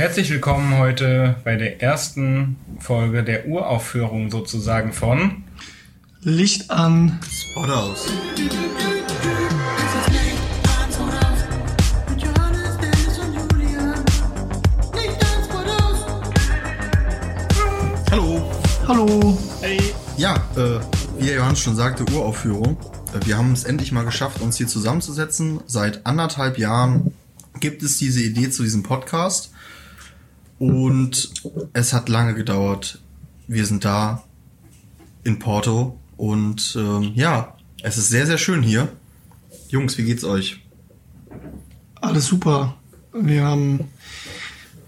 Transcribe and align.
Herzlich 0.00 0.30
willkommen 0.30 0.78
heute 0.78 1.36
bei 1.44 1.56
der 1.56 1.82
ersten 1.82 2.56
Folge 2.78 3.22
der 3.22 3.46
Uraufführung 3.46 4.30
sozusagen 4.30 4.94
von 4.94 5.44
Licht 6.22 6.70
an. 6.70 7.20
Spot 7.30 7.64
aus. 7.64 8.06
Hallo. 18.10 18.50
Hallo. 18.88 19.38
Hey. 19.60 19.78
Ja, 20.16 20.36
äh, 20.56 20.80
wie 21.18 21.26
der 21.26 21.34
Johannes 21.34 21.60
schon 21.60 21.76
sagte, 21.76 22.10
Uraufführung. 22.10 22.78
Äh, 23.12 23.26
Wir 23.26 23.36
haben 23.36 23.52
es 23.52 23.64
endlich 23.64 23.92
mal 23.92 24.06
geschafft, 24.06 24.40
uns 24.40 24.56
hier 24.56 24.66
zusammenzusetzen. 24.66 25.60
Seit 25.66 26.06
anderthalb 26.06 26.56
Jahren 26.56 27.12
gibt 27.60 27.82
es 27.82 27.98
diese 27.98 28.22
Idee 28.22 28.48
zu 28.48 28.62
diesem 28.62 28.82
Podcast. 28.82 29.50
Und 30.60 31.32
es 31.72 31.94
hat 31.94 32.10
lange 32.10 32.34
gedauert. 32.34 33.00
Wir 33.48 33.64
sind 33.64 33.84
da 33.86 34.22
in 35.24 35.38
Porto. 35.38 35.98
Und 36.18 36.76
ähm, 36.78 37.12
ja, 37.14 37.56
es 37.82 37.96
ist 37.96 38.10
sehr, 38.10 38.26
sehr 38.26 38.36
schön 38.36 38.62
hier. 38.62 38.92
Jungs, 39.70 39.96
wie 39.96 40.04
geht's 40.04 40.22
euch? 40.22 40.60
Alles 41.94 42.26
super. 42.26 42.76
Wir 43.14 43.44
haben 43.44 43.80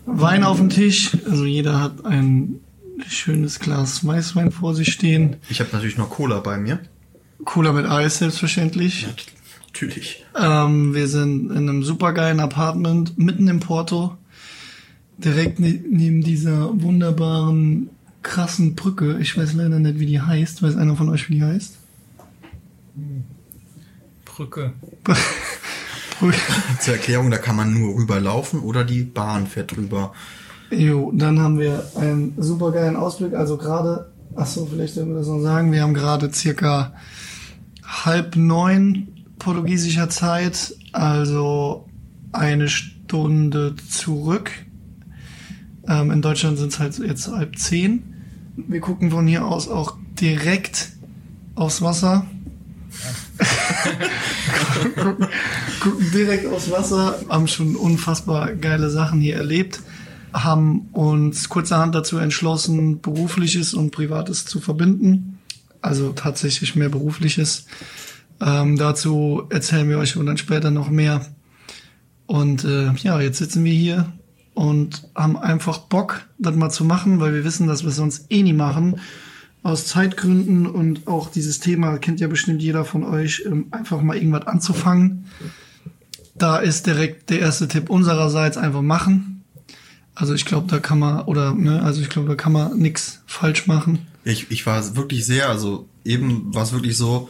Wein 0.05 0.45
auf 0.45 0.59
dem 0.59 0.69
Tisch. 0.69 1.16
Also 1.24 1.46
jeder 1.46 1.80
hat 1.80 2.04
ein 2.04 2.60
schönes 3.09 3.59
Glas 3.59 4.07
Weißwein 4.07 4.52
vor 4.52 4.74
sich 4.74 4.93
stehen. 4.93 5.37
Ich 5.48 5.60
habe 5.60 5.70
natürlich 5.73 5.96
noch 5.96 6.10
Cola 6.10 6.41
bei 6.41 6.59
mir. 6.59 6.80
Cola 7.46 7.73
mit 7.73 7.87
Eis 7.87 8.18
selbstverständlich. 8.18 9.07
Natürlich. 9.68 10.23
Ähm, 10.38 10.93
wir 10.93 11.09
sind 11.09 11.51
in 11.51 11.66
einem 11.66 11.82
supergeilen 11.82 12.41
Apartment 12.41 13.16
mitten 13.16 13.48
im 13.48 13.60
Porto. 13.60 14.18
Direkt 15.24 15.60
ne 15.60 15.80
neben 15.88 16.22
dieser 16.22 16.82
wunderbaren, 16.82 17.90
krassen 18.22 18.74
Brücke. 18.74 19.18
Ich 19.20 19.37
weiß 19.37 19.52
leider 19.54 19.79
nicht, 19.79 19.98
wie 19.98 20.06
die 20.06 20.20
heißt. 20.20 20.62
Weiß 20.62 20.76
einer 20.76 20.96
von 20.96 21.09
euch, 21.09 21.29
wie 21.29 21.34
die 21.34 21.42
heißt? 21.42 21.76
Brücke. 24.24 24.73
Brücke. 26.18 26.38
Zur 26.80 26.95
Erklärung, 26.95 27.30
da 27.30 27.38
kann 27.38 27.56
man 27.56 27.73
nur 27.73 27.96
rüberlaufen 27.96 28.60
oder 28.60 28.84
die 28.84 29.02
Bahn 29.02 29.46
fährt 29.46 29.76
drüber. 29.76 30.12
Jo, 30.70 31.12
dann 31.14 31.38
haben 31.40 31.59
wir 31.59 31.84
einen 31.96 32.34
supergeilen 32.38 32.96
Ausblick. 32.96 33.34
Also 33.34 33.59
gerade, 33.59 34.10
ach 34.34 34.46
so, 34.46 34.66
vielleicht 34.66 34.95
sollten 34.95 35.10
wir 35.10 35.18
das 35.18 35.26
noch 35.26 35.40
sagen. 35.40 35.73
Wir 35.73 35.82
haben 35.82 35.95
gerade 35.95 36.32
circa 36.32 36.95
halb 37.84 38.36
neun 38.36 39.09
portugiesischer 39.38 40.09
Zeit, 40.09 40.74
also 40.92 41.88
eine 42.32 42.68
Stunde 42.68 43.74
zurück. 43.76 44.51
Ähm, 45.88 46.11
in 46.11 46.23
Deutschland 46.23 46.59
sind 46.59 46.73
es 46.73 46.79
halt 46.79 46.99
jetzt 46.99 47.29
halb 47.29 47.59
zehn. 47.59 48.02
Wir 48.57 48.80
gucken 48.80 49.11
von 49.11 49.27
hier 49.27 49.47
aus 49.47 49.69
auch 49.69 49.97
direkt 50.21 50.91
aufs 51.55 51.83
Wasser. 51.83 52.27
gucken 55.80 56.10
direkt 56.13 56.47
aufs 56.47 56.71
Wasser, 56.71 57.19
haben 57.29 57.49
schon 57.49 57.77
unfassbar 57.77 58.55
geile 58.55 58.91
Sachen 58.91 59.21
hier 59.21 59.37
erlebt, 59.37 59.80
haben 60.33 60.88
uns 60.93 61.49
kurzerhand 61.49 61.95
dazu 61.95 62.19
entschlossen, 62.19 63.01
berufliches 63.01 63.73
und 63.75 63.91
privates 63.91 64.44
zu 64.44 64.60
verbinden. 64.60 65.38
Also 65.81 66.12
tatsächlich 66.12 66.77
mehr 66.77 66.91
berufliches. 66.91 67.66
Ähm, 68.41 68.77
dazu 68.77 69.44
erzählen 69.50 69.88
wir 69.88 69.99
euch 69.99 70.12
dann 70.15 70.37
später 70.37 70.71
noch 70.71 70.91
mehr. 70.91 71.27
Und 72.27 72.65
äh, 72.65 72.93
ja, 72.94 73.21
jetzt 73.21 73.38
sitzen 73.38 73.65
wir 73.65 73.72
hier 73.72 74.12
und 74.54 75.08
haben 75.14 75.36
einfach 75.36 75.78
Bock, 75.78 76.22
das 76.38 76.54
mal 76.54 76.70
zu 76.70 76.84
machen, 76.84 77.20
weil 77.20 77.34
wir 77.34 77.44
wissen, 77.44 77.66
dass 77.66 77.82
wir 77.82 77.91
es 77.91 77.97
sonst 77.97 78.26
eh 78.31 78.42
nie 78.42 78.53
machen. 78.53 79.00
Aus 79.62 79.86
Zeitgründen 79.86 80.66
und 80.66 81.06
auch 81.06 81.31
dieses 81.31 81.60
Thema 81.60 81.98
kennt 81.98 82.20
ja 82.20 82.26
bestimmt 82.26 82.60
jeder 82.62 82.84
von 82.84 83.04
euch, 83.04 83.44
ähm, 83.46 83.66
einfach 83.70 84.02
mal 84.02 84.16
irgendwas 84.16 84.46
anzufangen. 84.46 85.26
Da 86.34 86.58
ist 86.58 86.86
direkt 86.86 87.30
der 87.30 87.41
erste 87.41 87.68
Tipp 87.68 87.88
unsererseits 87.88 88.56
einfach 88.56 88.82
machen. 88.82 89.44
Also 90.14 90.34
ich 90.34 90.44
glaube, 90.44 90.66
da 90.68 90.78
kann 90.78 90.98
man, 90.98 91.22
oder, 91.22 91.54
ne, 91.54 91.82
also 91.82 92.02
ich 92.02 92.08
glaube, 92.08 92.28
da 92.28 92.34
kann 92.34 92.52
man 92.52 92.76
nix 92.76 93.22
falsch 93.26 93.66
machen. 93.66 94.06
Ich, 94.24 94.50
ich 94.50 94.66
war 94.66 94.96
wirklich 94.96 95.24
sehr, 95.24 95.48
also 95.48 95.88
eben 96.04 96.54
war 96.54 96.64
es 96.64 96.72
wirklich 96.72 96.96
so, 96.96 97.28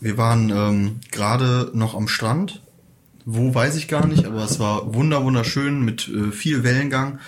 wir 0.00 0.16
waren 0.16 0.50
ähm, 0.50 0.96
gerade 1.10 1.70
noch 1.74 1.94
am 1.94 2.08
Strand. 2.08 2.62
Wo 3.24 3.54
weiß 3.54 3.76
ich 3.76 3.88
gar 3.88 4.06
nicht, 4.06 4.24
aber 4.24 4.44
es 4.44 4.58
war 4.58 4.94
wunder 4.94 5.24
wunderschön 5.24 5.84
mit 5.84 6.08
äh, 6.08 6.32
viel 6.32 6.62
Wellengang 6.62 7.18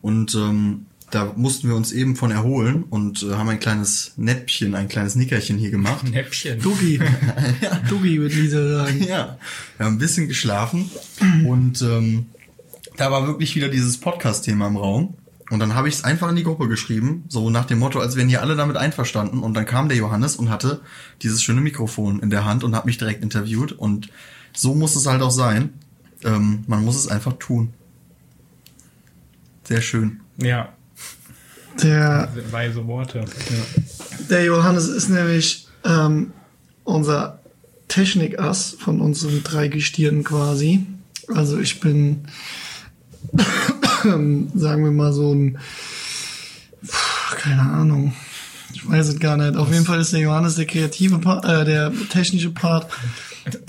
und 0.00 0.34
ähm, 0.34 0.86
da 1.10 1.32
mussten 1.36 1.68
wir 1.68 1.74
uns 1.74 1.90
eben 1.92 2.14
von 2.14 2.30
erholen 2.30 2.84
und 2.84 3.22
äh, 3.22 3.34
haben 3.34 3.48
ein 3.48 3.58
kleines 3.58 4.12
Näppchen, 4.16 4.74
ein 4.74 4.88
kleines 4.88 5.16
Nickerchen 5.16 5.58
hier 5.58 5.70
gemacht. 5.70 6.08
Näppchen. 6.08 6.60
Dugi. 6.60 7.00
Dugi, 7.88 8.20
würde 8.20 8.34
Lisa 8.34 8.84
sagen. 8.84 9.02
Ja, 9.02 9.38
wir 9.76 9.86
haben 9.86 9.94
ein 9.94 9.98
bisschen 9.98 10.28
geschlafen 10.28 10.88
und 11.46 11.82
ähm, 11.82 12.26
da 12.96 13.10
war 13.10 13.26
wirklich 13.26 13.56
wieder 13.56 13.68
dieses 13.68 13.98
Podcast-Thema 13.98 14.68
im 14.68 14.76
Raum. 14.76 15.14
Und 15.50 15.58
dann 15.58 15.74
habe 15.74 15.88
ich 15.88 15.94
es 15.94 16.04
einfach 16.04 16.28
in 16.28 16.36
die 16.36 16.44
Gruppe 16.44 16.68
geschrieben, 16.68 17.24
so 17.28 17.50
nach 17.50 17.64
dem 17.64 17.80
Motto, 17.80 17.98
als 17.98 18.14
wären 18.14 18.28
hier 18.28 18.40
alle 18.40 18.54
damit 18.54 18.76
einverstanden. 18.76 19.40
Und 19.40 19.54
dann 19.54 19.66
kam 19.66 19.88
der 19.88 19.98
Johannes 19.98 20.36
und 20.36 20.48
hatte 20.48 20.80
dieses 21.22 21.42
schöne 21.42 21.60
Mikrofon 21.60 22.20
in 22.20 22.30
der 22.30 22.44
Hand 22.44 22.62
und 22.62 22.76
hat 22.76 22.86
mich 22.86 22.98
direkt 22.98 23.24
interviewt. 23.24 23.72
Und 23.72 24.10
so 24.52 24.74
muss 24.74 24.96
es 24.96 25.06
halt 25.06 25.22
auch 25.22 25.30
sein. 25.30 25.70
Ähm, 26.24 26.64
man 26.66 26.84
muss 26.84 26.96
es 26.96 27.08
einfach 27.08 27.34
tun. 27.38 27.72
Sehr 29.64 29.80
schön. 29.80 30.20
Ja, 30.36 30.68
Der, 31.82 32.28
sind 32.34 32.52
weise 32.52 32.86
Worte. 32.86 33.20
Ja. 33.20 34.26
der 34.28 34.44
Johannes 34.44 34.88
ist 34.88 35.08
nämlich 35.08 35.66
ähm, 35.84 36.32
unser 36.84 37.38
Technikass 37.88 38.76
von 38.78 39.00
unseren 39.00 39.42
drei 39.42 39.68
Gestirnen 39.68 40.24
quasi. 40.24 40.86
Also 41.28 41.58
ich 41.58 41.80
bin, 41.80 42.26
sagen 44.02 44.84
wir 44.84 44.90
mal 44.90 45.12
so 45.12 45.32
ein, 45.34 45.58
keine 47.36 47.62
Ahnung, 47.62 48.12
ich 48.72 48.88
weiß 48.88 49.08
es 49.08 49.20
gar 49.20 49.36
nicht. 49.36 49.56
Auf 49.56 49.72
jeden 49.72 49.84
Fall 49.84 50.00
ist 50.00 50.12
der 50.12 50.20
Johannes 50.20 50.56
der 50.56 50.66
kreative 50.66 51.18
Part, 51.18 51.44
äh, 51.44 51.64
der 51.64 51.92
technische 52.10 52.50
Part. 52.50 52.90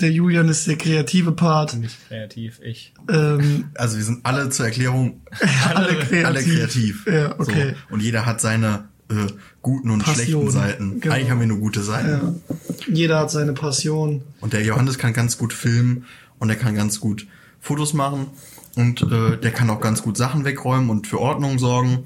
Der 0.00 0.10
Julian 0.10 0.48
ist 0.48 0.66
der 0.66 0.76
kreative 0.76 1.32
Part. 1.32 1.74
Nicht 1.76 1.96
kreativ, 2.08 2.60
ich. 2.62 2.92
Ähm, 3.08 3.66
Also 3.74 3.96
wir 3.96 4.04
sind 4.04 4.20
alle 4.24 4.48
zur 4.50 4.66
Erklärung 4.66 5.20
alle 5.74 5.94
kreativ. 5.96 6.24
alle 6.26 6.42
kreativ. 6.42 7.06
Ja, 7.06 7.38
okay. 7.38 7.74
So. 7.88 7.94
Und 7.94 8.00
jeder 8.02 8.26
hat 8.26 8.40
seine 8.40 8.88
äh, 9.10 9.14
guten 9.62 9.90
und 9.90 10.02
Passion. 10.04 10.42
schlechten 10.42 10.50
Seiten. 10.50 11.00
Genau. 11.00 11.14
Eigentlich 11.14 11.30
haben 11.30 11.40
wir 11.40 11.46
nur 11.46 11.58
gute 11.58 11.82
Seiten. 11.82 12.08
Ja. 12.08 12.56
Jeder 12.92 13.18
hat 13.20 13.30
seine 13.30 13.52
Passion. 13.52 14.22
Und 14.40 14.52
der 14.52 14.62
Johannes 14.62 14.98
kann 14.98 15.12
ganz 15.12 15.38
gut 15.38 15.52
filmen 15.52 16.04
und 16.38 16.50
er 16.50 16.56
kann 16.56 16.74
ganz 16.74 17.00
gut 17.00 17.26
Fotos 17.60 17.92
machen 17.92 18.26
und 18.74 19.02
äh, 19.02 19.36
der 19.36 19.50
kann 19.52 19.70
auch 19.70 19.80
ganz 19.80 20.02
gut 20.02 20.16
Sachen 20.16 20.44
wegräumen 20.44 20.90
und 20.90 21.06
für 21.06 21.20
Ordnung 21.20 21.58
sorgen, 21.60 22.00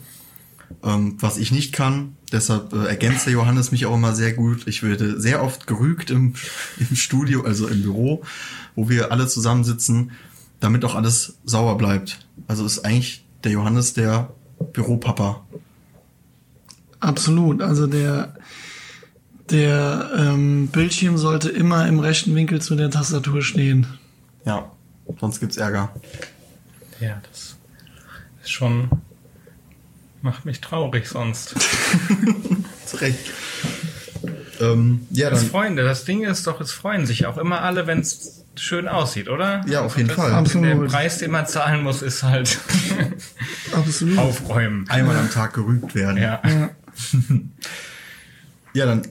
ähm, 0.82 1.16
was 1.21 1.38
ich 1.38 1.53
nicht 1.53 1.72
kann. 1.72 2.16
Deshalb 2.32 2.72
äh, 2.72 2.87
ergänzt 2.87 3.27
der 3.27 3.32
Johannes 3.32 3.72
mich 3.72 3.87
auch 3.87 3.94
immer 3.94 4.15
sehr 4.15 4.32
gut. 4.32 4.66
Ich 4.66 4.82
werde 4.82 5.21
sehr 5.21 5.43
oft 5.43 5.66
gerügt 5.66 6.10
im, 6.10 6.34
im 6.78 6.97
Studio, 6.97 7.43
also 7.44 7.69
im 7.69 7.82
Büro, 7.82 8.22
wo 8.75 8.88
wir 8.88 9.12
alle 9.12 9.27
zusammensitzen, 9.27 10.12
damit 10.60 10.84
auch 10.84 10.94
alles 10.94 11.38
sauber 11.44 11.77
bleibt. 11.77 12.27
Also 12.47 12.65
ist 12.65 12.84
eigentlich 12.84 13.25
der 13.44 13.53
Johannes 13.53 13.94
der 13.94 14.32
Büropapa. 14.72 15.44
Absolut. 17.00 17.62
Also 17.62 17.87
der, 17.87 18.34
der 19.50 20.10
ähm, 20.16 20.69
Bildschirm 20.69 21.19
sollte 21.19 21.50
immer 21.50 21.87
im 21.87 22.00
rechten 22.00 22.34
Winkel 22.34 22.60
zu 22.60 22.75
der 22.75 22.91
Tastatur 22.91 23.43
stehen. 23.43 23.87
Ja, 24.44 24.71
sonst 25.21 25.41
gibt's 25.41 25.56
Ärger. 25.56 25.93
Ja, 27.00 27.21
das 27.31 27.56
ist 28.43 28.50
schon. 28.50 28.88
Macht 30.26 30.44
mich 30.44 30.60
traurig 30.60 31.06
sonst. 31.08 31.54
Zu 32.86 32.96
Recht. 32.98 33.18
Ähm, 34.60 35.06
ja, 35.10 35.30
Das 35.30 35.40
dann, 35.40 35.50
Freunde, 35.50 35.84
das 35.84 36.04
Ding 36.04 36.24
ist 36.24 36.46
doch, 36.46 36.60
es 36.60 36.72
freuen 36.72 37.06
sich 37.06 37.24
auch 37.26 37.38
immer 37.38 37.62
alle, 37.62 37.86
wenn 37.86 38.00
es 38.00 38.44
schön 38.56 38.88
aussieht, 38.88 39.28
oder? 39.28 39.62
Ja, 39.66 39.82
auf 39.82 39.96
jeden 39.96 40.08
das, 40.08 40.16
Fall. 40.16 40.32
Absolut. 40.32 40.82
Der 40.82 40.88
Preis, 40.88 41.18
den 41.18 41.30
man 41.30 41.46
zahlen 41.46 41.82
muss, 41.82 42.02
ist 42.02 42.22
halt 42.22 42.58
Absolut. 43.74 44.18
aufräumen. 44.18 44.86
einmal 44.88 45.16
am 45.16 45.30
Tag 45.30 45.54
gerügt 45.54 45.94
werden. 45.94 46.18
Ja. 46.18 46.42
Ja. 46.46 46.70
Ja, 48.72 48.84
dann 48.84 49.08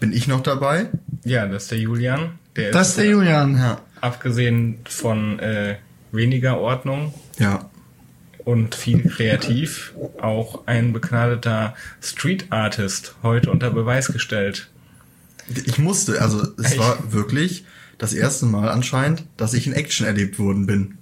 bin 0.00 0.14
ich 0.14 0.28
noch 0.28 0.42
dabei. 0.42 0.88
ja, 1.24 1.46
das 1.46 1.64
ist 1.64 1.72
der 1.72 1.78
Julian. 1.78 2.38
Der 2.56 2.70
Das 2.72 2.88
ist 2.90 2.98
der 2.98 3.04
Julian. 3.06 3.54
Ja. 3.58 3.80
abgesehen 4.00 4.78
von 4.88 5.38
äh, 5.40 5.76
weniger 6.10 6.58
Ordnung 6.58 7.12
Ja. 7.38 7.68
Und 8.48 8.74
viel 8.74 9.06
kreativ 9.06 9.92
auch 10.22 10.66
ein 10.66 10.94
begnadeter 10.94 11.74
Street 12.00 12.46
Artist 12.48 13.14
heute 13.22 13.50
unter 13.50 13.68
Beweis 13.70 14.08
gestellt. 14.08 14.70
Ich 15.66 15.78
musste, 15.78 16.22
also 16.22 16.46
es 16.56 16.72
Echt? 16.72 16.78
war 16.78 17.12
wirklich 17.12 17.66
das 17.98 18.14
erste 18.14 18.46
Mal 18.46 18.70
anscheinend, 18.70 19.24
dass 19.36 19.52
ich 19.52 19.66
in 19.66 19.74
Action 19.74 20.06
erlebt 20.06 20.38
worden 20.38 20.64
bin. 20.64 20.96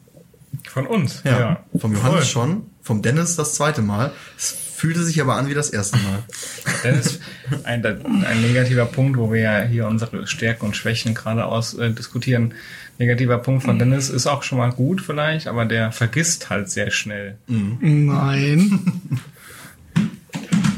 Von 0.68 0.88
uns, 0.88 1.22
Ja. 1.24 1.38
ja. 1.38 1.64
Vom 1.78 1.92
Johannes 1.94 2.16
Voll. 2.16 2.24
schon, 2.48 2.66
vom 2.82 3.00
Dennis 3.02 3.36
das 3.36 3.54
zweite 3.54 3.80
Mal. 3.82 4.10
Es 4.36 4.56
fühlte 4.76 5.02
sich 5.02 5.20
aber 5.20 5.34
an 5.34 5.48
wie 5.48 5.54
das 5.54 5.70
erste 5.70 5.96
Mal. 5.96 6.22
Das 6.82 7.06
ist 7.06 7.20
ein, 7.64 7.84
ein 7.84 8.42
negativer 8.42 8.86
Punkt, 8.86 9.18
wo 9.18 9.32
wir 9.32 9.40
ja 9.40 9.62
hier 9.62 9.86
unsere 9.88 10.26
Stärken 10.26 10.66
und 10.66 10.76
Schwächen 10.76 11.14
gerade 11.14 11.44
aus 11.46 11.74
äh, 11.74 11.90
diskutieren. 11.90 12.54
Negativer 12.98 13.38
Punkt 13.38 13.64
von 13.64 13.78
Dennis 13.78 14.08
ist 14.08 14.26
auch 14.26 14.42
schon 14.42 14.58
mal 14.58 14.70
gut 14.70 15.00
vielleicht, 15.00 15.48
aber 15.48 15.64
der 15.64 15.90
vergisst 15.92 16.48
halt 16.48 16.70
sehr 16.70 16.90
schnell. 16.90 17.38
Nein. 17.46 18.80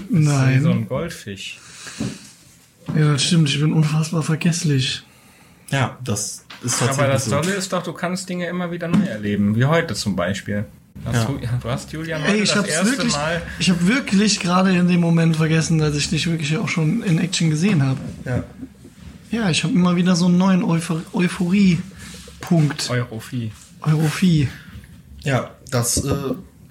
Wie 0.09 0.25
so 0.25 0.31
Nein. 0.31 0.67
ein 0.67 0.89
Goldfisch. 0.89 1.59
Ja, 2.97 3.12
das 3.12 3.25
stimmt. 3.25 3.49
Ich 3.51 3.61
bin 3.61 3.73
unfassbar 3.73 4.23
vergesslich. 4.23 5.03
Ja, 5.71 5.99
das 6.03 6.44
ist 6.62 6.79
tatsächlich 6.79 6.99
Aber 6.99 7.12
das 7.12 7.25
so. 7.27 7.31
Tolle 7.33 7.53
ist 7.53 7.73
doch, 7.73 7.83
du 7.83 7.93
kannst 7.93 8.29
Dinge 8.29 8.47
immer 8.47 8.71
wieder 8.71 8.89
neu 8.89 9.05
erleben, 9.05 9.55
wie 9.56 9.67
heute 9.67 9.94
zum 9.94 10.17
Beispiel. 10.17 10.65
Hast 11.05 11.15
Ja. 11.15 11.25
du, 11.25 11.39
du 11.62 11.69
hast 11.71 11.93
Julian 11.93 12.23
heute 12.23 12.33
Ey, 12.33 12.43
ich 12.43 12.53
das 12.53 12.67
erste 12.67 12.91
wirklich, 12.93 13.12
Mal. 13.12 13.43
ich 13.59 13.71
habe 13.71 13.87
wirklich 13.89 14.41
gerade 14.41 14.77
in 14.77 14.89
dem 14.89 15.00
Moment 15.00 15.37
vergessen, 15.37 15.79
dass 15.79 15.97
ich 15.97 16.11
dich 16.11 16.27
wirklich 16.29 16.56
auch 16.59 16.69
schon 16.69 17.03
in 17.03 17.19
Action 17.19 17.50
gesehen 17.50 17.83
habe. 17.83 17.99
Ja. 18.25 18.45
Ja, 19.31 19.50
ich 19.50 19.62
habe 19.65 19.75
immer 19.75 19.97
wieder 19.97 20.17
so 20.17 20.27
einen 20.27 20.39
neuen 20.39 20.62
Euphor 20.65 21.03
Euphorie-Punkt. 21.12 22.89
Europhi. 22.91 23.53
Europhie. 23.83 24.49
ja, 25.23 25.50
das 25.71 25.99
äh, 26.05 26.15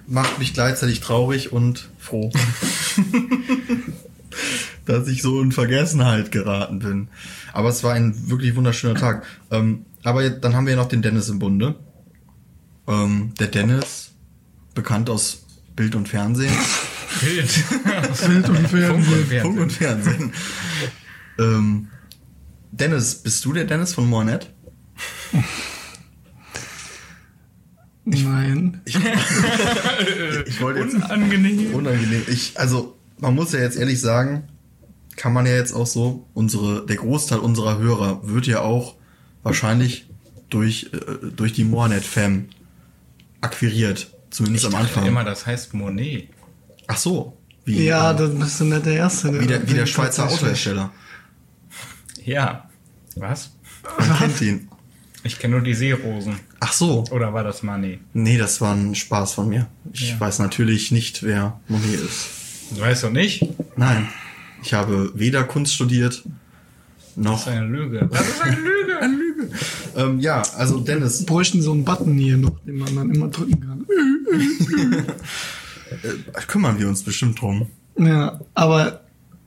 macht 0.06 0.38
mich 0.38 0.54
gleichzeitig 0.54 1.00
traurig 1.00 1.52
und 1.52 1.88
froh. 1.98 2.30
Dass 4.84 5.08
ich 5.08 5.22
so 5.22 5.40
in 5.42 5.52
Vergessenheit 5.52 6.32
geraten 6.32 6.78
bin. 6.78 7.08
Aber 7.52 7.68
es 7.68 7.84
war 7.84 7.92
ein 7.94 8.30
wirklich 8.30 8.56
wunderschöner 8.56 8.94
Tag. 8.98 9.24
Ähm, 9.50 9.84
aber 10.02 10.28
dann 10.30 10.54
haben 10.54 10.66
wir 10.66 10.72
ja 10.74 10.78
noch 10.78 10.88
den 10.88 11.02
Dennis 11.02 11.28
im 11.28 11.38
Bunde. 11.38 11.74
Ähm, 12.86 13.32
der 13.38 13.48
Dennis, 13.48 14.07
bekannt 14.78 15.10
aus 15.10 15.44
Bild 15.74 15.96
und 15.96 16.08
Fernsehen. 16.08 16.54
Bild. 17.20 17.50
Bild 18.26 18.48
und 18.48 18.68
Funk 18.68 18.70
Fernsehen. 18.70 18.94
und 18.94 19.04
Funk 19.04 19.26
Fernsehen. 19.28 19.58
und 19.58 19.72
Fernsehen. 19.72 20.32
ähm, 21.38 21.88
Dennis, 22.70 23.16
bist 23.16 23.44
du 23.44 23.52
der 23.52 23.64
Dennis 23.64 23.92
von 23.92 24.08
Mornet? 24.08 24.52
Nein. 28.04 28.80
Ich 28.84 30.60
wollte 30.60 30.80
jetzt 30.80 30.94
Unangenehm. 30.94 31.74
unangenehm. 31.74 32.22
Ich, 32.28 32.58
also, 32.58 32.96
man 33.18 33.34
muss 33.34 33.52
ja 33.52 33.58
jetzt 33.58 33.76
ehrlich 33.76 34.00
sagen, 34.00 34.44
kann 35.16 35.32
man 35.32 35.44
ja 35.44 35.54
jetzt 35.56 35.72
auch 35.72 35.86
so, 35.88 36.28
unsere, 36.34 36.86
der 36.86 36.96
Großteil 36.96 37.40
unserer 37.40 37.78
Hörer 37.78 38.28
wird 38.28 38.46
ja 38.46 38.60
auch 38.60 38.94
wahrscheinlich 39.42 40.08
durch, 40.50 40.90
äh, 40.92 41.30
durch 41.34 41.52
die 41.52 41.64
Mornet-Fam 41.64 42.46
akquiriert. 43.40 44.12
Zumindest 44.30 44.66
am 44.66 44.74
Anfang. 44.74 45.06
Immer, 45.06 45.24
das 45.24 45.46
heißt 45.46 45.74
Monet. 45.74 46.28
Ach 46.86 46.96
so. 46.96 47.36
Wie, 47.64 47.84
Ja, 47.84 48.12
äh, 48.12 48.16
dann 48.16 48.38
bist 48.38 48.60
du 48.60 48.64
nicht 48.64 48.86
der 48.86 48.94
Erste. 48.94 49.38
wie, 49.40 49.46
der, 49.46 49.68
wie 49.68 49.74
der 49.74 49.86
Schweizer 49.86 50.26
Autohersteller. 50.28 50.92
Ja. 52.24 52.68
Was? 53.16 53.50
Man 53.98 54.18
kennt 54.18 54.40
ihn. 54.40 54.68
Ich 55.24 55.38
kenne 55.38 55.56
nur 55.56 55.64
die 55.64 55.74
Seerosen. 55.74 56.38
Ach 56.60 56.72
so. 56.72 57.04
Oder 57.10 57.34
war 57.34 57.42
das 57.44 57.62
Manet? 57.62 58.00
Nee, 58.12 58.38
das 58.38 58.60
war 58.60 58.74
ein 58.74 58.94
Spaß 58.94 59.32
von 59.34 59.48
mir. 59.48 59.66
Ich 59.92 60.10
Ja. 60.10 60.20
weiß 60.20 60.38
natürlich 60.38 60.92
nicht, 60.92 61.22
wer 61.22 61.60
Monet 61.68 62.00
ist. 62.00 62.28
Weißt 62.78 63.02
du 63.04 63.10
nicht? 63.10 63.44
Nein. 63.76 64.08
Ich 64.62 64.74
habe 64.74 65.10
weder 65.14 65.44
Kunst 65.44 65.74
studiert, 65.74 66.22
Das 66.24 67.16
noch. 67.16 67.40
ist 67.40 67.48
eine 67.48 67.66
Lüge. 67.66 68.08
Das 68.12 68.28
ist 68.28 68.40
eine 68.42 68.56
Lüge. 68.56 68.98
Eine 69.00 69.14
Lüge. 69.16 69.27
Ähm, 69.96 70.20
ja, 70.20 70.42
also 70.56 70.78
Dennis, 70.80 71.20
Wir 71.20 71.26
bräuchten 71.26 71.62
so 71.62 71.72
einen 71.72 71.84
Button 71.84 72.14
hier 72.14 72.36
noch, 72.36 72.58
den 72.66 72.78
man 72.78 72.94
dann 72.94 73.10
immer 73.10 73.28
drücken 73.28 73.60
kann. 73.60 73.86
äh, 76.02 76.40
kümmern 76.46 76.78
wir 76.78 76.88
uns 76.88 77.02
bestimmt 77.02 77.40
drum. 77.40 77.66
Ja, 77.98 78.40
aber 78.54 79.00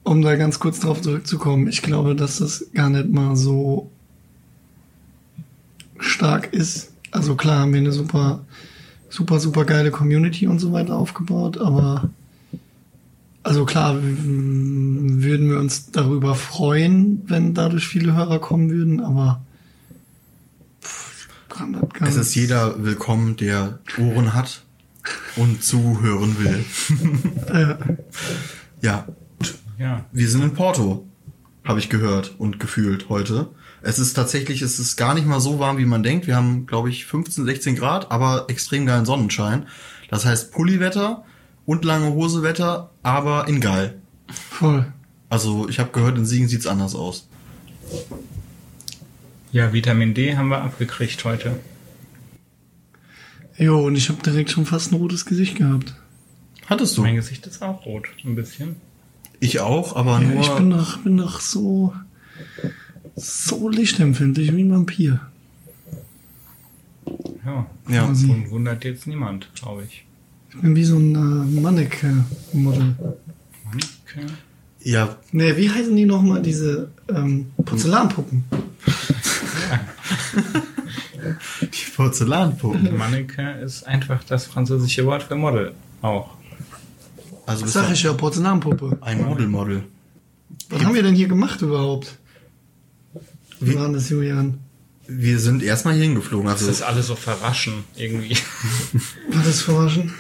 um 0.03 0.21
da 0.21 0.35
ganz 0.35 0.59
kurz 0.59 0.79
drauf 0.79 1.01
zurückzukommen, 1.01 1.67
ich 1.67 1.81
glaube, 1.81 2.15
dass 2.15 2.39
das 2.39 2.65
gar 2.73 2.89
nicht 2.89 3.09
mal 3.09 3.35
so 3.35 3.89
stark 5.99 6.53
ist. 6.53 6.91
Also 7.11 7.35
klar 7.35 7.59
haben 7.59 7.73
wir 7.73 7.79
eine 7.79 7.91
super, 7.91 8.43
super, 9.09 9.39
super 9.39 9.65
geile 9.65 9.91
Community 9.91 10.47
und 10.47 10.59
so 10.59 10.71
weiter 10.71 10.95
aufgebaut, 10.95 11.57
aber 11.57 12.09
also 13.43 13.65
klar 13.65 13.97
würden 14.01 15.49
wir 15.49 15.59
uns 15.59 15.91
darüber 15.91 16.35
freuen, 16.35 17.23
wenn 17.27 17.53
dadurch 17.53 17.87
viele 17.87 18.15
Hörer 18.15 18.39
kommen 18.39 18.69
würden, 18.69 18.99
aber 18.99 19.41
kann 21.61 21.73
das 21.73 21.89
gar 21.93 22.07
Es 22.07 22.15
ist 22.15 22.35
jeder 22.35 22.83
willkommen, 22.83 23.35
der 23.37 23.79
Ohren 23.97 24.33
hat 24.33 24.63
und 25.35 25.63
zuhören 25.63 26.37
will. 26.39 26.65
Ja, 28.81 29.05
Ja. 29.77 30.05
wir 30.11 30.27
sind 30.27 30.41
in 30.43 30.53
Porto, 30.55 31.07
habe 31.63 31.77
ich 31.79 31.89
gehört 31.89 32.33
und 32.39 32.59
gefühlt 32.59 33.09
heute. 33.09 33.49
Es 33.83 33.99
ist 33.99 34.13
tatsächlich, 34.13 34.61
es 34.63 34.79
ist 34.79 34.95
gar 34.95 35.13
nicht 35.13 35.27
mal 35.27 35.39
so 35.39 35.59
warm, 35.59 35.77
wie 35.77 35.85
man 35.85 36.01
denkt. 36.03 36.25
Wir 36.27 36.35
haben, 36.35 36.65
glaube 36.65 36.89
ich, 36.89 37.05
15, 37.05 37.45
16 37.45 37.75
Grad, 37.75 38.11
aber 38.11 38.45
extrem 38.49 38.85
geilen 38.87 39.05
Sonnenschein. 39.05 39.67
Das 40.09 40.25
heißt 40.25 40.51
Pulliwetter 40.51 41.23
und 41.65 41.85
lange 41.85 42.13
Hosewetter, 42.13 42.89
aber 43.03 43.47
in 43.47 43.59
geil. 43.61 44.01
voll. 44.49 44.91
Also 45.29 45.69
ich 45.69 45.79
habe 45.79 45.91
gehört, 45.91 46.17
in 46.17 46.25
Siegen 46.25 46.47
sieht's 46.47 46.67
anders 46.67 46.93
aus. 46.95 47.27
Ja, 49.51 49.73
Vitamin 49.73 50.13
D 50.13 50.37
haben 50.37 50.49
wir 50.49 50.61
abgekriegt 50.61 51.23
heute. 51.25 51.59
Jo, 53.57 53.85
und 53.85 53.95
ich 53.95 54.09
habe 54.09 54.21
direkt 54.23 54.49
schon 54.51 54.65
fast 54.65 54.91
ein 54.91 54.95
rotes 54.95 55.25
Gesicht 55.25 55.57
gehabt. 55.57 55.93
Hattest 56.67 56.97
du? 56.97 57.01
Mein 57.01 57.15
Gesicht 57.15 57.45
ist 57.47 57.61
auch 57.61 57.85
rot. 57.85 58.07
Ein 58.23 58.35
bisschen. 58.35 58.77
Ich 59.39 59.59
auch, 59.59 59.95
aber 59.95 60.21
Ja, 60.21 60.27
nur. 60.27 60.41
ich 60.41 60.49
bin 60.51 60.69
doch, 60.69 60.97
bin 60.99 61.17
doch 61.17 61.41
so, 61.41 61.93
so 63.15 63.67
lichtempfindlich 63.69 64.55
wie 64.55 64.63
ein 64.63 64.71
Vampir. 64.71 65.19
Ja. 67.45 67.65
ja. 67.89 68.05
Und 68.05 68.51
wundert 68.51 68.85
jetzt 68.85 69.07
niemand, 69.07 69.49
glaube 69.55 69.83
ich. 69.83 70.05
Ich 70.51 70.61
bin 70.61 70.75
wie 70.75 70.83
so 70.83 70.97
ein 70.97 71.15
äh, 71.15 71.59
Manneke-Model. 71.61 72.95
Okay. 74.05 74.25
Ja, 74.83 75.17
Nee, 75.31 75.55
wie 75.57 75.69
heißen 75.69 75.95
die 75.95 76.05
nochmal, 76.05 76.41
diese 76.41 76.89
ähm, 77.09 77.51
Porzellanpuppen? 77.65 78.43
die 81.61 81.91
Porzellanpuppen. 81.95 82.97
Manneke 82.97 83.51
ist 83.63 83.83
einfach 83.87 84.23
das 84.23 84.45
französische 84.45 85.05
Wort 85.05 85.23
für 85.23 85.35
Model. 85.35 85.73
Auch. 86.01 86.31
Also 87.45 87.63
Das 87.65 87.73
sag 87.73 87.91
ich 87.91 88.03
ja, 88.03 88.13
Porzellanpuppe. 88.13 88.97
ein 89.01 89.23
Modelmodel. 89.23 89.83
Was 90.69 90.83
haben 90.83 90.93
wir 90.95 91.03
denn 91.03 91.15
hier 91.15 91.27
gemacht 91.27 91.61
überhaupt? 91.61 92.17
Wie- 93.59 93.71
Wie 93.71 93.75
war 93.75 93.89
das, 93.89 94.09
Julian? 94.09 94.59
Wir 95.07 95.39
sind 95.39 95.61
erstmal 95.61 95.95
hier 95.95 96.03
hingeflogen. 96.03 96.45
Das 96.47 96.59
Also 96.61 96.71
ist 96.71 96.81
alles 96.83 97.07
so 97.07 97.15
verwaschen, 97.15 97.83
irgendwie. 97.97 98.37
War 99.29 99.43
das 99.43 99.61
verwaschen? 99.61 100.13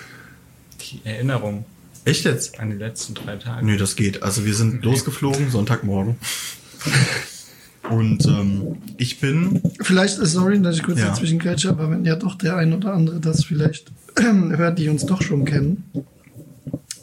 Die 0.81 0.99
Erinnerung 1.05 1.65
echt 2.05 2.25
jetzt? 2.25 2.59
an 2.59 2.69
die 2.71 2.77
letzten 2.77 3.13
drei 3.13 3.35
Tage. 3.37 3.65
Nö, 3.65 3.77
das 3.77 3.95
geht. 3.95 4.23
Also 4.23 4.45
wir 4.45 4.53
sind 4.53 4.83
losgeflogen, 4.83 5.49
Sonntagmorgen. 5.49 6.15
Und 7.89 8.25
ähm, 8.25 8.77
ich 8.97 9.19
bin. 9.19 9.61
Vielleicht, 9.81 10.19
äh, 10.19 10.25
sorry, 10.25 10.61
dass 10.61 10.77
ich 10.77 10.83
kurz 10.83 10.99
Ja. 10.99 11.07
dazwischen 11.07 11.39
quetsche, 11.39 11.69
aber 11.69 11.89
wenn 11.91 12.05
ja 12.05 12.15
doch 12.15 12.35
der 12.35 12.55
ein 12.57 12.73
oder 12.73 12.93
andere 12.93 13.19
das 13.19 13.43
vielleicht 13.43 13.91
hört, 14.19 14.79
die 14.79 14.87
uns 14.89 15.05
doch 15.05 15.21
schon 15.21 15.45
kennen, 15.45 15.83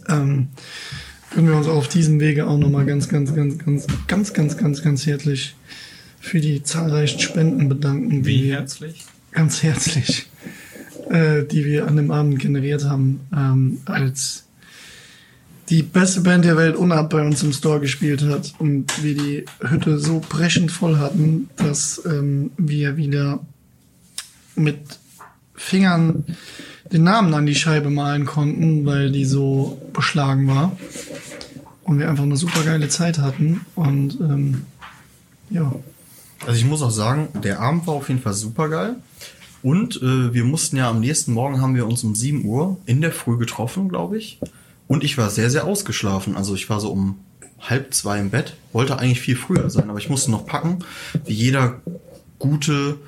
ähm, 0.09 0.49
würden 1.35 1.49
wir 1.49 1.57
uns 1.57 1.67
auf 1.67 1.89
diesem 1.89 2.21
Wege 2.21 2.47
auch 2.47 2.59
nochmal 2.59 2.87
ganz, 2.87 3.09
ganz, 3.09 3.35
ganz, 3.35 3.59
ganz, 3.59 3.87
ganz, 4.07 4.33
ganz, 4.33 4.57
ganz, 4.57 4.83
ganz 4.83 5.05
herzlich 5.07 5.55
für 6.21 6.41
die 6.41 6.63
zahlreichen 6.63 7.21
Spenden 7.21 7.69
bedanken, 7.69 8.23
die 8.23 8.27
Wie 8.27 8.45
wir 8.45 8.55
herzlich? 8.57 9.05
ganz 9.33 9.63
herzlich, 9.63 10.27
äh, 11.11 11.45
die 11.45 11.65
wir 11.65 11.87
an 11.87 11.97
dem 11.97 12.11
Abend 12.11 12.39
generiert 12.39 12.85
haben, 12.85 13.21
ähm, 13.37 13.79
als 13.85 14.45
die 15.71 15.83
beste 15.83 16.23
Band 16.23 16.45
der 16.45 16.57
Welt 16.57 16.77
Unart 16.77 17.11
bei 17.11 17.25
uns 17.25 17.43
im 17.43 17.53
Store 17.53 17.81
gespielt 17.81 18.23
hat 18.23 18.55
und 18.59 19.03
wir 19.03 19.15
die 19.15 19.45
Hütte 19.61 19.99
so 19.99 20.21
brechend 20.27 20.73
voll 20.73 20.97
hatten, 20.97 21.51
dass 21.57 22.03
ähm, 22.07 22.51
wir 22.57 22.97
wieder 22.97 23.41
mit 24.55 24.79
Fingern 25.55 26.25
den 26.93 27.05
Namen 27.05 27.35
an 27.35 27.47
die 27.47 27.55
Scheibe 27.55 27.91
malen 27.91 28.25
konnten, 28.25 28.87
weil 28.87 29.11
die 29.13 29.25
so 29.25 29.81
beschlagen 29.93 30.47
war. 30.49 30.77
Und 31.83 31.99
wir 31.99 32.09
einfach 32.09 32.25
eine 32.25 32.37
super 32.37 32.63
geile 32.65 32.89
Zeit 32.89 33.19
hatten. 33.19 33.63
Und 33.75 34.19
ähm, 34.21 34.63
ja, 35.51 35.75
Also 36.47 36.59
ich 36.59 36.67
muss 36.67 36.83
auch 36.83 36.91
sagen, 36.91 37.29
der 37.43 37.61
Abend 37.61 37.87
war 37.87 37.95
auf 37.95 38.09
jeden 38.09 38.21
Fall 38.21 38.35
super 38.35 38.69
geil. 38.69 38.97
Und 39.63 39.97
äh, 39.97 40.33
wir 40.33 40.45
mussten 40.45 40.77
ja 40.77 40.89
am 40.89 41.01
nächsten 41.01 41.33
Morgen 41.33 41.61
haben 41.61 41.75
wir 41.75 41.87
uns 41.87 42.05
um 42.05 42.15
7 42.15 42.45
Uhr 42.45 42.79
in 42.87 43.01
der 43.01 43.13
Früh 43.13 43.39
getroffen, 43.39 43.89
glaube 43.89 44.19
ich. 44.19 44.39
Und 44.89 45.05
ich 45.05 45.19
war 45.19 45.31
sehr, 45.31 45.51
sehr 45.51 45.67
ausgeschlafen. 45.67 46.37
Also 46.37 46.55
ich 46.55 46.69
war 46.69 46.81
so 46.81 46.91
um 46.91 47.21
halb 47.61 47.95
zwei 47.95 48.19
im 48.19 48.31
Bett. 48.31 48.57
Wollte 48.73 48.99
eigentlich 48.99 49.21
viel 49.21 49.37
früher 49.37 49.71
sein, 49.71 49.91
aber 49.91 49.99
ich 49.99 50.09
musste 50.09 50.31
noch 50.31 50.47
packen. 50.47 50.81
Wie 51.27 51.35
jeder 51.35 51.83
gute 52.39 52.99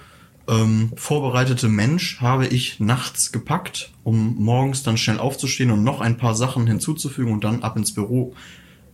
ähm, 0.46 0.92
vorbereitete 0.96 1.68
Mensch 1.68 2.20
habe 2.20 2.46
ich 2.46 2.80
nachts 2.80 3.32
gepackt, 3.32 3.92
um 4.04 4.36
morgens 4.36 4.82
dann 4.82 4.98
schnell 4.98 5.18
aufzustehen 5.18 5.70
und 5.70 5.82
noch 5.82 6.00
ein 6.00 6.16
paar 6.16 6.34
Sachen 6.34 6.66
hinzuzufügen 6.66 7.32
und 7.32 7.44
dann 7.44 7.62
ab 7.62 7.76
ins 7.76 7.94
Büro. 7.94 8.34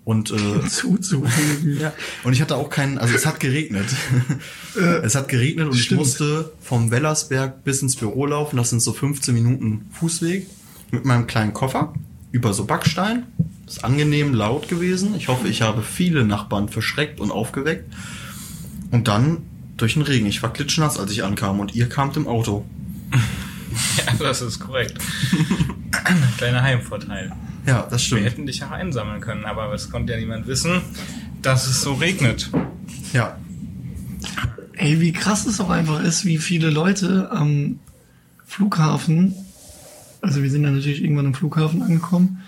Und, 0.04 0.30
äh, 0.30 0.66
Zuzufügen. 0.68 1.80
ja. 1.80 1.92
und 2.22 2.32
ich 2.32 2.40
hatte 2.40 2.54
auch 2.54 2.70
keinen, 2.70 2.98
also 2.98 3.12
es 3.16 3.26
hat 3.26 3.40
geregnet. 3.40 3.86
es 5.02 5.16
hat 5.16 5.28
geregnet 5.28 5.66
und 5.66 5.74
Stimmt. 5.74 6.02
ich 6.02 6.06
musste 6.06 6.52
vom 6.60 6.92
Wellersberg 6.92 7.64
bis 7.64 7.82
ins 7.82 7.96
Büro 7.96 8.26
laufen. 8.26 8.56
Das 8.56 8.70
sind 8.70 8.80
so 8.80 8.92
15 8.92 9.34
Minuten 9.34 9.88
Fußweg 9.98 10.46
mit 10.92 11.04
meinem 11.04 11.26
kleinen 11.26 11.52
Koffer 11.52 11.92
über 12.36 12.52
so 12.52 12.66
Backstein. 12.66 13.24
Ist 13.66 13.82
angenehm 13.82 14.34
laut 14.34 14.68
gewesen. 14.68 15.14
Ich 15.16 15.28
hoffe, 15.28 15.48
ich 15.48 15.62
habe 15.62 15.82
viele 15.82 16.24
Nachbarn 16.24 16.68
verschreckt 16.68 17.18
und 17.18 17.30
aufgeweckt. 17.30 17.92
Und 18.90 19.08
dann 19.08 19.38
durch 19.78 19.94
den 19.94 20.02
Regen. 20.02 20.26
Ich 20.26 20.42
war 20.42 20.52
klitschnass, 20.52 20.98
als 20.98 21.10
ich 21.10 21.24
ankam 21.24 21.58
und 21.60 21.74
ihr 21.74 21.88
kamt 21.88 22.16
im 22.16 22.28
Auto. 22.28 22.64
Ja, 23.98 24.14
das 24.18 24.40
ist 24.40 24.58
korrekt. 24.60 24.96
Kleiner 26.38 26.62
Heimvorteil. 26.62 27.32
Ja, 27.66 27.82
das 27.82 28.00
Wir 28.02 28.06
stimmt. 28.06 28.24
hätten 28.24 28.46
dich 28.46 28.64
auch 28.64 28.70
einsammeln 28.70 29.20
können, 29.20 29.44
aber 29.44 29.70
es 29.74 29.90
konnte 29.90 30.14
ja 30.14 30.18
niemand 30.18 30.46
wissen, 30.46 30.80
dass 31.42 31.66
es 31.66 31.82
so 31.82 31.92
regnet. 31.94 32.48
Ja, 33.12 33.36
Ey, 34.78 35.00
wie 35.00 35.12
krass 35.12 35.44
es 35.46 35.60
auch 35.60 35.68
einfach 35.68 36.02
ist, 36.02 36.24
wie 36.24 36.38
viele 36.38 36.70
Leute 36.70 37.30
am 37.32 37.78
Flughafen, 38.46 39.34
also 40.26 40.42
wir 40.42 40.50
sind 40.50 40.64
ja 40.64 40.70
natürlich 40.70 41.02
irgendwann 41.02 41.26
am 41.26 41.34
Flughafen 41.34 41.82
angekommen, 41.82 42.40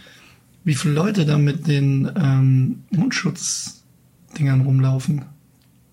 wie 0.65 0.75
viele 0.75 0.95
Leute 0.95 1.25
da 1.25 1.39
mit 1.39 1.67
den 1.67 2.11
ähm, 2.17 2.83
Mundschutzdingern 2.91 4.61
rumlaufen. 4.63 5.23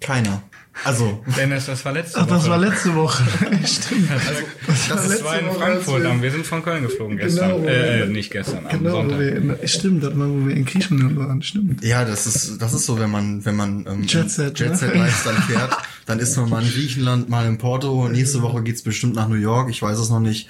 keiner. 0.01 0.41
Also, 0.83 1.23
Dennis, 1.37 1.67
das 1.67 1.85
war 1.85 1.93
letzte 1.93 2.19
Ach, 2.19 2.27
das 2.27 2.41
Woche. 2.41 2.49
war 2.49 2.57
letzte 2.57 2.95
Woche. 2.95 3.23
Stimmt. 3.65 4.11
Also, 4.11 4.25
Das 4.67 4.89
war 4.89 4.95
das 4.97 5.07
letzte 5.07 5.23
war 5.23 5.39
in 5.39 5.45
Woche, 5.47 5.55
Frankfurt, 5.59 6.01
wir- 6.03 6.09
aber 6.11 6.21
wir 6.21 6.31
sind 6.31 6.45
von 6.45 6.63
Köln 6.63 6.83
geflogen 6.83 7.15
gestern. 7.17 7.49
Genau, 7.61 7.65
äh, 7.69 7.99
wir- 7.99 8.05
nicht 8.07 8.29
gestern, 8.29 8.65
am 8.65 8.69
Genau, 8.69 8.91
wo 8.91 8.95
Sonntag. 8.97 9.19
wir 9.19 9.35
in, 9.37 9.67
stimmt, 9.69 10.03
das 10.03 10.19
war, 10.19 10.27
wo 10.29 10.47
wir 10.47 10.53
in 10.57 10.65
Griechenland 10.65 11.15
waren, 11.17 11.41
stimmt. 11.43 11.81
ja, 11.81 12.03
das 12.03 12.27
ist, 12.27 12.61
das 12.61 12.73
ist 12.73 12.85
so, 12.85 12.99
wenn 12.99 13.09
man, 13.09 13.45
wenn 13.45 13.55
man 13.55 13.85
ähm, 13.87 14.03
Jet 14.03 14.29
Set, 14.29 14.59
Jet 14.59 14.71
ne? 14.71 14.75
Set 14.75 14.95
Lifestyle 14.95 15.41
fährt, 15.47 15.77
dann 16.07 16.19
ist 16.19 16.35
man 16.35 16.49
mal 16.49 16.61
in 16.61 16.69
Griechenland, 16.69 17.29
mal 17.29 17.47
in 17.47 17.57
Porto. 17.57 18.09
Nächste 18.09 18.41
Woche 18.41 18.61
geht's 18.61 18.81
bestimmt 18.81 19.15
nach 19.15 19.29
New 19.29 19.35
York. 19.35 19.69
Ich 19.69 19.81
weiß 19.81 19.97
es 19.97 20.09
noch 20.09 20.19
nicht. 20.19 20.49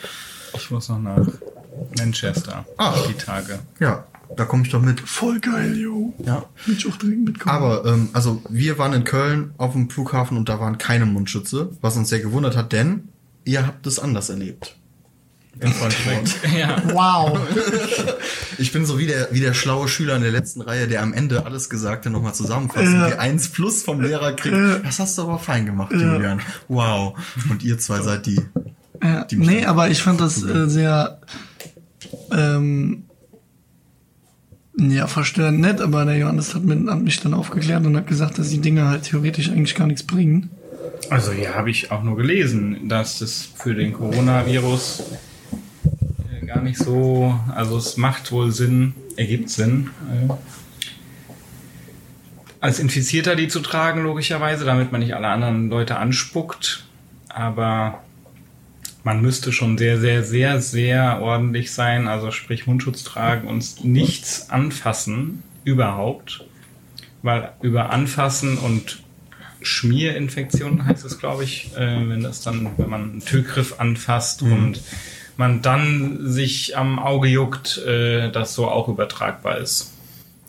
Ich 0.56 0.72
muss 0.72 0.90
noch 0.90 1.00
nach 1.00 1.28
Manchester. 1.98 2.66
Ah. 2.78 2.94
Die 3.10 3.14
Tage. 3.14 3.60
Ja, 3.80 4.06
da 4.36 4.46
komme 4.46 4.64
ich 4.64 4.70
doch 4.72 4.82
mit. 4.82 5.00
Voll 5.02 5.40
geil, 5.40 5.76
yo. 5.78 6.14
Ja. 6.20 6.46
Will 6.66 6.76
ich 6.78 6.88
auch 6.88 6.98
dringend 6.98 7.26
mitkommen. 7.26 7.56
Aber 7.56 7.86
ähm, 7.86 8.10
also 8.14 8.42
wir 8.50 8.78
waren 8.78 8.94
in 8.94 9.04
Köln 9.04 9.54
auf 9.58 9.74
dem 9.74 9.90
Flughafen 9.90 10.38
und 10.38 10.50
da 10.50 10.60
waren 10.60 10.78
keine 10.78 11.06
Mundschütze, 11.06 11.72
was 11.82 11.96
uns 11.98 12.10
sehr 12.10 12.20
gewundert 12.20 12.56
hat, 12.56 12.72
denn 12.72 13.10
ihr 13.44 13.66
habt 13.68 13.86
es 13.88 14.00
anders 14.00 14.30
erlebt. 14.30 14.76
In 15.60 15.72
Frankfurt. 15.72 16.36
ja. 16.58 16.82
wow. 16.94 17.40
Ich 18.58 18.72
bin 18.72 18.86
so 18.86 18.98
wie 18.98 19.06
der, 19.06 19.28
wie 19.32 19.42
der 19.42 19.54
schlaue 19.54 19.90
Schüler 19.90 20.16
in 20.16 20.22
der 20.22 20.32
letzten 20.32 20.62
Reihe, 20.62 20.88
der 20.88 21.02
am 21.02 21.12
Ende 21.12 21.46
alles 21.46 21.70
Gesagte 21.70 22.10
nochmal 22.10 22.34
zusammenfasst 22.34 22.88
und 22.88 22.94
Ja. 23.00 23.08
die 23.08 23.16
1 23.16 23.50
plus 23.50 23.84
vom 23.84 24.00
Lehrer 24.00 24.32
kriegt. 24.34 24.56
Das 24.86 25.00
hast 25.00 25.18
du 25.18 25.24
aber 25.24 25.40
fein 25.40 25.66
gemacht, 25.66 25.92
Ja. 25.92 26.14
Julian. 26.14 26.40
Wow. 26.70 27.18
Und 27.50 27.64
ihr 27.64 27.78
zwei 27.80 28.00
seid 28.02 28.26
die. 28.26 28.40
Ja, 29.04 29.28
mich 29.32 29.48
nee, 29.48 29.66
aber 29.66 29.90
ich 29.90 30.02
fand 30.02 30.22
das 30.22 30.44
äh, 30.44 30.68
sehr 30.70 31.20
ähm, 32.32 33.04
ja, 34.78 35.08
verstörend 35.08 35.60
nett, 35.60 35.82
aber 35.82 36.06
der 36.06 36.18
Johannes 36.18 36.54
hat, 36.54 36.64
mit, 36.64 36.88
hat 36.90 37.02
mich 37.02 37.20
dann 37.22 37.34
aufgeklärt 37.34 37.86
und 37.86 37.96
hat 37.96 38.08
gesagt, 38.08 38.38
dass 38.38 38.50
die 38.50 38.60
Dinge 38.60 38.88
halt 38.88 39.04
theoretisch 39.04 39.50
eigentlich 39.50 39.76
gar 39.76 39.88
nichts 39.88 40.04
bringen. 40.04 40.50
Also 41.10 41.32
ja, 41.32 41.54
habe 41.54 41.70
ich 41.70 41.92
auch 41.92 42.04
nur 42.04 42.18
gelesen, 42.18 42.90
dass 42.90 43.20
das 43.20 43.50
für 43.56 43.74
den 43.74 43.94
Coronavirus 43.94 45.04
äh, 46.42 46.46
gar 46.46 46.62
nicht 46.62 46.78
so, 46.78 47.40
also 47.54 47.78
es 47.78 47.98
macht 47.98 48.32
wohl 48.32 48.52
Sinn, 48.52 48.94
ergibt 49.16 49.50
Sinn, 49.50 49.90
äh, 50.12 50.34
als 52.60 52.80
Infizierter 52.80 53.36
die 53.36 53.48
zu 53.48 53.60
tragen, 53.60 54.04
logischerweise, 54.04 54.66
damit 54.66 54.92
man 54.92 55.02
nicht 55.02 55.16
alle 55.16 55.28
anderen 55.28 55.70
Leute 55.70 55.98
anspuckt. 55.98 56.86
Aber 57.30 58.02
man 59.06 59.22
müsste 59.22 59.54
schon 59.54 59.78
sehr, 59.78 60.00
sehr, 60.00 60.24
sehr, 60.24 60.60
sehr 60.60 61.22
ordentlich 61.22 61.72
sein, 61.72 62.08
also 62.08 62.32
sprich 62.32 62.66
Mundschutz 62.66 63.04
tragen 63.04 63.48
und 63.48 63.86
nichts 63.86 64.50
anfassen, 64.50 65.44
überhaupt. 65.64 66.44
Weil 67.22 67.52
über 67.62 67.92
Anfassen 67.92 68.58
und 68.58 69.04
Schmierinfektionen 69.62 70.86
heißt 70.86 71.06
es, 71.06 71.20
glaube 71.20 71.44
ich, 71.44 71.72
äh, 71.78 72.10
wenn 72.10 72.24
das 72.24 72.42
dann, 72.42 72.72
wenn 72.78 72.90
man 72.90 73.02
einen 73.12 73.20
Türgriff 73.20 73.80
anfasst 73.80 74.42
und 74.42 74.82
man 75.38 75.62
dann 75.62 76.28
sich 76.28 76.76
am 76.76 76.98
Auge 76.98 77.28
juckt, 77.28 77.78
äh, 77.86 78.32
das 78.32 78.56
so 78.56 78.68
auch 78.68 78.88
übertragbar 78.88 79.60
ist. 79.60 79.94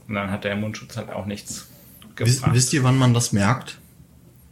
Und 0.08 0.14
dann 0.14 0.30
hat 0.30 0.44
der 0.44 0.56
Mundschutz 0.56 0.96
halt 0.96 1.10
auch 1.10 1.26
nichts 1.26 1.68
Wisst, 2.16 2.38
gebracht. 2.38 2.54
wisst 2.54 2.72
ihr, 2.72 2.84
wann 2.84 2.96
man 2.96 3.12
das 3.12 3.32
merkt? 3.32 3.78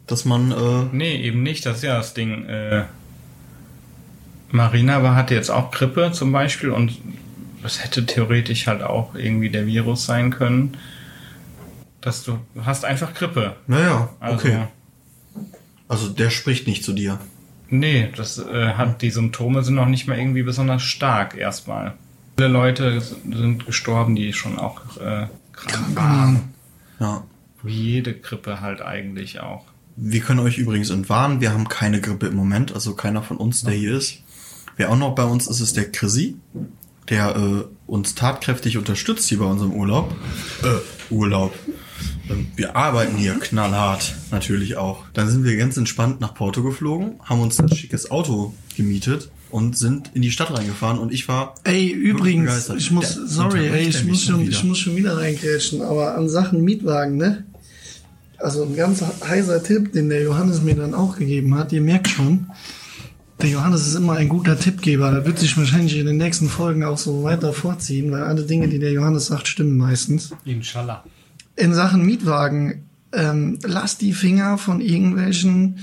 Dass 0.06 0.26
man, 0.26 0.52
äh, 0.52 0.94
Nee, 0.94 1.16
eben 1.22 1.42
nicht. 1.42 1.64
Das 1.64 1.78
ist 1.78 1.84
ja 1.84 1.96
das 1.96 2.12
Ding. 2.12 2.44
Äh, 2.44 2.84
Marina 4.50 5.02
war, 5.02 5.16
hatte 5.16 5.34
jetzt 5.34 5.50
auch 5.50 5.70
Grippe 5.70 6.12
zum 6.12 6.32
Beispiel 6.32 6.70
und 6.70 6.98
das 7.62 7.82
hätte 7.82 8.06
theoretisch 8.06 8.66
halt 8.66 8.82
auch 8.82 9.14
irgendwie 9.14 9.50
der 9.50 9.66
Virus 9.66 10.06
sein 10.06 10.30
können. 10.30 10.76
Dass 12.00 12.22
du 12.22 12.38
hast 12.62 12.84
einfach 12.84 13.14
Grippe. 13.14 13.56
naja, 13.66 14.10
Also, 14.20 14.36
okay. 14.36 14.58
Also 15.88 16.08
der 16.08 16.30
spricht 16.30 16.66
nicht 16.66 16.84
zu 16.84 16.92
dir. 16.92 17.18
Nee, 17.70 18.10
das 18.14 18.38
äh, 18.38 18.74
hat 18.74 19.00
die 19.02 19.10
Symptome 19.10 19.62
sind 19.62 19.74
noch 19.74 19.86
nicht 19.86 20.06
mal 20.06 20.18
irgendwie 20.18 20.42
besonders 20.42 20.82
stark 20.82 21.36
erstmal. 21.36 21.94
Viele 22.36 22.48
Leute 22.48 23.00
sind 23.00 23.64
gestorben, 23.64 24.14
die 24.16 24.32
schon 24.32 24.58
auch 24.58 24.96
äh, 24.98 25.26
krank 25.52 25.94
waren. 25.94 26.54
Ja. 27.00 27.22
Wie 27.62 27.92
jede 27.92 28.14
Grippe 28.14 28.60
halt 28.60 28.82
eigentlich 28.82 29.40
auch. 29.40 29.64
Wir 29.96 30.20
können 30.20 30.40
euch 30.40 30.58
übrigens 30.58 30.90
entwarnen, 30.90 31.40
wir 31.40 31.52
haben 31.52 31.68
keine 31.68 32.00
Grippe 32.00 32.26
im 32.26 32.34
Moment, 32.34 32.74
also 32.74 32.94
keiner 32.94 33.22
von 33.22 33.36
uns, 33.36 33.62
der 33.62 33.74
hier 33.74 33.96
ist. 33.96 34.23
Wer 34.76 34.90
auch 34.90 34.96
noch 34.98 35.14
bei 35.14 35.24
uns 35.24 35.46
ist, 35.46 35.60
ist 35.60 35.76
der 35.76 35.90
Chrissy, 35.90 36.36
der 37.08 37.36
äh, 37.36 37.64
uns 37.86 38.14
tatkräftig 38.14 38.76
unterstützt 38.78 39.28
hier 39.28 39.38
bei 39.38 39.44
unserem 39.46 39.72
Urlaub. 39.72 40.14
Äh, 40.62 41.12
Urlaub. 41.14 41.54
Ähm, 42.30 42.46
Wir 42.56 42.74
arbeiten 42.76 43.16
hier 43.16 43.34
knallhart, 43.34 44.14
natürlich 44.30 44.76
auch. 44.76 45.04
Dann 45.12 45.28
sind 45.28 45.44
wir 45.44 45.56
ganz 45.56 45.76
entspannt 45.76 46.20
nach 46.20 46.34
Porto 46.34 46.62
geflogen, 46.62 47.20
haben 47.24 47.40
uns 47.40 47.60
ein 47.60 47.68
schickes 47.74 48.10
Auto 48.10 48.54
gemietet 48.76 49.30
und 49.50 49.76
sind 49.78 50.10
in 50.14 50.22
die 50.22 50.32
Stadt 50.32 50.50
reingefahren 50.56 50.98
und 50.98 51.12
ich 51.12 51.28
war 51.28 51.54
Ey, 51.64 51.88
übrigens, 51.90 52.46
begeistert. 52.46 52.78
ich 52.78 52.90
muss, 52.90 53.14
Der 53.14 53.26
sorry, 53.26 53.68
ey, 53.68 53.88
ich 53.88 54.04
muss 54.04 54.22
schon 54.22 54.36
schon, 54.36 54.40
wieder. 54.40 54.50
ich 54.50 54.64
muss 54.64 54.78
schon 54.78 54.96
wieder 54.96 55.16
reingrätschen, 55.18 55.82
aber 55.82 56.16
an 56.16 56.28
Sachen 56.28 56.64
Mietwagen, 56.64 57.16
ne? 57.16 57.44
Also 58.38 58.64
ein 58.64 58.74
ganz 58.74 59.00
heißer 59.26 59.62
Tipp, 59.62 59.92
den 59.92 60.08
der 60.08 60.22
Johannes 60.22 60.60
mir 60.62 60.74
dann 60.74 60.92
auch 60.92 61.16
gegeben 61.16 61.54
hat. 61.56 61.72
Ihr 61.72 61.80
merkt 61.82 62.08
schon, 62.08 62.48
der 63.44 63.52
Johannes 63.52 63.86
ist 63.86 63.94
immer 63.94 64.14
ein 64.14 64.30
guter 64.30 64.58
Tippgeber. 64.58 65.10
Der 65.10 65.26
wird 65.26 65.38
sich 65.38 65.54
wahrscheinlich 65.58 65.98
in 65.98 66.06
den 66.06 66.16
nächsten 66.16 66.48
Folgen 66.48 66.82
auch 66.82 66.96
so 66.96 67.24
weiter 67.24 67.52
vorziehen, 67.52 68.10
weil 68.10 68.22
alle 68.22 68.44
Dinge, 68.44 68.68
die 68.68 68.78
der 68.78 68.90
Johannes 68.90 69.26
sagt, 69.26 69.48
stimmen 69.48 69.76
meistens. 69.76 70.32
Inshallah. 70.46 71.04
In 71.54 71.74
Sachen 71.74 72.06
Mietwagen, 72.06 72.88
ähm, 73.12 73.58
lasst 73.62 74.00
die 74.00 74.14
Finger 74.14 74.56
von 74.56 74.80
irgendwelchen 74.80 75.80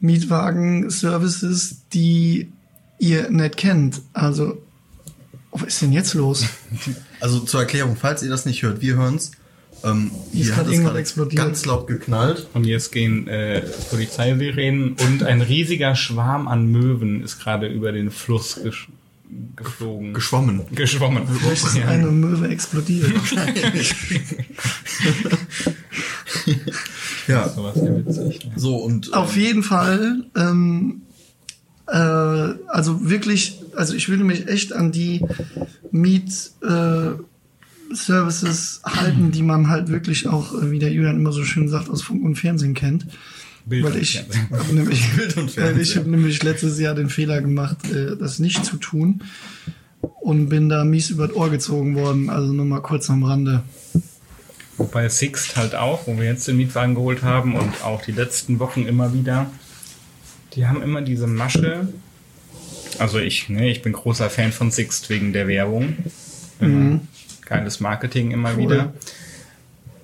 Mietwagen-Services, 0.00 1.82
die 1.92 2.50
ihr 2.98 3.30
nicht 3.30 3.58
kennt. 3.58 4.02
Also, 4.12 4.60
was 5.52 5.68
ist 5.68 5.82
denn 5.82 5.92
jetzt 5.92 6.14
los? 6.14 6.46
Also 7.20 7.40
zur 7.40 7.60
Erklärung, 7.60 7.96
falls 7.96 8.22
ihr 8.22 8.28
das 8.28 8.44
nicht 8.44 8.62
hört, 8.62 8.82
wir 8.82 8.96
hören's. 8.96 9.30
Ähm, 9.84 10.10
Hier 10.32 10.56
hat 10.56 10.66
es 10.66 10.72
irgendwas 10.72 10.84
gerade 10.90 10.98
explodiert. 11.00 11.42
ganz 11.42 11.64
laut 11.66 11.86
geknallt. 11.86 12.46
Und 12.54 12.64
jetzt 12.64 12.90
gehen 12.92 13.28
äh, 13.28 13.62
Polizeisirenen 13.90 14.92
und 14.94 15.22
ein 15.22 15.42
riesiger 15.42 15.94
Schwarm 15.94 16.48
an 16.48 16.66
Möwen 16.70 17.22
ist 17.22 17.38
gerade 17.38 17.66
über 17.68 17.92
den 17.92 18.10
Fluss 18.10 18.60
gesch 18.62 18.88
geflogen. 19.56 20.14
Geschwommen. 20.14 20.62
geschwommen. 20.74 21.24
Vielleicht 21.26 21.76
Ja. 21.76 21.88
eine 21.88 22.06
Möwe 22.06 22.48
explodiert. 22.48 23.10
Ja. 27.26 27.48
Sowas 27.48 27.76
witzig. 27.76 28.44
ne? 28.44 28.52
So 28.56 28.76
und 28.76 29.08
äh, 29.08 29.12
Auf 29.14 29.36
jeden 29.36 29.62
Fall, 29.62 30.24
ähm, 30.36 31.02
äh, 31.86 31.96
also 31.96 33.08
wirklich, 33.08 33.60
also 33.76 33.94
ich 33.94 34.08
würde 34.08 34.24
mich 34.24 34.46
echt 34.48 34.72
an 34.72 34.92
die 34.92 35.24
Miet 35.90 36.50
äh, 36.62 37.12
Services 37.92 38.80
halten, 38.84 39.30
die 39.30 39.42
man 39.42 39.68
halt 39.68 39.88
wirklich 39.88 40.28
auch, 40.28 40.54
äh, 40.54 40.70
wie 40.70 40.78
der 40.78 40.92
Julian 40.92 41.16
immer 41.16 41.32
so 41.32 41.44
schön 41.44 41.68
sagt, 41.68 41.88
aus 41.88 42.02
Funk 42.02 42.24
und 42.24 42.36
Fernsehen 42.36 42.74
kennt. 42.74 43.06
Bild 43.66 43.84
weil 43.84 43.96
ich 43.96 44.12
Fernsehen. 44.20 44.48
hab 44.50 44.72
nämlich, 44.72 45.00
ich 45.00 45.52
Fernsehen. 45.52 46.00
habe 46.00 46.10
nämlich 46.10 46.42
letztes 46.42 46.78
Jahr 46.78 46.94
den 46.94 47.08
Fehler 47.08 47.40
gemacht, 47.40 47.78
äh, 47.90 48.16
das 48.16 48.38
nicht 48.38 48.64
zu 48.64 48.76
tun 48.76 49.22
und 50.20 50.48
bin 50.48 50.68
da 50.68 50.84
mies 50.84 51.10
übers 51.10 51.32
Ohr 51.32 51.50
gezogen 51.50 51.94
worden. 51.94 52.30
Also 52.30 52.52
nur 52.52 52.66
mal 52.66 52.80
kurz 52.80 53.08
am 53.10 53.22
Rande. 53.22 53.62
Wobei 54.76 55.08
Sixt 55.08 55.56
halt 55.56 55.74
auch, 55.74 56.06
wo 56.06 56.16
wir 56.16 56.24
jetzt 56.24 56.48
den 56.48 56.56
Mietwagen 56.56 56.94
geholt 56.94 57.22
haben 57.22 57.54
und 57.54 57.84
auch 57.84 58.02
die 58.02 58.12
letzten 58.12 58.58
Wochen 58.58 58.86
immer 58.86 59.14
wieder, 59.14 59.50
Die 60.54 60.66
haben 60.66 60.82
immer 60.82 61.02
diese 61.02 61.26
Masche. 61.26 61.88
Also 62.98 63.18
ich, 63.18 63.48
ne, 63.48 63.70
ich 63.70 63.82
bin 63.82 63.92
großer 63.92 64.30
Fan 64.30 64.52
von 64.52 64.70
Sixt 64.70 65.10
wegen 65.10 65.32
der 65.32 65.48
Werbung. 65.48 65.96
Immer 66.60 66.93
Geiles 67.46 67.80
Marketing 67.80 68.30
immer 68.30 68.50
Cool. 68.52 68.58
wieder. 68.58 68.92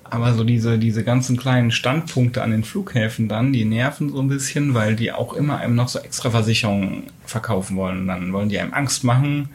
Aber 0.03 0.33
so 0.33 0.43
diese, 0.43 0.77
diese 0.77 1.03
ganzen 1.05 1.37
kleinen 1.37 1.71
Standpunkte 1.71 2.43
an 2.43 2.51
den 2.51 2.65
Flughäfen 2.65 3.29
dann, 3.29 3.53
die 3.53 3.63
nerven 3.63 4.09
so 4.11 4.19
ein 4.19 4.27
bisschen, 4.27 4.73
weil 4.73 4.95
die 4.97 5.11
auch 5.13 5.33
immer 5.33 5.57
einem 5.59 5.75
noch 5.75 5.87
so 5.87 5.99
extra 5.99 6.29
Versicherungen 6.31 7.03
verkaufen 7.25 7.77
wollen. 7.77 8.07
Dann 8.07 8.33
wollen 8.33 8.49
die 8.49 8.59
einem 8.59 8.73
Angst 8.73 9.05
machen, 9.05 9.47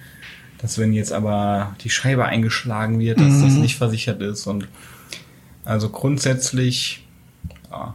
dass 0.59 0.78
wenn 0.78 0.95
jetzt 0.95 1.12
aber 1.12 1.76
die 1.85 1.90
Scheibe 1.90 2.25
eingeschlagen 2.25 2.99
wird, 2.99 3.21
dass 3.21 3.43
das 3.43 3.52
nicht 3.52 3.76
versichert 3.76 4.23
ist. 4.23 4.47
Und 4.47 4.66
also 5.66 5.90
grundsätzlich, 5.90 7.05
ja, 7.71 7.95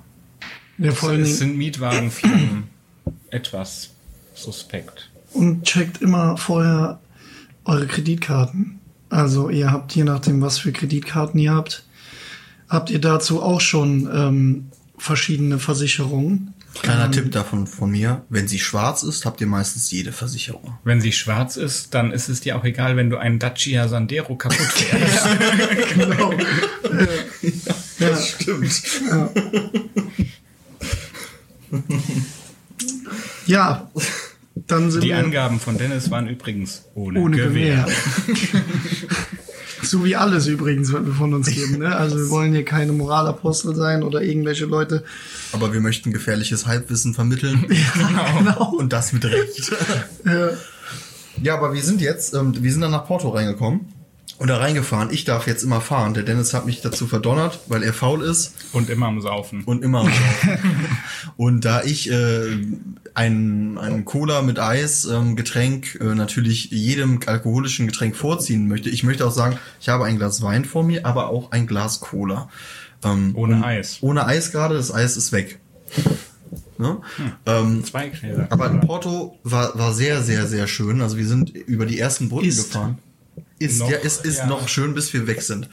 Ja, 0.77 0.91
vor 0.91 1.13
es 1.13 1.23
Dingen, 1.23 1.37
sind 1.37 1.57
Mietwagenfirmen 1.57 2.65
etwas 3.31 3.89
suspekt. 4.35 5.09
und 5.33 5.63
checkt 5.63 5.99
immer 6.03 6.37
vorher 6.37 6.99
eure 7.65 7.87
Kreditkarten. 7.87 8.80
Also 9.11 9.49
ihr 9.49 9.71
habt, 9.71 9.93
je 9.93 10.05
nachdem, 10.05 10.41
was 10.41 10.57
für 10.57 10.71
Kreditkarten 10.71 11.37
ihr 11.39 11.53
habt, 11.53 11.83
habt 12.69 12.89
ihr 12.89 12.99
dazu 12.99 13.43
auch 13.43 13.59
schon 13.59 14.09
ähm, 14.11 14.69
verschiedene 14.97 15.59
Versicherungen. 15.59 16.53
Kleiner 16.81 17.11
Tipp 17.11 17.29
davon 17.33 17.67
von 17.67 17.91
mir, 17.91 18.23
wenn 18.29 18.47
sie 18.47 18.57
schwarz 18.57 19.03
ist, 19.03 19.25
habt 19.25 19.41
ihr 19.41 19.47
meistens 19.47 19.91
jede 19.91 20.13
Versicherung. 20.13 20.77
Wenn 20.85 21.01
sie 21.01 21.11
schwarz 21.11 21.57
ist, 21.57 21.93
dann 21.93 22.13
ist 22.13 22.29
es 22.29 22.39
dir 22.39 22.55
auch 22.55 22.63
egal, 22.63 22.95
wenn 22.95 23.09
du 23.09 23.17
einen 23.17 23.39
Dacia 23.39 23.89
Sandero 23.89 24.37
kaputt 24.37 24.57
fährst. 24.57 25.27
genau. 25.93 26.33
ja. 27.99 28.15
Stimmt. 28.15 28.81
ja, 33.45 33.91
sind 33.93 34.09
Die 34.71 35.13
Angaben 35.13 35.59
von 35.59 35.77
Dennis 35.77 36.09
waren 36.11 36.27
übrigens 36.27 36.85
ohne, 36.95 37.19
ohne 37.19 37.37
Gewehr. 37.37 37.85
Gewehr. 38.25 38.63
so 39.83 40.05
wie 40.05 40.15
alles 40.15 40.47
übrigens, 40.47 40.93
was 40.93 41.05
wir 41.05 41.13
von 41.13 41.33
uns 41.33 41.49
geben. 41.49 41.79
Ne? 41.79 41.95
Also 41.95 42.17
wir 42.17 42.29
wollen 42.29 42.53
hier 42.53 42.65
keine 42.65 42.91
Moralapostel 42.91 43.75
sein 43.75 44.03
oder 44.03 44.21
irgendwelche 44.21 44.65
Leute. 44.65 45.03
Aber 45.51 45.73
wir 45.73 45.81
möchten 45.81 46.11
gefährliches 46.11 46.65
Halbwissen 46.65 47.13
vermitteln. 47.13 47.65
Genau. 48.37 48.75
Und 48.77 48.93
das 48.93 49.13
mit 49.13 49.25
Recht. 49.25 49.71
Ja. 50.25 50.49
Ja, 51.41 51.55
aber 51.55 51.73
wir 51.73 51.81
sind 51.81 52.01
jetzt, 52.01 52.33
ähm, 52.33 52.53
wir 52.61 52.71
sind 52.71 52.81
dann 52.81 52.91
nach 52.91 53.05
Porto 53.05 53.29
reingekommen 53.29 54.00
und 54.41 54.47
da 54.47 54.57
reingefahren. 54.57 55.09
Ich 55.11 55.23
darf 55.23 55.45
jetzt 55.45 55.61
immer 55.61 55.81
fahren. 55.81 56.15
Der 56.15 56.23
Dennis 56.23 56.53
hat 56.55 56.65
mich 56.65 56.81
dazu 56.81 57.05
verdonnert, 57.05 57.59
weil 57.67 57.83
er 57.83 57.93
faul 57.93 58.23
ist 58.23 58.53
Und 58.73 58.89
immer 58.89 59.05
am 59.05 59.21
Saufen. 59.21 59.63
und 59.65 59.83
immer 59.83 59.99
am 59.99 60.07
Saufen. 60.07 60.59
Und 61.37 61.63
da 61.63 61.83
ich 61.83 62.09
äh, 62.09 62.57
ein, 63.13 63.77
ein 63.77 64.03
Cola 64.03 64.41
mit 64.41 64.57
Eis 64.57 65.05
ähm, 65.05 65.35
Getränk 65.35 65.99
äh, 66.01 66.15
natürlich 66.15 66.71
jedem 66.71 67.19
alkoholischen 67.25 67.85
Getränk 67.85 68.15
vorziehen 68.15 68.67
möchte, 68.67 68.89
ich 68.89 69.03
möchte 69.03 69.27
auch 69.27 69.31
sagen, 69.31 69.59
ich 69.79 69.89
habe 69.89 70.05
ein 70.05 70.17
Glas 70.17 70.41
Wein 70.41 70.65
vor 70.65 70.83
mir, 70.83 71.05
aber 71.05 71.29
auch 71.29 71.51
ein 71.51 71.67
Glas 71.67 71.99
Cola. 71.99 72.49
Ähm, 73.03 73.33
Ohne 73.35 73.63
Eis. 73.63 73.99
Ohne 74.01 74.25
Eis 74.25 74.51
gerade, 74.51 74.75
das 74.75 74.91
Eis 74.91 75.17
ist 75.17 75.31
weg. 75.31 75.59
Ne? 76.79 76.97
Ähm, 77.45 77.83
Zwei 77.85 78.09
Gläser. 78.09 78.47
aber 78.49 78.69
Porto 78.79 79.37
war, 79.43 79.77
war 79.77 79.93
sehr, 79.93 80.23
sehr, 80.23 80.47
sehr 80.47 80.65
schön. 80.65 81.01
Also 81.01 81.17
wir 81.17 81.27
sind 81.27 81.51
über 81.51 81.85
die 81.85 81.99
ersten 81.99 82.27
Brücken 82.27 82.47
Ist. 82.47 82.71
gefahren. 82.73 82.97
Ist, 83.61 83.79
Noch, 83.79 83.89
ja, 83.89 83.97
es 84.03 84.17
ist 84.17 84.39
ja. 84.39 84.47
noch 84.47 84.67
schön, 84.67 84.93
bis 84.93 85.13
wir 85.13 85.27
weg 85.27 85.41
sind. 85.41 85.69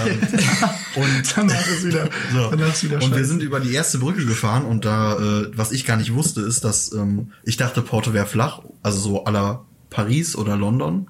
Ähm, 0.00 0.18
und 0.96 1.36
Danach 1.36 1.68
ist 1.68 1.84
wieder, 1.84 2.08
so. 2.32 2.50
danach 2.50 2.72
ist 2.72 2.84
wieder 2.84 3.02
und 3.02 3.14
wir 3.14 3.24
sind 3.24 3.42
über 3.42 3.60
die 3.60 3.74
erste 3.74 3.98
Brücke 3.98 4.24
gefahren 4.24 4.64
und 4.64 4.84
da, 4.84 5.18
äh, 5.18 5.50
was 5.54 5.72
ich 5.72 5.84
gar 5.84 5.96
nicht 5.96 6.14
wusste, 6.14 6.40
ist, 6.40 6.64
dass 6.64 6.92
ähm, 6.92 7.32
ich 7.44 7.56
dachte, 7.56 7.82
Porto 7.82 8.14
wäre 8.14 8.26
flach, 8.26 8.62
also 8.82 8.98
so 8.98 9.24
la 9.26 9.64
Paris 9.90 10.34
oder 10.34 10.56
London. 10.56 11.08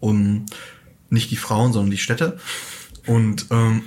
Um 0.00 0.44
nicht 1.08 1.30
die 1.30 1.36
Frauen, 1.36 1.72
sondern 1.72 1.90
die 1.90 1.98
Städte. 1.98 2.38
Und 3.06 3.46
ähm, 3.50 3.84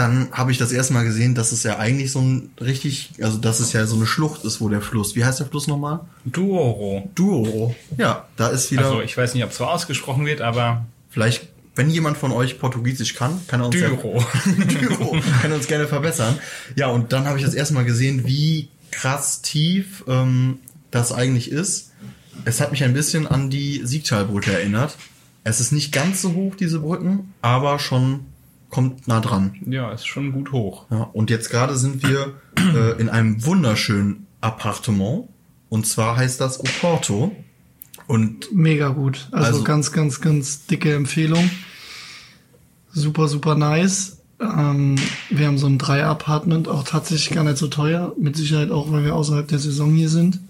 dann 0.00 0.28
habe 0.32 0.50
ich 0.50 0.58
das 0.58 0.72
erste 0.72 0.92
Mal 0.92 1.04
gesehen, 1.04 1.34
dass 1.34 1.52
es 1.52 1.62
ja 1.62 1.78
eigentlich 1.78 2.10
so 2.10 2.20
ein 2.20 2.50
richtig, 2.60 3.10
also 3.22 3.38
dass 3.38 3.60
es 3.60 3.72
ja 3.72 3.86
so 3.86 3.96
eine 3.96 4.06
Schlucht 4.06 4.44
ist, 4.44 4.60
wo 4.60 4.68
der 4.68 4.80
Fluss. 4.80 5.14
Wie 5.14 5.24
heißt 5.24 5.38
der 5.38 5.46
Fluss 5.46 5.68
nochmal? 5.68 6.00
Duoro. 6.24 7.08
Duoro. 7.14 7.74
Ja, 7.96 8.26
da 8.36 8.48
ist 8.48 8.72
wieder. 8.72 8.86
Also 8.86 9.02
ich 9.02 9.16
weiß 9.16 9.34
nicht, 9.34 9.44
ob 9.44 9.50
es 9.50 9.56
so 9.56 9.66
ausgesprochen 9.66 10.26
wird, 10.26 10.40
aber 10.40 10.86
Vielleicht, 11.10 11.48
wenn 11.74 11.90
jemand 11.90 12.16
von 12.16 12.32
euch 12.32 12.58
Portugiesisch 12.58 13.14
kann, 13.14 13.40
kann 13.48 13.60
er 13.60 13.66
uns. 13.66 13.76
Ja, 13.76 13.88
Düro. 13.88 14.24
kann 15.42 15.52
uns 15.52 15.66
gerne 15.66 15.88
verbessern. 15.88 16.38
Ja, 16.76 16.86
und 16.86 17.12
dann 17.12 17.26
habe 17.26 17.38
ich 17.38 17.44
das 17.44 17.54
erste 17.54 17.74
Mal 17.74 17.84
gesehen, 17.84 18.26
wie 18.26 18.68
krass 18.92 19.42
tief 19.42 20.04
ähm, 20.06 20.60
das 20.90 21.12
eigentlich 21.12 21.50
ist. 21.50 21.90
Es 22.44 22.60
hat 22.60 22.70
mich 22.70 22.84
ein 22.84 22.94
bisschen 22.94 23.26
an 23.26 23.50
die 23.50 23.82
Siegtalbrücke 23.84 24.52
erinnert. 24.52 24.96
Es 25.42 25.60
ist 25.60 25.72
nicht 25.72 25.92
ganz 25.92 26.22
so 26.22 26.32
hoch, 26.34 26.54
diese 26.54 26.80
Brücken, 26.80 27.34
aber 27.42 27.78
schon 27.78 28.26
kommt 28.70 29.08
nah 29.08 29.20
dran. 29.20 29.54
ja, 29.66 29.90
ist 29.92 30.06
schon 30.06 30.32
gut 30.32 30.52
hoch. 30.52 30.86
Ja, 30.90 31.02
und 31.12 31.28
jetzt 31.30 31.50
gerade 31.50 31.76
sind 31.76 32.02
wir 32.06 32.34
äh, 32.56 33.00
in 33.00 33.08
einem 33.08 33.44
wunderschönen 33.44 34.26
Appartement. 34.40 35.28
Und 35.68 35.86
zwar 35.86 36.16
heißt 36.16 36.40
das 36.40 36.58
Oporto. 36.60 37.32
Und 38.06 38.52
Mega 38.54 38.88
gut. 38.88 39.28
Also, 39.32 39.46
Also- 39.46 39.64
ganz, 39.64 39.92
ganz, 39.92 40.20
ganz 40.20 40.66
dicke 40.66 40.94
Empfehlung. 40.94 41.50
Super, 42.92 43.28
super 43.28 43.54
nice. 43.54 44.16
Ähm, 44.40 44.96
wir 45.28 45.46
haben 45.46 45.58
so 45.58 45.66
ein 45.66 45.78
Drei-Apartment, 45.78 46.66
auch 46.66 46.82
tatsächlich 46.84 47.30
gar 47.34 47.44
nicht 47.44 47.58
so 47.58 47.68
teuer. 47.68 48.14
Mit 48.18 48.36
Sicherheit 48.36 48.70
auch, 48.70 48.90
weil 48.90 49.04
wir 49.04 49.14
außerhalb 49.14 49.46
der 49.46 49.58
Saison 49.58 49.92
hier 49.94 50.08
sind. 50.08 50.40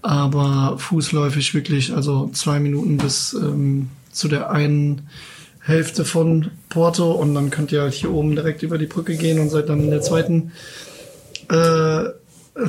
Aber 0.00 0.78
fußläufig 0.78 1.54
wirklich, 1.54 1.92
also 1.94 2.30
zwei 2.32 2.60
Minuten 2.60 2.96
bis 2.98 3.32
ähm, 3.34 3.88
zu 4.12 4.28
der 4.28 4.50
einen 4.50 5.08
Hälfte 5.68 6.06
von 6.06 6.50
Porto 6.70 7.12
und 7.12 7.34
dann 7.34 7.50
könnt 7.50 7.72
ihr 7.72 7.82
halt 7.82 7.92
hier 7.92 8.10
oben 8.10 8.34
direkt 8.34 8.62
über 8.62 8.78
die 8.78 8.86
Brücke 8.86 9.16
gehen 9.16 9.38
und 9.38 9.50
seid 9.50 9.68
dann 9.68 9.80
in 9.80 9.90
der 9.90 10.00
zweiten, 10.00 10.52
äh, 11.50 12.04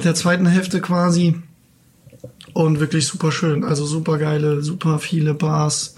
der 0.03 0.15
zweiten 0.15 0.45
Hälfte 0.45 0.81
quasi. 0.81 1.35
Und 2.53 2.81
wirklich 2.81 3.07
super 3.07 3.31
schön. 3.31 3.63
Also 3.63 3.85
super 3.85 4.17
geile, 4.17 4.61
super 4.61 4.99
viele 4.99 5.33
Bars, 5.33 5.95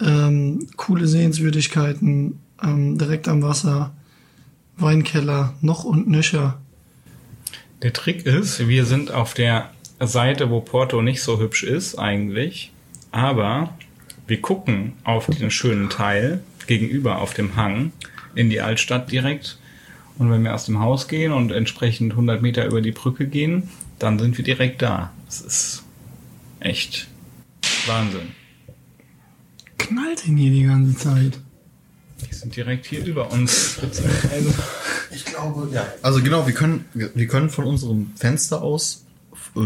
ähm, 0.00 0.68
coole 0.76 1.08
Sehenswürdigkeiten, 1.08 2.38
ähm, 2.62 2.96
direkt 2.96 3.26
am 3.26 3.42
Wasser, 3.42 3.92
Weinkeller, 4.76 5.54
noch 5.62 5.82
und 5.82 6.08
nöcher. 6.08 6.60
Der 7.82 7.92
Trick 7.92 8.24
ist, 8.24 8.68
wir 8.68 8.84
sind 8.84 9.10
auf 9.10 9.34
der 9.34 9.70
Seite, 9.98 10.48
wo 10.48 10.60
Porto 10.60 11.02
nicht 11.02 11.22
so 11.22 11.40
hübsch 11.40 11.64
ist 11.64 11.98
eigentlich, 11.98 12.72
aber 13.10 13.74
wir 14.30 14.40
gucken 14.40 14.94
auf 15.04 15.26
den 15.26 15.50
schönen 15.50 15.90
Teil 15.90 16.40
gegenüber 16.66 17.18
auf 17.18 17.34
dem 17.34 17.56
Hang 17.56 17.92
in 18.34 18.48
die 18.48 18.60
Altstadt 18.60 19.10
direkt. 19.10 19.58
Und 20.18 20.30
wenn 20.30 20.44
wir 20.44 20.54
aus 20.54 20.66
dem 20.66 20.80
Haus 20.80 21.08
gehen 21.08 21.32
und 21.32 21.50
entsprechend 21.50 22.12
100 22.12 22.40
Meter 22.40 22.64
über 22.66 22.80
die 22.80 22.92
Brücke 22.92 23.26
gehen, 23.26 23.68
dann 23.98 24.18
sind 24.18 24.38
wir 24.38 24.44
direkt 24.44 24.82
da. 24.82 25.12
Das 25.26 25.40
ist 25.40 25.82
echt 26.60 27.08
Wahnsinn. 27.86 28.28
Knallt 29.78 30.26
denn 30.26 30.36
hier 30.36 30.50
die 30.52 30.62
ganze 30.62 30.96
Zeit? 30.96 31.40
Die 32.28 32.34
sind 32.34 32.54
direkt 32.54 32.86
hier 32.86 33.04
über 33.04 33.32
uns. 33.32 33.78
Also, 33.82 34.02
Ich 35.10 35.24
glaube, 35.24 35.68
ja. 35.72 35.86
Also 36.02 36.22
genau, 36.22 36.46
wir 36.46 36.54
können, 36.54 36.84
wir, 36.94 37.10
wir 37.14 37.26
können 37.26 37.50
von 37.50 37.64
unserem 37.64 38.12
Fenster 38.14 38.62
aus, 38.62 39.04
äh, 39.56 39.60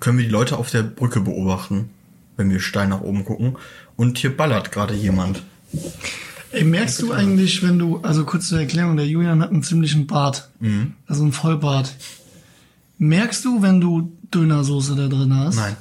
können 0.00 0.18
wir 0.18 0.24
die 0.24 0.30
Leute 0.30 0.56
auf 0.56 0.70
der 0.70 0.84
Brücke 0.84 1.20
beobachten, 1.20 1.90
wenn 2.36 2.50
wir 2.50 2.60
steil 2.60 2.88
nach 2.88 3.00
oben 3.00 3.24
gucken. 3.24 3.56
Und 3.96 4.18
hier 4.18 4.36
ballert 4.36 4.72
gerade 4.72 4.94
jemand. 4.94 5.42
Ey, 6.50 6.64
merkst 6.64 7.02
du 7.02 7.12
eigentlich, 7.12 7.62
wenn 7.62 7.78
du, 7.78 7.98
also 7.98 8.24
kurz 8.24 8.48
zur 8.48 8.60
Erklärung, 8.60 8.96
der 8.96 9.06
Julian 9.06 9.42
hat 9.42 9.50
einen 9.50 9.62
ziemlichen 9.62 10.06
Bart. 10.06 10.50
Mhm. 10.60 10.94
Also 11.06 11.22
einen 11.22 11.32
Vollbart. 11.32 11.94
Merkst 12.98 13.44
du, 13.44 13.62
wenn 13.62 13.80
du 13.80 14.16
Dönersoße 14.32 14.94
da 14.94 15.08
drin 15.08 15.34
hast? 15.36 15.56
Nein. 15.56 15.76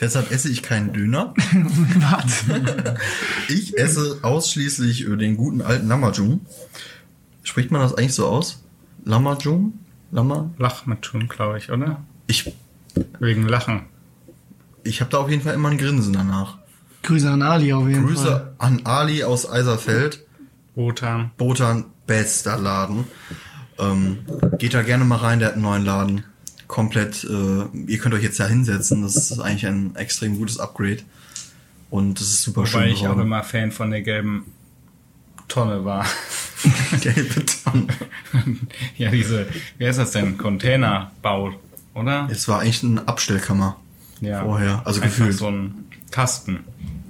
Deshalb 0.00 0.32
esse 0.32 0.48
ich 0.48 0.62
keinen 0.62 0.92
Döner. 0.92 1.34
Warte. 1.96 2.96
Ich 3.48 3.78
esse 3.78 4.18
ausschließlich 4.22 5.06
äh, 5.06 5.16
den 5.16 5.36
guten 5.36 5.62
alten 5.62 5.86
Lamajung. 5.86 6.40
Spricht 7.44 7.70
man 7.70 7.80
das 7.80 7.94
eigentlich 7.94 8.14
so 8.14 8.26
aus? 8.26 8.62
Lamajung? 9.04 9.74
Lama? 10.10 10.50
Lachmatun, 10.58 11.28
glaube 11.28 11.58
ich, 11.58 11.70
oder? 11.70 12.02
Ich, 12.26 12.52
Wegen 13.20 13.46
Lachen. 13.46 13.82
Ich 14.86 15.00
habe 15.00 15.10
da 15.10 15.18
auf 15.18 15.30
jeden 15.30 15.42
Fall 15.42 15.54
immer 15.54 15.70
ein 15.70 15.78
Grinsen 15.78 16.12
danach. 16.12 16.58
Grüße 17.02 17.30
an 17.30 17.42
Ali 17.42 17.72
auf 17.72 17.86
jeden 17.86 18.06
Fall. 18.06 18.14
Grüße 18.14 18.54
an 18.58 18.80
Ali 18.84 19.24
aus 19.24 19.48
Eiserfeld. 19.48 20.24
Wotan. 20.74 21.30
Botan, 21.36 21.84
bester 22.06 22.58
Laden. 22.58 23.04
Ähm, 23.78 24.18
geht 24.58 24.74
da 24.74 24.82
gerne 24.82 25.04
mal 25.04 25.16
rein, 25.16 25.38
der 25.38 25.48
hat 25.48 25.54
einen 25.54 25.62
neuen 25.62 25.84
Laden. 25.84 26.24
Komplett, 26.66 27.24
äh, 27.24 27.78
ihr 27.86 27.98
könnt 27.98 28.14
euch 28.14 28.22
jetzt 28.22 28.40
da 28.40 28.46
hinsetzen, 28.46 29.02
das 29.02 29.16
ist 29.16 29.38
eigentlich 29.38 29.66
ein 29.66 29.94
extrem 29.94 30.36
gutes 30.36 30.58
Upgrade. 30.58 30.98
Und 31.90 32.18
das 32.18 32.26
ist 32.26 32.42
super 32.42 32.62
Wobei 32.62 32.68
schön 32.68 32.88
ich 32.88 33.06
auch 33.06 33.18
immer 33.18 33.44
Fan 33.44 33.70
von 33.70 33.90
der 33.90 34.02
gelben 34.02 34.46
Tonne 35.46 35.84
war. 35.84 36.04
Gelbe 37.00 37.46
Tonne. 37.46 37.86
ja, 38.96 39.10
diese, 39.10 39.46
wie 39.78 39.86
heißt 39.86 40.00
das 40.00 40.10
denn? 40.10 40.36
Containerbau. 40.36 41.52
oder? 41.94 42.26
Es 42.30 42.48
war 42.48 42.60
eigentlich 42.60 42.82
eine 42.82 43.06
Abstellkammer 43.06 43.76
Ja. 44.20 44.42
vorher. 44.44 44.82
Also 44.84 45.00
Einfach 45.00 45.16
gefühlt. 45.18 45.36
so 45.36 45.48
ein 45.48 45.84
Kasten. 46.10 46.60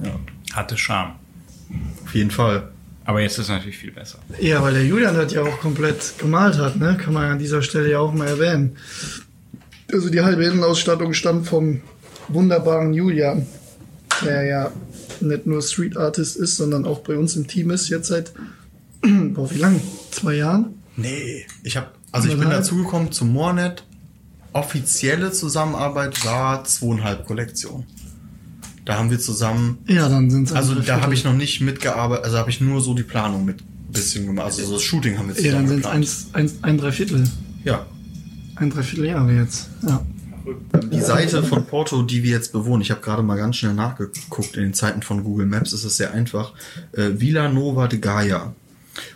Ja, 0.02 0.10
Hatte 0.54 0.76
Charme. 0.76 1.12
auf 2.04 2.14
jeden 2.14 2.30
Fall. 2.30 2.68
Aber 3.04 3.20
jetzt 3.20 3.34
ist 3.34 3.44
es 3.44 3.48
natürlich 3.48 3.78
viel 3.78 3.92
besser. 3.92 4.18
Ja, 4.40 4.60
weil 4.62 4.74
der 4.74 4.84
Julian 4.84 5.14
das 5.14 5.32
ja 5.32 5.42
auch 5.42 5.60
komplett 5.60 6.14
gemalt 6.18 6.58
hat, 6.58 6.76
ne? 6.76 6.96
Kann 7.00 7.14
man 7.14 7.30
an 7.30 7.38
dieser 7.38 7.62
Stelle 7.62 7.88
ja 7.90 8.00
auch 8.00 8.12
mal 8.12 8.26
erwähnen. 8.26 8.76
Also 9.92 10.10
die 10.10 10.20
halbe 10.22 10.44
Innenausstattung 10.44 11.12
stammt 11.12 11.46
vom 11.46 11.80
wunderbaren 12.28 12.92
Julian, 12.92 13.46
der 14.24 14.44
ja 14.46 14.72
nicht 15.20 15.46
nur 15.46 15.62
Street 15.62 15.96
Artist 15.96 16.36
ist, 16.36 16.56
sondern 16.56 16.84
auch 16.84 16.98
bei 17.00 17.16
uns 17.16 17.36
im 17.36 17.46
Team 17.46 17.70
ist, 17.70 17.88
jetzt 17.88 18.08
seit, 18.08 18.32
boah, 19.02 19.48
wie 19.52 19.58
lang? 19.58 19.80
Zwei 20.10 20.34
Jahren? 20.34 20.74
Nee, 20.96 21.46
ich 21.62 21.76
habe, 21.76 21.86
also 22.10 22.28
ich 22.28 22.36
bin 22.36 22.50
dazugekommen 22.50 23.12
zu 23.12 23.24
Moornet. 23.24 23.84
Offizielle 24.56 25.32
Zusammenarbeit 25.32 26.24
war 26.24 26.64
zweieinhalb 26.64 27.26
Kollektion. 27.26 27.84
Da 28.86 28.98
haben 28.98 29.10
wir 29.10 29.18
zusammen, 29.18 29.78
Ja, 29.86 30.08
dann 30.08 30.30
sind 30.30 30.48
es 30.48 30.52
also 30.52 30.76
da 30.76 31.00
habe 31.00 31.12
ich 31.12 31.24
noch 31.24 31.34
nicht 31.34 31.60
mitgearbeitet, 31.60 32.24
also 32.24 32.38
habe 32.38 32.50
ich 32.50 32.60
nur 32.60 32.80
so 32.80 32.94
die 32.94 33.02
Planung 33.02 33.44
mit 33.44 33.60
ein 33.60 33.92
bisschen 33.92 34.26
gemacht. 34.26 34.46
Also 34.46 34.64
so 34.64 34.74
das 34.74 34.82
Shooting 34.82 35.18
haben 35.18 35.28
wir 35.28 35.34
Ja, 35.42 35.52
dann 35.52 35.66
zusammen 35.66 35.68
sind 35.68 35.80
es 35.80 35.86
eins, 35.86 36.26
eins, 36.32 36.54
ein 36.62 36.78
Dreiviertel. 36.78 37.28
Ja. 37.64 37.84
Ein 38.54 38.70
Dreiviertel 38.70 39.06
Jahre 39.06 39.34
jetzt. 39.34 39.68
Ja. 39.86 40.06
Die 40.92 41.00
Seite 41.00 41.42
von 41.42 41.66
Porto, 41.66 42.02
die 42.02 42.22
wir 42.22 42.30
jetzt 42.30 42.52
bewohnen, 42.52 42.80
ich 42.80 42.92
habe 42.92 43.00
gerade 43.00 43.22
mal 43.22 43.36
ganz 43.36 43.56
schnell 43.56 43.74
nachgeguckt, 43.74 44.56
in 44.56 44.62
den 44.62 44.74
Zeiten 44.74 45.02
von 45.02 45.24
Google 45.24 45.46
Maps 45.46 45.72
ist 45.72 45.84
es 45.84 45.96
sehr 45.96 46.14
einfach. 46.14 46.52
Äh, 46.92 47.10
Villa 47.20 47.48
Nova 47.48 47.88
de 47.88 47.98
Gaia. 47.98 48.54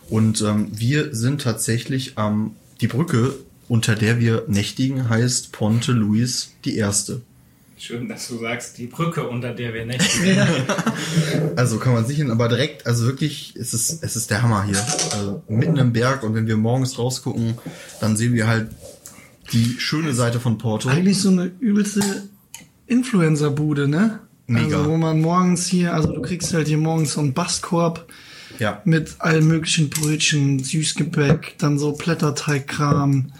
Und 0.08 0.42
ähm, 0.42 0.68
wir 0.72 1.14
sind 1.14 1.42
tatsächlich 1.42 2.18
am, 2.18 2.56
die 2.80 2.88
Brücke, 2.88 3.34
unter 3.70 3.94
der 3.94 4.18
wir 4.18 4.44
nächtigen, 4.48 5.08
heißt 5.08 5.52
Ponte 5.52 5.92
Luis 5.92 6.50
die 6.64 6.76
Erste. 6.76 7.22
Schön, 7.78 8.08
dass 8.08 8.26
du 8.26 8.36
sagst, 8.38 8.78
die 8.78 8.88
Brücke, 8.88 9.28
unter 9.28 9.54
der 9.54 9.72
wir 9.72 9.86
nächtigen. 9.86 10.44
Also 11.54 11.78
kann 11.78 11.94
man 11.94 12.04
sich 12.04 12.16
hin, 12.16 12.32
aber 12.32 12.48
direkt, 12.48 12.88
also 12.88 13.06
wirklich, 13.06 13.54
es 13.56 13.72
ist, 13.72 14.02
es 14.02 14.16
ist 14.16 14.28
der 14.28 14.42
Hammer 14.42 14.64
hier. 14.64 14.84
Also 15.12 15.44
mitten 15.48 15.76
im 15.76 15.92
Berg 15.92 16.24
und 16.24 16.34
wenn 16.34 16.48
wir 16.48 16.56
morgens 16.56 16.98
rausgucken, 16.98 17.54
dann 18.00 18.16
sehen 18.16 18.34
wir 18.34 18.48
halt 18.48 18.70
die 19.52 19.76
schöne 19.78 20.14
Seite 20.14 20.40
von 20.40 20.58
Porto. 20.58 20.88
Eigentlich 20.88 21.20
so 21.20 21.28
eine 21.28 21.44
übelste 21.60 22.02
Influencer-Bude, 22.88 23.86
ne? 23.86 24.18
Mega. 24.48 24.78
Also 24.78 24.90
wo 24.90 24.96
man 24.96 25.20
morgens 25.20 25.66
hier, 25.66 25.94
also 25.94 26.12
du 26.12 26.20
kriegst 26.22 26.52
halt 26.52 26.66
hier 26.66 26.76
morgens 26.76 27.12
so 27.12 27.20
einen 27.20 27.34
Bastkorb 27.34 28.08
Ja. 28.60 28.82
mit 28.84 29.16
allen 29.18 29.46
möglichen 29.48 29.90
Brötchen, 29.90 30.62
Süßgebäck, 30.62 31.54
dann 31.58 31.78
so 31.78 31.92
Blätterteigkram. 31.92 33.32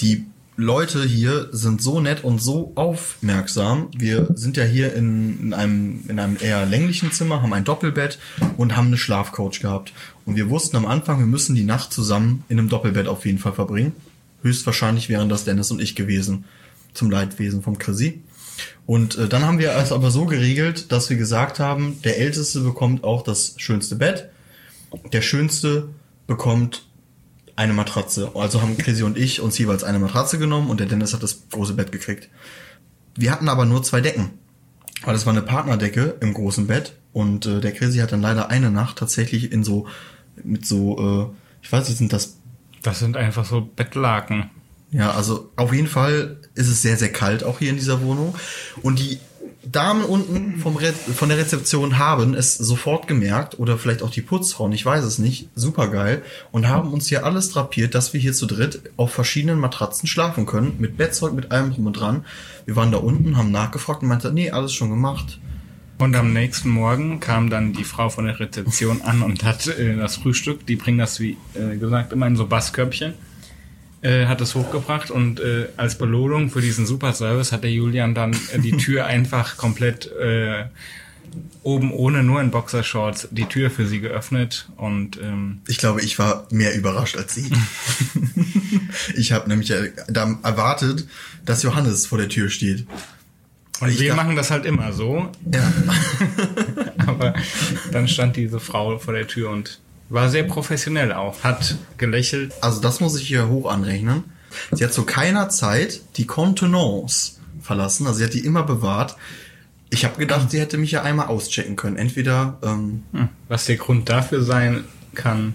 Die 0.00 0.26
Leute 0.56 1.02
hier 1.02 1.48
sind 1.50 1.82
so 1.82 1.98
nett 2.00 2.22
und 2.22 2.40
so 2.40 2.72
aufmerksam. 2.76 3.88
Wir 3.96 4.28
sind 4.34 4.56
ja 4.56 4.62
hier 4.62 4.94
in, 4.94 5.40
in, 5.40 5.54
einem, 5.54 6.04
in 6.08 6.20
einem 6.20 6.36
eher 6.40 6.64
länglichen 6.64 7.10
Zimmer, 7.10 7.42
haben 7.42 7.52
ein 7.52 7.64
Doppelbett 7.64 8.18
und 8.56 8.76
haben 8.76 8.88
eine 8.88 8.98
Schlafcoach 8.98 9.60
gehabt. 9.60 9.92
Und 10.26 10.36
wir 10.36 10.50
wussten 10.50 10.76
am 10.76 10.86
Anfang, 10.86 11.18
wir 11.18 11.26
müssen 11.26 11.56
die 11.56 11.64
Nacht 11.64 11.92
zusammen 11.92 12.44
in 12.48 12.58
einem 12.58 12.68
Doppelbett 12.68 13.08
auf 13.08 13.26
jeden 13.26 13.38
Fall 13.38 13.52
verbringen. 13.52 13.92
Höchstwahrscheinlich 14.42 15.08
wären 15.08 15.28
das 15.28 15.44
Dennis 15.44 15.70
und 15.70 15.80
ich 15.80 15.96
gewesen. 15.96 16.44
Zum 16.92 17.10
Leidwesen 17.10 17.62
vom 17.62 17.78
Chrissy. 17.78 18.22
Und 18.86 19.16
äh, 19.18 19.28
dann 19.28 19.44
haben 19.44 19.58
wir 19.58 19.72
es 19.72 19.90
aber 19.90 20.10
so 20.10 20.26
geregelt, 20.26 20.92
dass 20.92 21.10
wir 21.10 21.16
gesagt 21.16 21.58
haben, 21.58 22.00
der 22.04 22.18
Älteste 22.18 22.60
bekommt 22.60 23.02
auch 23.02 23.22
das 23.22 23.54
schönste 23.56 23.96
Bett. 23.96 24.30
Der 25.12 25.22
Schönste 25.22 25.88
bekommt 26.26 26.86
eine 27.56 27.72
Matratze. 27.72 28.32
Also 28.34 28.62
haben 28.62 28.76
Chrissy 28.76 29.02
und 29.02 29.16
ich 29.16 29.40
uns 29.40 29.58
jeweils 29.58 29.84
eine 29.84 29.98
Matratze 29.98 30.38
genommen 30.38 30.70
und 30.70 30.80
der 30.80 30.86
Dennis 30.86 31.14
hat 31.14 31.22
das 31.22 31.48
große 31.50 31.74
Bett 31.74 31.92
gekriegt. 31.92 32.28
Wir 33.16 33.30
hatten 33.30 33.48
aber 33.48 33.64
nur 33.64 33.82
zwei 33.82 34.00
Decken. 34.00 34.30
Weil 35.04 35.14
es 35.14 35.26
war 35.26 35.32
eine 35.32 35.42
Partnerdecke 35.42 36.16
im 36.20 36.32
großen 36.32 36.66
Bett 36.66 36.94
und 37.12 37.44
äh, 37.44 37.60
der 37.60 37.72
Chrissy 37.72 37.98
hat 37.98 38.12
dann 38.12 38.22
leider 38.22 38.48
eine 38.48 38.70
Nacht 38.70 38.96
tatsächlich 38.96 39.52
in 39.52 39.62
so, 39.62 39.86
mit 40.42 40.66
so, 40.66 41.30
äh, 41.30 41.36
ich 41.62 41.70
weiß 41.70 41.88
nicht, 41.88 41.98
sind 41.98 42.12
das, 42.12 42.36
Das 42.82 43.00
sind 43.00 43.16
einfach 43.16 43.44
so 43.44 43.60
Bettlaken. 43.60 44.50
ja, 44.92 45.10
also 45.10 45.50
auf 45.56 45.74
jeden 45.74 45.88
Fall 45.88 46.38
ist 46.54 46.68
es 46.68 46.80
sehr, 46.80 46.96
sehr 46.96 47.12
kalt 47.12 47.44
auch 47.44 47.58
hier 47.58 47.68
in 47.68 47.76
dieser 47.76 48.00
Wohnung. 48.00 48.34
Und 48.82 48.98
die 48.98 49.18
Damen 49.70 50.04
unten 50.04 50.58
vom 50.58 50.76
Re 50.76 50.92
von 50.92 51.28
der 51.28 51.38
Rezeption 51.38 51.98
haben 51.98 52.34
es 52.34 52.54
sofort 52.54 53.06
gemerkt 53.06 53.58
oder 53.58 53.78
vielleicht 53.78 54.02
auch 54.02 54.10
die 54.10 54.20
Putzfrauen, 54.20 54.72
ich 54.72 54.84
weiß 54.84 55.04
es 55.04 55.18
nicht, 55.18 55.48
super 55.54 55.88
geil 55.88 56.22
und 56.52 56.68
haben 56.68 56.92
uns 56.92 57.08
hier 57.08 57.24
alles 57.24 57.50
drapiert, 57.50 57.94
dass 57.94 58.12
wir 58.12 58.20
hier 58.20 58.32
zu 58.32 58.46
dritt 58.46 58.82
auf 58.96 59.12
verschiedenen 59.12 59.58
Matratzen 59.58 60.06
schlafen 60.06 60.46
können, 60.46 60.76
mit 60.78 60.96
Bettzeug, 60.96 61.32
mit 61.32 61.50
allem 61.50 61.72
drum 61.72 61.86
und 61.86 61.94
dran. 61.94 62.24
Wir 62.66 62.76
waren 62.76 62.92
da 62.92 62.98
unten, 62.98 63.36
haben 63.36 63.50
nachgefragt 63.50 64.02
und 64.02 64.08
meinte, 64.08 64.32
nee, 64.32 64.50
alles 64.50 64.72
schon 64.72 64.90
gemacht. 64.90 65.38
Und 65.98 66.16
am 66.16 66.32
nächsten 66.32 66.70
Morgen 66.70 67.20
kam 67.20 67.50
dann 67.50 67.72
die 67.72 67.84
Frau 67.84 68.08
von 68.08 68.26
der 68.26 68.40
Rezeption 68.40 69.02
an 69.02 69.22
und 69.22 69.44
hat 69.44 69.66
äh, 69.68 69.96
das 69.96 70.16
Frühstück, 70.16 70.66
die 70.66 70.76
bringen 70.76 70.98
das, 70.98 71.20
wie 71.20 71.36
äh, 71.54 71.76
gesagt, 71.76 72.12
immer 72.12 72.26
in 72.26 72.36
so 72.36 72.46
Basskörbchen, 72.46 73.14
äh, 74.04 74.26
hat 74.26 74.40
es 74.40 74.54
hochgebracht 74.54 75.10
und 75.10 75.40
äh, 75.40 75.66
als 75.76 75.96
Belohnung 75.98 76.50
für 76.50 76.60
diesen 76.60 76.86
super 76.86 77.12
Service 77.12 77.50
hat 77.52 77.64
der 77.64 77.72
Julian 77.72 78.14
dann 78.14 78.32
äh, 78.52 78.58
die 78.60 78.76
Tür 78.76 79.06
einfach 79.16 79.56
komplett 79.56 80.10
äh, 80.12 80.66
oben 81.64 81.90
ohne, 81.90 82.22
nur 82.22 82.40
in 82.40 82.52
Boxershorts, 82.52 83.26
die 83.32 83.46
Tür 83.46 83.68
für 83.70 83.86
sie 83.86 84.00
geöffnet 84.00 84.68
und 84.76 85.18
ähm, 85.20 85.62
Ich 85.66 85.78
glaube, 85.78 86.00
ich 86.02 86.18
war 86.20 86.46
mehr 86.52 86.76
überrascht 86.76 87.16
als 87.16 87.34
sie. 87.34 87.50
ich 89.16 89.32
habe 89.32 89.48
nämlich 89.48 89.70
äh, 89.70 89.90
da 90.08 90.38
erwartet, 90.44 91.08
dass 91.44 91.62
Johannes 91.62 92.06
vor 92.06 92.18
der 92.18 92.28
Tür 92.28 92.50
steht. 92.50 92.86
und 93.80 93.98
wir 93.98 94.08
dachte- 94.10 94.22
machen 94.22 94.36
das 94.36 94.50
halt 94.52 94.64
immer 94.64 94.92
so, 94.92 95.28
Ja. 95.52 95.72
aber 97.06 97.34
dann 97.92 98.06
stand 98.06 98.36
diese 98.36 98.60
Frau 98.60 98.98
vor 98.98 99.14
der 99.14 99.26
Tür 99.26 99.50
und 99.50 99.80
war 100.08 100.28
sehr 100.30 100.44
professionell 100.44 101.12
auch, 101.12 101.42
hat 101.44 101.76
gelächelt 101.98 102.52
Also 102.60 102.80
das 102.80 103.00
muss 103.00 103.18
ich 103.18 103.26
hier 103.26 103.48
hoch 103.48 103.70
anrechnen. 103.70 104.24
Sie 104.72 104.84
hat 104.84 104.92
zu 104.92 105.04
keiner 105.04 105.48
Zeit 105.48 106.00
die 106.16 106.26
Contenance 106.26 107.40
verlassen, 107.60 108.06
also 108.06 108.18
sie 108.18 108.24
hat 108.24 108.34
die 108.34 108.44
immer 108.44 108.62
bewahrt. 108.62 109.16
Ich 109.90 110.04
habe 110.04 110.18
gedacht, 110.18 110.50
sie 110.50 110.60
hätte 110.60 110.76
mich 110.76 110.90
ja 110.92 111.02
einmal 111.02 111.26
auschecken 111.26 111.76
können. 111.76 111.96
Entweder, 111.96 112.58
ähm, 112.62 113.02
Hm, 113.12 113.28
Was 113.48 113.66
der 113.66 113.76
Grund 113.76 114.08
dafür 114.08 114.42
sein 114.42 114.84
kann, 115.14 115.54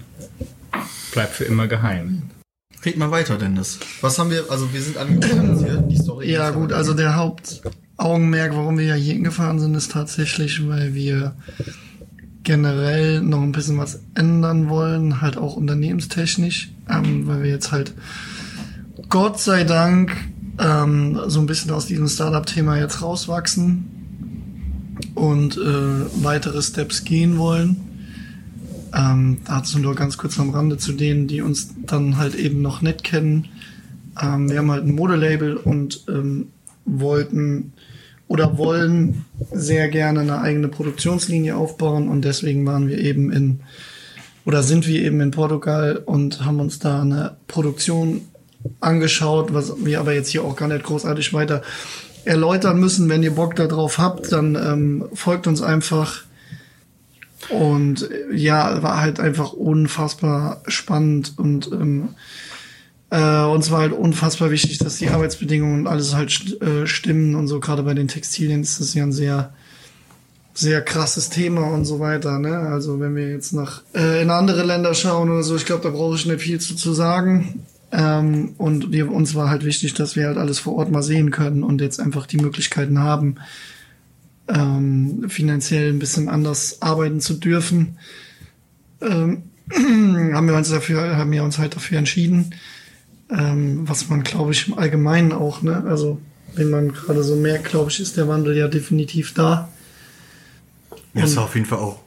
bleibt 1.12 1.34
für 1.34 1.44
immer 1.44 1.66
geheim. 1.66 2.22
red 2.84 2.96
mal 2.96 3.10
weiter, 3.10 3.36
Dennis. 3.36 3.78
Was 4.00 4.18
haben 4.18 4.30
wir, 4.30 4.50
also 4.50 4.72
wir 4.72 4.80
sind 4.80 4.96
angekommen 4.96 5.58
hier, 5.58 5.76
die 5.78 5.96
Story. 5.96 6.30
Ja 6.32 6.50
gut, 6.50 6.72
also 6.72 6.94
der 6.94 7.16
Hauptaugenmerk, 7.16 8.54
warum 8.54 8.78
wir 8.78 8.86
ja 8.86 8.94
hier 8.94 9.14
hingefahren 9.14 9.60
sind, 9.60 9.74
ist 9.74 9.92
tatsächlich, 9.92 10.66
weil 10.66 10.94
wir 10.94 11.34
generell 12.42 13.20
noch 13.20 13.42
ein 13.42 13.52
bisschen 13.52 13.78
was 13.78 14.00
ändern 14.14 14.68
wollen, 14.68 15.20
halt 15.20 15.36
auch 15.36 15.56
unternehmenstechnisch, 15.56 16.70
ähm, 16.88 17.26
weil 17.26 17.42
wir 17.42 17.50
jetzt 17.50 17.72
halt 17.72 17.92
Gott 19.08 19.40
sei 19.40 19.64
Dank 19.64 20.16
ähm, 20.58 21.18
so 21.26 21.40
ein 21.40 21.46
bisschen 21.46 21.70
aus 21.70 21.86
diesem 21.86 22.08
Startup-Thema 22.08 22.78
jetzt 22.78 23.02
rauswachsen 23.02 23.84
und 25.14 25.56
äh, 25.56 26.22
weitere 26.22 26.62
Steps 26.62 27.04
gehen 27.04 27.38
wollen. 27.38 27.76
Ähm, 28.92 29.38
dazu 29.46 29.78
nur 29.78 29.94
ganz 29.94 30.16
kurz 30.16 30.38
am 30.40 30.50
Rande 30.50 30.76
zu 30.76 30.92
denen, 30.92 31.28
die 31.28 31.42
uns 31.42 31.74
dann 31.86 32.16
halt 32.16 32.34
eben 32.34 32.60
noch 32.62 32.82
nicht 32.82 33.04
kennen. 33.04 33.48
Ähm, 34.20 34.50
wir 34.50 34.58
haben 34.58 34.70
halt 34.70 34.84
ein 34.84 34.94
Modelabel 34.94 35.56
und 35.56 36.04
ähm, 36.08 36.48
wollten 36.84 37.72
oder 38.30 38.58
wollen 38.58 39.24
sehr 39.50 39.88
gerne 39.88 40.20
eine 40.20 40.40
eigene 40.40 40.68
Produktionslinie 40.68 41.56
aufbauen 41.56 42.08
und 42.08 42.24
deswegen 42.24 42.64
waren 42.64 42.86
wir 42.86 42.98
eben 42.98 43.32
in 43.32 43.60
oder 44.44 44.62
sind 44.62 44.86
wir 44.86 45.02
eben 45.02 45.20
in 45.20 45.32
Portugal 45.32 45.96
und 45.96 46.44
haben 46.44 46.60
uns 46.60 46.78
da 46.78 47.02
eine 47.02 47.36
Produktion 47.48 48.20
angeschaut, 48.78 49.52
was 49.52 49.84
wir 49.84 49.98
aber 49.98 50.14
jetzt 50.14 50.28
hier 50.28 50.44
auch 50.44 50.54
gar 50.54 50.68
nicht 50.68 50.84
großartig 50.84 51.32
weiter 51.32 51.62
erläutern 52.24 52.78
müssen. 52.78 53.08
Wenn 53.08 53.24
ihr 53.24 53.34
Bock 53.34 53.56
darauf 53.56 53.98
habt, 53.98 54.30
dann 54.30 54.54
ähm, 54.54 55.08
folgt 55.12 55.48
uns 55.48 55.60
einfach. 55.60 56.22
Und 57.48 58.08
äh, 58.12 58.36
ja, 58.36 58.80
war 58.80 59.00
halt 59.00 59.18
einfach 59.18 59.52
unfassbar 59.54 60.62
spannend 60.68 61.34
und 61.36 61.66
ähm, 61.72 62.10
äh, 63.10 63.42
uns 63.42 63.70
war 63.70 63.80
halt 63.80 63.92
unfassbar 63.92 64.50
wichtig, 64.50 64.78
dass 64.78 64.98
die 64.98 65.08
Arbeitsbedingungen 65.08 65.80
und 65.80 65.86
alles 65.88 66.14
halt 66.14 66.62
äh, 66.62 66.86
stimmen 66.86 67.34
und 67.34 67.48
so. 67.48 67.58
Gerade 67.58 67.82
bei 67.82 67.94
den 67.94 68.08
Textilien 68.08 68.62
ist 68.62 68.80
das 68.80 68.94
ja 68.94 69.02
ein 69.02 69.12
sehr, 69.12 69.52
sehr 70.54 70.80
krasses 70.82 71.28
Thema 71.28 71.62
und 71.62 71.84
so 71.84 71.98
weiter. 71.98 72.38
Ne? 72.38 72.56
Also 72.56 73.00
wenn 73.00 73.16
wir 73.16 73.28
jetzt 73.28 73.52
nach 73.52 73.82
äh, 73.94 74.22
in 74.22 74.30
andere 74.30 74.64
Länder 74.64 74.94
schauen 74.94 75.28
oder 75.28 75.42
so, 75.42 75.56
ich 75.56 75.66
glaube, 75.66 75.82
da 75.82 75.90
brauche 75.90 76.14
ich 76.14 76.26
nicht 76.26 76.40
viel 76.40 76.60
zu, 76.60 76.76
zu 76.76 76.92
sagen. 76.92 77.64
Ähm, 77.92 78.54
und 78.58 78.92
wir, 78.92 79.10
uns 79.10 79.34
war 79.34 79.50
halt 79.50 79.64
wichtig, 79.64 79.94
dass 79.94 80.14
wir 80.14 80.28
halt 80.28 80.38
alles 80.38 80.60
vor 80.60 80.76
Ort 80.76 80.92
mal 80.92 81.02
sehen 81.02 81.32
können 81.32 81.64
und 81.64 81.80
jetzt 81.80 81.98
einfach 81.98 82.26
die 82.26 82.36
Möglichkeiten 82.36 83.00
haben, 83.00 83.36
ähm, 84.46 85.24
finanziell 85.28 85.92
ein 85.92 85.98
bisschen 85.98 86.28
anders 86.28 86.80
arbeiten 86.80 87.20
zu 87.20 87.34
dürfen. 87.34 87.98
Ähm, 89.00 89.42
haben 89.72 90.46
wir 90.46 90.54
uns 90.54 90.70
dafür, 90.70 91.16
haben 91.16 91.32
wir 91.32 91.42
uns 91.42 91.58
halt 91.58 91.74
dafür 91.74 91.98
entschieden. 91.98 92.54
Ähm, 93.36 93.88
was 93.88 94.08
man, 94.08 94.22
glaube 94.22 94.52
ich, 94.52 94.68
im 94.68 94.78
Allgemeinen 94.78 95.32
auch, 95.32 95.62
ne, 95.62 95.84
also 95.86 96.20
wenn 96.54 96.70
man 96.70 96.92
gerade 96.92 97.22
so 97.22 97.36
merkt, 97.36 97.66
glaube 97.66 97.90
ich, 97.90 98.00
ist 98.00 98.16
der 98.16 98.26
Wandel 98.28 98.56
ja 98.56 98.68
definitiv 98.68 99.34
da. 99.34 99.68
Ja, 101.14 101.24
es 101.24 101.30
Und- 101.30 101.36
war 101.36 101.44
auf 101.44 101.54
jeden 101.54 101.66
Fall 101.66 101.78
auch 101.78 102.00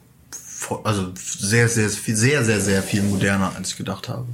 also 0.84 1.12
sehr, 1.14 1.68
sehr, 1.68 1.90
viel- 1.90 2.16
sehr, 2.16 2.42
sehr, 2.42 2.58
sehr 2.60 2.82
viel 2.82 3.02
moderner, 3.02 3.52
als 3.56 3.70
ich 3.72 3.76
gedacht 3.76 4.08
habe. 4.08 4.26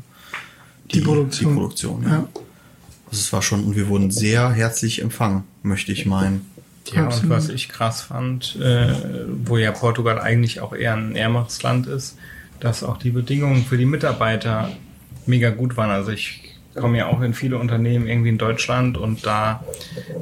Die 0.92 1.00
Produktion. 1.00 1.48
Die 1.50 1.54
Produktion, 1.56 2.02
ja. 2.04 2.08
Ja. 2.08 2.28
Also 3.06 3.20
es 3.20 3.32
war 3.32 3.42
schon, 3.42 3.64
und 3.64 3.74
wir 3.74 3.88
wurden 3.88 4.12
sehr 4.12 4.50
herzlich 4.52 5.02
empfangen, 5.02 5.42
möchte 5.64 5.90
ich 5.90 6.06
meinen. 6.06 6.46
Ja, 6.92 7.02
und 7.02 7.06
Absolut. 7.08 7.30
was 7.30 7.48
ich 7.48 7.68
krass 7.68 8.02
fand, 8.02 8.56
äh, 8.60 8.94
wo 9.44 9.58
ja 9.58 9.72
Portugal 9.72 10.20
eigentlich 10.20 10.60
auch 10.60 10.72
eher 10.72 10.94
ein 10.94 11.16
ärmeres 11.16 11.62
Land 11.64 11.86
ist, 11.88 12.16
dass 12.60 12.82
auch 12.84 12.96
die 12.96 13.10
Bedingungen 13.10 13.64
für 13.64 13.76
die 13.76 13.84
Mitarbeiter 13.84 14.70
mega 15.26 15.50
gut 15.50 15.76
waren. 15.76 15.90
Also 15.90 16.12
ich 16.12 16.49
komme 16.74 16.98
ja 16.98 17.06
auch 17.06 17.20
in 17.20 17.34
viele 17.34 17.58
Unternehmen 17.58 18.06
irgendwie 18.06 18.28
in 18.28 18.38
Deutschland 18.38 18.96
und 18.96 19.26
da 19.26 19.64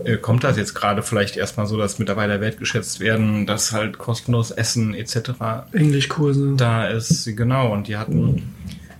äh, 0.04 0.16
kommt 0.16 0.44
das 0.44 0.56
jetzt 0.56 0.74
gerade 0.74 1.02
vielleicht 1.02 1.37
erstmal 1.37 1.66
so, 1.66 1.76
dass 1.76 1.98
Mitarbeiter 1.98 2.40
wertgeschätzt 2.40 3.00
werden, 3.00 3.46
dass 3.46 3.72
halt 3.72 3.98
kostenlos 3.98 4.50
Essen 4.50 4.94
etc. 4.94 5.30
Englischkurse. 5.72 6.54
da 6.56 6.88
ist, 6.88 7.24
genau, 7.37 7.72
und 7.72 7.88
die 7.88 7.96
hatten 7.96 8.54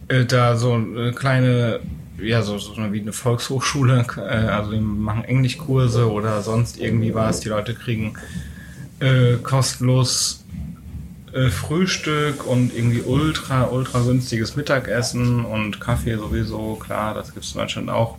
äh, 0.08 0.24
da 0.24 0.56
so 0.56 0.74
eine 0.74 1.12
kleine, 1.12 1.80
ja, 2.20 2.42
so, 2.42 2.58
so 2.58 2.74
wie 2.92 3.00
eine 3.00 3.12
Volkshochschule, 3.12 4.06
äh, 4.16 4.20
also 4.20 4.72
die 4.72 4.80
machen 4.80 5.24
Englischkurse 5.24 6.11
oder 6.11 6.42
sonst 6.42 6.78
irgendwie 6.78 7.14
was. 7.14 7.40
Die 7.40 7.48
Leute 7.48 7.74
kriegen 7.74 8.14
äh, 9.00 9.37
kostenlos 9.42 10.44
äh, 11.32 11.50
Frühstück 11.50 12.46
und 12.46 12.74
irgendwie 12.74 13.02
ultra, 13.02 13.64
ultra 13.64 14.00
günstiges 14.00 14.56
Mittagessen 14.56 15.44
und 15.44 15.80
Kaffee 15.80 16.16
sowieso, 16.16 16.74
klar, 16.76 17.14
das 17.14 17.34
gibt's 17.34 17.52
in 17.52 17.60
Deutschland 17.60 17.90
auch. 17.90 18.16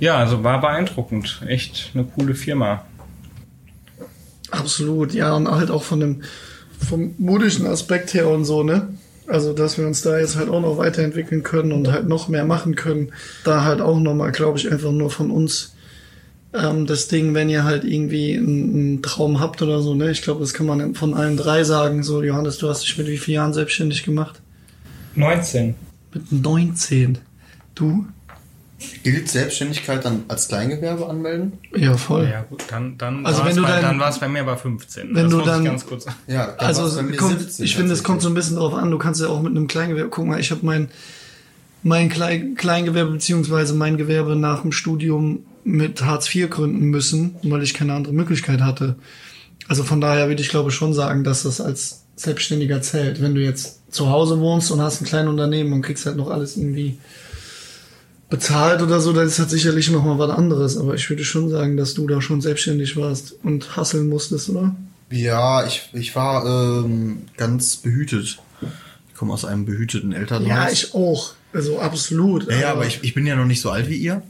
Ja, 0.00 0.16
also 0.16 0.44
war 0.44 0.60
beeindruckend. 0.60 1.42
Echt 1.46 1.90
eine 1.94 2.04
coole 2.04 2.34
Firma. 2.34 2.84
Absolut, 4.50 5.12
ja, 5.12 5.34
und 5.34 5.50
halt 5.50 5.70
auch 5.70 5.82
von 5.82 6.00
dem, 6.00 6.22
vom 6.78 7.14
modischen 7.18 7.66
Aspekt 7.66 8.14
her 8.14 8.28
und 8.28 8.44
so, 8.44 8.62
ne? 8.62 8.88
Also, 9.26 9.52
dass 9.52 9.76
wir 9.76 9.86
uns 9.86 10.00
da 10.00 10.18
jetzt 10.18 10.36
halt 10.36 10.48
auch 10.48 10.60
noch 10.60 10.78
weiterentwickeln 10.78 11.42
können 11.42 11.72
und 11.72 11.92
halt 11.92 12.08
noch 12.08 12.28
mehr 12.28 12.46
machen 12.46 12.76
können. 12.76 13.12
Da 13.44 13.62
halt 13.62 13.82
auch 13.82 14.00
nochmal, 14.00 14.32
glaube 14.32 14.58
ich, 14.58 14.72
einfach 14.72 14.90
nur 14.90 15.10
von 15.10 15.30
uns 15.30 15.74
ähm, 16.54 16.86
das 16.86 17.08
Ding, 17.08 17.34
wenn 17.34 17.48
ihr 17.48 17.64
halt 17.64 17.84
irgendwie 17.84 18.36
einen, 18.36 18.74
einen 18.74 19.02
Traum 19.02 19.40
habt 19.40 19.60
oder 19.62 19.80
so, 19.80 19.94
ne? 19.94 20.10
Ich 20.10 20.22
glaube, 20.22 20.40
das 20.40 20.54
kann 20.54 20.66
man 20.66 20.94
von 20.94 21.14
allen 21.14 21.36
drei 21.36 21.64
sagen. 21.64 22.02
So, 22.02 22.22
Johannes, 22.22 22.58
du 22.58 22.68
hast 22.68 22.82
dich 22.84 22.96
mit 22.98 23.06
wie 23.06 23.18
vielen 23.18 23.36
Jahren 23.36 23.52
selbstständig 23.52 24.02
gemacht? 24.02 24.40
19. 25.14 25.74
Mit 26.14 26.32
19. 26.32 27.18
Du? 27.74 28.06
Gilt 29.02 29.28
Selbstständigkeit 29.28 30.04
dann 30.04 30.22
als 30.28 30.46
Kleingewerbe 30.46 31.08
anmelden? 31.08 31.54
Ja, 31.74 31.96
voll. 31.96 32.28
Ja, 32.30 32.42
gut, 32.48 32.62
dann, 32.70 32.96
dann 32.96 33.26
Also 33.26 33.44
wenn 33.44 33.56
du 33.56 33.62
bei, 33.62 33.68
dein- 33.70 33.82
dann 33.82 33.98
war 34.00 34.08
es 34.10 34.20
bei 34.20 34.28
mir 34.28 34.44
bei 34.44 34.56
15. 34.56 35.08
wenn 35.14 35.24
das 35.24 35.30
du 35.32 35.38
muss 35.38 35.46
dann- 35.46 35.62
ich 35.64 35.68
ganz 35.68 35.84
kurz 35.86 36.06
Ja, 36.28 36.46
dann 36.46 36.66
Also 36.66 36.82
kommt, 37.16 37.40
17 37.40 37.64
ich 37.64 37.74
finde, 37.74 37.92
es 37.92 38.04
kommt 38.04 38.22
so 38.22 38.28
ein 38.28 38.34
bisschen 38.34 38.56
drauf 38.56 38.74
an. 38.74 38.90
Du 38.92 38.98
kannst 38.98 39.20
ja 39.20 39.26
auch 39.28 39.42
mit 39.42 39.50
einem 39.50 39.66
Kleingewerbe, 39.66 40.08
guck 40.10 40.26
mal, 40.26 40.38
ich 40.38 40.52
habe 40.52 40.64
mein, 40.64 40.88
mein 41.82 42.08
Klein, 42.08 42.54
Kleingewerbe 42.54 43.10
beziehungsweise 43.10 43.74
mein 43.74 43.96
Gewerbe 43.96 44.36
nach 44.36 44.62
dem 44.62 44.70
Studium 44.70 45.40
mit 45.68 46.02
Hartz 46.02 46.34
IV 46.34 46.48
gründen 46.48 46.86
müssen, 46.86 47.36
weil 47.42 47.62
ich 47.62 47.74
keine 47.74 47.92
andere 47.92 48.14
Möglichkeit 48.14 48.62
hatte. 48.62 48.96
Also 49.68 49.84
von 49.84 50.00
daher 50.00 50.28
würde 50.28 50.40
ich 50.40 50.48
glaube 50.48 50.70
schon 50.70 50.94
sagen, 50.94 51.24
dass 51.24 51.42
das 51.42 51.60
als 51.60 52.04
Selbstständiger 52.16 52.80
zählt. 52.80 53.20
Wenn 53.20 53.34
du 53.34 53.42
jetzt 53.42 53.92
zu 53.92 54.08
Hause 54.08 54.40
wohnst 54.40 54.70
und 54.70 54.80
hast 54.80 55.00
ein 55.00 55.04
kleines 55.04 55.30
Unternehmen 55.30 55.72
und 55.74 55.82
kriegst 55.82 56.06
halt 56.06 56.16
noch 56.16 56.30
alles 56.30 56.56
irgendwie 56.56 56.98
bezahlt 58.30 58.80
oder 58.80 59.00
so, 59.00 59.12
dann 59.12 59.26
ist 59.26 59.38
das 59.38 59.50
sicherlich 59.50 59.90
noch 59.90 60.04
mal 60.04 60.18
was 60.18 60.30
anderes. 60.30 60.78
Aber 60.78 60.94
ich 60.94 61.08
würde 61.10 61.24
schon 61.24 61.50
sagen, 61.50 61.76
dass 61.76 61.92
du 61.92 62.06
da 62.06 62.22
schon 62.22 62.40
selbstständig 62.40 62.96
warst 62.96 63.34
und 63.42 63.76
hasseln 63.76 64.08
musstest, 64.08 64.48
oder? 64.48 64.74
Ja, 65.10 65.66
ich, 65.66 65.90
ich 65.92 66.16
war 66.16 66.46
ähm, 66.84 67.22
ganz 67.36 67.76
behütet. 67.76 68.38
Ich 69.08 69.14
komme 69.14 69.34
aus 69.34 69.44
einem 69.44 69.66
behüteten 69.66 70.12
Elternhaus. 70.12 70.48
Ja, 70.48 70.70
ich 70.70 70.94
auch. 70.94 71.32
Also 71.52 71.78
absolut. 71.78 72.48
Ja, 72.50 72.56
ja, 72.58 72.72
aber 72.72 72.86
ich, 72.86 73.00
ich 73.02 73.14
bin 73.14 73.26
ja 73.26 73.36
noch 73.36 73.46
nicht 73.46 73.60
so 73.60 73.70
alt 73.70 73.88
wie 73.88 73.96
ihr, 73.96 74.22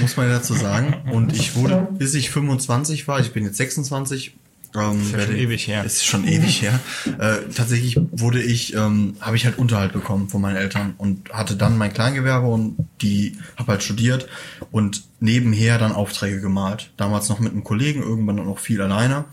muss 0.00 0.16
man 0.16 0.28
dazu 0.28 0.54
sagen. 0.54 0.94
Und 1.12 1.32
ich 1.34 1.56
wurde, 1.56 1.88
bis 1.92 2.14
ich 2.14 2.30
25 2.30 3.08
war, 3.08 3.20
ich 3.20 3.32
bin 3.32 3.44
jetzt 3.44 3.56
26, 3.56 4.34
ähm, 4.74 5.02
ja 5.12 5.20
schon 5.20 5.36
ewig 5.36 5.66
her. 5.66 5.84
Ist 5.84 6.04
schon 6.04 6.26
ewig 6.26 6.62
her. 6.62 6.80
Äh, 7.18 7.52
tatsächlich 7.54 7.98
wurde 8.10 8.42
ich, 8.42 8.74
ähm, 8.74 9.16
habe 9.20 9.36
ich 9.36 9.44
halt 9.44 9.58
Unterhalt 9.58 9.92
bekommen 9.92 10.28
von 10.28 10.40
meinen 10.40 10.56
Eltern 10.56 10.94
und 10.98 11.30
hatte 11.30 11.56
dann 11.56 11.76
mein 11.76 11.92
Kleingewerbe 11.92 12.46
und 12.46 12.76
die 13.02 13.36
habe 13.56 13.72
halt 13.72 13.82
studiert 13.82 14.28
und 14.70 15.04
nebenher 15.20 15.78
dann 15.78 15.92
Aufträge 15.92 16.40
gemalt. 16.40 16.90
Damals 16.96 17.28
noch 17.28 17.38
mit 17.38 17.52
einem 17.52 17.64
Kollegen, 17.64 18.02
irgendwann 18.02 18.38
dann 18.38 18.46
noch 18.46 18.58
viel 18.58 18.80
alleine. 18.80 19.26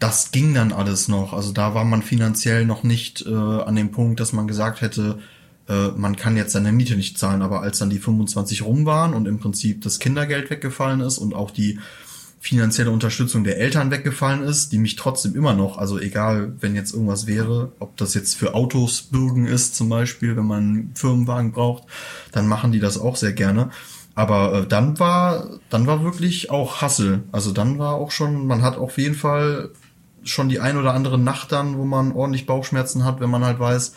Das 0.00 0.32
ging 0.32 0.52
dann 0.52 0.72
alles 0.72 1.08
noch. 1.08 1.32
Also 1.32 1.52
da 1.52 1.74
war 1.74 1.84
man 1.84 2.02
finanziell 2.02 2.66
noch 2.66 2.82
nicht 2.82 3.24
äh, 3.26 3.32
an 3.32 3.76
dem 3.76 3.90
Punkt, 3.90 4.20
dass 4.20 4.32
man 4.34 4.46
gesagt 4.46 4.82
hätte, 4.82 5.18
äh, 5.68 5.88
man 5.88 6.16
kann 6.16 6.36
jetzt 6.36 6.52
seine 6.52 6.72
Miete 6.72 6.96
nicht 6.96 7.18
zahlen. 7.18 7.42
Aber 7.42 7.62
als 7.62 7.78
dann 7.78 7.90
die 7.90 7.98
25 7.98 8.62
rum 8.62 8.86
waren 8.86 9.14
und 9.14 9.26
im 9.26 9.38
Prinzip 9.38 9.82
das 9.82 9.98
Kindergeld 9.98 10.50
weggefallen 10.50 11.00
ist 11.00 11.18
und 11.18 11.34
auch 11.34 11.50
die 11.50 11.78
finanzielle 12.40 12.90
Unterstützung 12.90 13.42
der 13.42 13.56
Eltern 13.56 13.90
weggefallen 13.90 14.42
ist, 14.42 14.70
die 14.70 14.78
mich 14.78 14.96
trotzdem 14.96 15.34
immer 15.34 15.54
noch, 15.54 15.78
also 15.78 15.98
egal, 15.98 16.52
wenn 16.60 16.74
jetzt 16.74 16.92
irgendwas 16.92 17.26
wäre, 17.26 17.72
ob 17.78 17.96
das 17.96 18.12
jetzt 18.12 18.34
für 18.34 18.52
Autos 18.52 19.00
bürgen 19.00 19.46
ist 19.46 19.74
zum 19.76 19.88
Beispiel, 19.88 20.36
wenn 20.36 20.44
man 20.44 20.58
einen 20.58 20.92
Firmenwagen 20.94 21.52
braucht, 21.52 21.84
dann 22.32 22.46
machen 22.46 22.70
die 22.70 22.80
das 22.80 22.98
auch 22.98 23.16
sehr 23.16 23.32
gerne. 23.32 23.70
Aber 24.14 24.52
äh, 24.52 24.66
dann 24.66 24.98
war, 25.00 25.58
dann 25.70 25.86
war 25.86 26.04
wirklich 26.04 26.50
auch 26.50 26.82
Hassel. 26.82 27.22
Also 27.32 27.50
dann 27.50 27.78
war 27.78 27.94
auch 27.94 28.10
schon, 28.10 28.46
man 28.46 28.60
hat 28.60 28.76
auf 28.76 28.98
jeden 28.98 29.14
Fall 29.14 29.70
schon 30.22 30.50
die 30.50 30.60
ein 30.60 30.76
oder 30.76 30.92
andere 30.92 31.18
Nacht 31.18 31.50
dann, 31.50 31.78
wo 31.78 31.84
man 31.84 32.12
ordentlich 32.12 32.44
Bauchschmerzen 32.44 33.04
hat, 33.04 33.20
wenn 33.20 33.30
man 33.30 33.44
halt 33.44 33.58
weiß, 33.58 33.94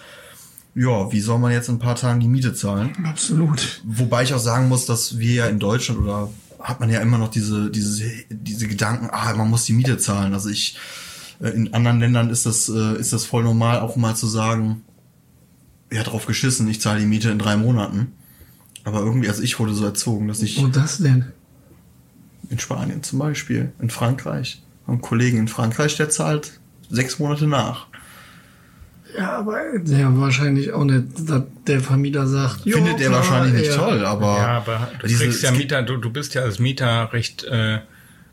ja, 0.77 1.11
wie 1.11 1.21
soll 1.21 1.39
man 1.39 1.51
jetzt 1.51 1.69
in 1.69 1.75
ein 1.75 1.79
paar 1.79 1.95
Tagen 1.95 2.19
die 2.19 2.27
Miete 2.27 2.53
zahlen? 2.53 2.91
Absolut. 3.03 3.81
Wobei 3.83 4.21
ich 4.21 4.33
auch 4.35 4.39
sagen 4.39 4.67
muss, 4.67 4.85
dass 4.85 5.17
wir 5.17 5.33
ja 5.33 5.45
in 5.47 5.57
Deutschland 5.57 5.99
oder 5.99 6.29
hat 6.59 6.79
man 6.79 6.91
ja 6.91 6.99
immer 6.99 7.17
noch 7.17 7.29
diese, 7.29 7.71
diese, 7.71 8.03
diese 8.29 8.67
Gedanken, 8.67 9.09
ah, 9.11 9.33
man 9.33 9.49
muss 9.49 9.65
die 9.65 9.73
Miete 9.73 9.97
zahlen. 9.97 10.33
Also 10.33 10.49
ich, 10.49 10.77
äh, 11.41 11.49
in 11.49 11.73
anderen 11.73 11.99
Ländern 11.99 12.29
ist 12.29 12.45
das, 12.45 12.69
äh, 12.69 12.99
ist 12.99 13.11
das 13.11 13.25
voll 13.25 13.43
normal, 13.43 13.79
auch 13.79 13.95
mal 13.95 14.15
zu 14.15 14.27
sagen, 14.27 14.83
ja, 15.91 16.03
drauf 16.03 16.27
geschissen, 16.27 16.67
ich 16.67 16.79
zahle 16.79 16.99
die 16.99 17.05
Miete 17.07 17.31
in 17.31 17.39
drei 17.39 17.57
Monaten. 17.57 18.11
Aber 18.83 18.99
irgendwie, 18.99 19.29
also 19.29 19.41
ich 19.41 19.59
wurde 19.59 19.73
so 19.73 19.83
erzogen, 19.83 20.27
dass 20.27 20.43
ich 20.43 20.61
Wo 20.61 20.67
das 20.67 20.99
denn? 20.99 21.25
in 22.49 22.59
Spanien 22.59 23.01
zum 23.01 23.17
Beispiel, 23.17 23.71
in 23.79 23.89
Frankreich, 23.89 24.61
einen 24.85 25.01
Kollegen 25.01 25.39
in 25.39 25.47
Frankreich, 25.47 25.97
der 25.97 26.09
zahlt 26.11 26.59
sechs 26.89 27.17
Monate 27.17 27.47
nach. 27.47 27.87
Ja, 29.17 29.31
aber 29.39 29.59
der 29.79 30.15
wahrscheinlich 30.19 30.71
auch 30.73 30.83
nicht, 30.83 31.05
dass 31.27 31.41
der 31.65 31.79
Vermieter 31.81 32.27
sagt. 32.27 32.61
Findet 32.61 33.01
er 33.01 33.11
wahrscheinlich 33.11 33.53
nicht 33.53 33.71
ja. 33.71 33.75
toll, 33.75 34.05
aber, 34.05 34.37
Ja, 34.37 34.47
aber 34.57 34.91
du 34.99 35.07
diese- 35.07 35.23
kriegst 35.23 35.41
ja 35.43 35.51
es 35.51 35.57
Mieter, 35.57 35.81
du, 35.83 35.97
du 35.97 36.09
bist 36.11 36.33
ja 36.35 36.43
als 36.43 36.59
Mieter 36.59 37.11
recht 37.13 37.43
äh, 37.45 37.79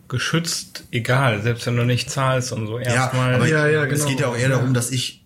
geschützt, 0.09 0.85
egal, 0.91 1.41
selbst 1.43 1.67
wenn 1.67 1.77
du 1.77 1.85
nicht 1.87 2.11
zahlst 2.11 2.53
und 2.53 2.67
so 2.67 2.79
Ja, 2.79 2.85
erstmal. 2.85 3.35
aber 3.35 3.49
Ja, 3.49 3.67
ja, 3.67 3.85
es 3.85 3.91
genau. 4.01 4.09
geht 4.11 4.21
ja 4.21 4.27
auch 4.29 4.37
eher 4.37 4.51
darum, 4.51 4.75
dass 4.75 4.91
ich, 4.91 5.25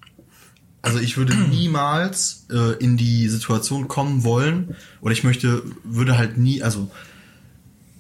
also 0.83 1.01
ich 1.01 1.17
würde 1.17 1.35
niemals 1.37 2.47
äh, 2.53 2.75
in 2.83 2.97
die 2.97 3.29
Situation 3.29 3.89
kommen 3.89 4.23
wollen, 4.23 4.77
oder 5.01 5.13
ich 5.13 5.25
möchte, 5.25 5.63
würde 5.83 6.17
halt 6.17 6.39
nie, 6.39 6.63
also 6.63 6.89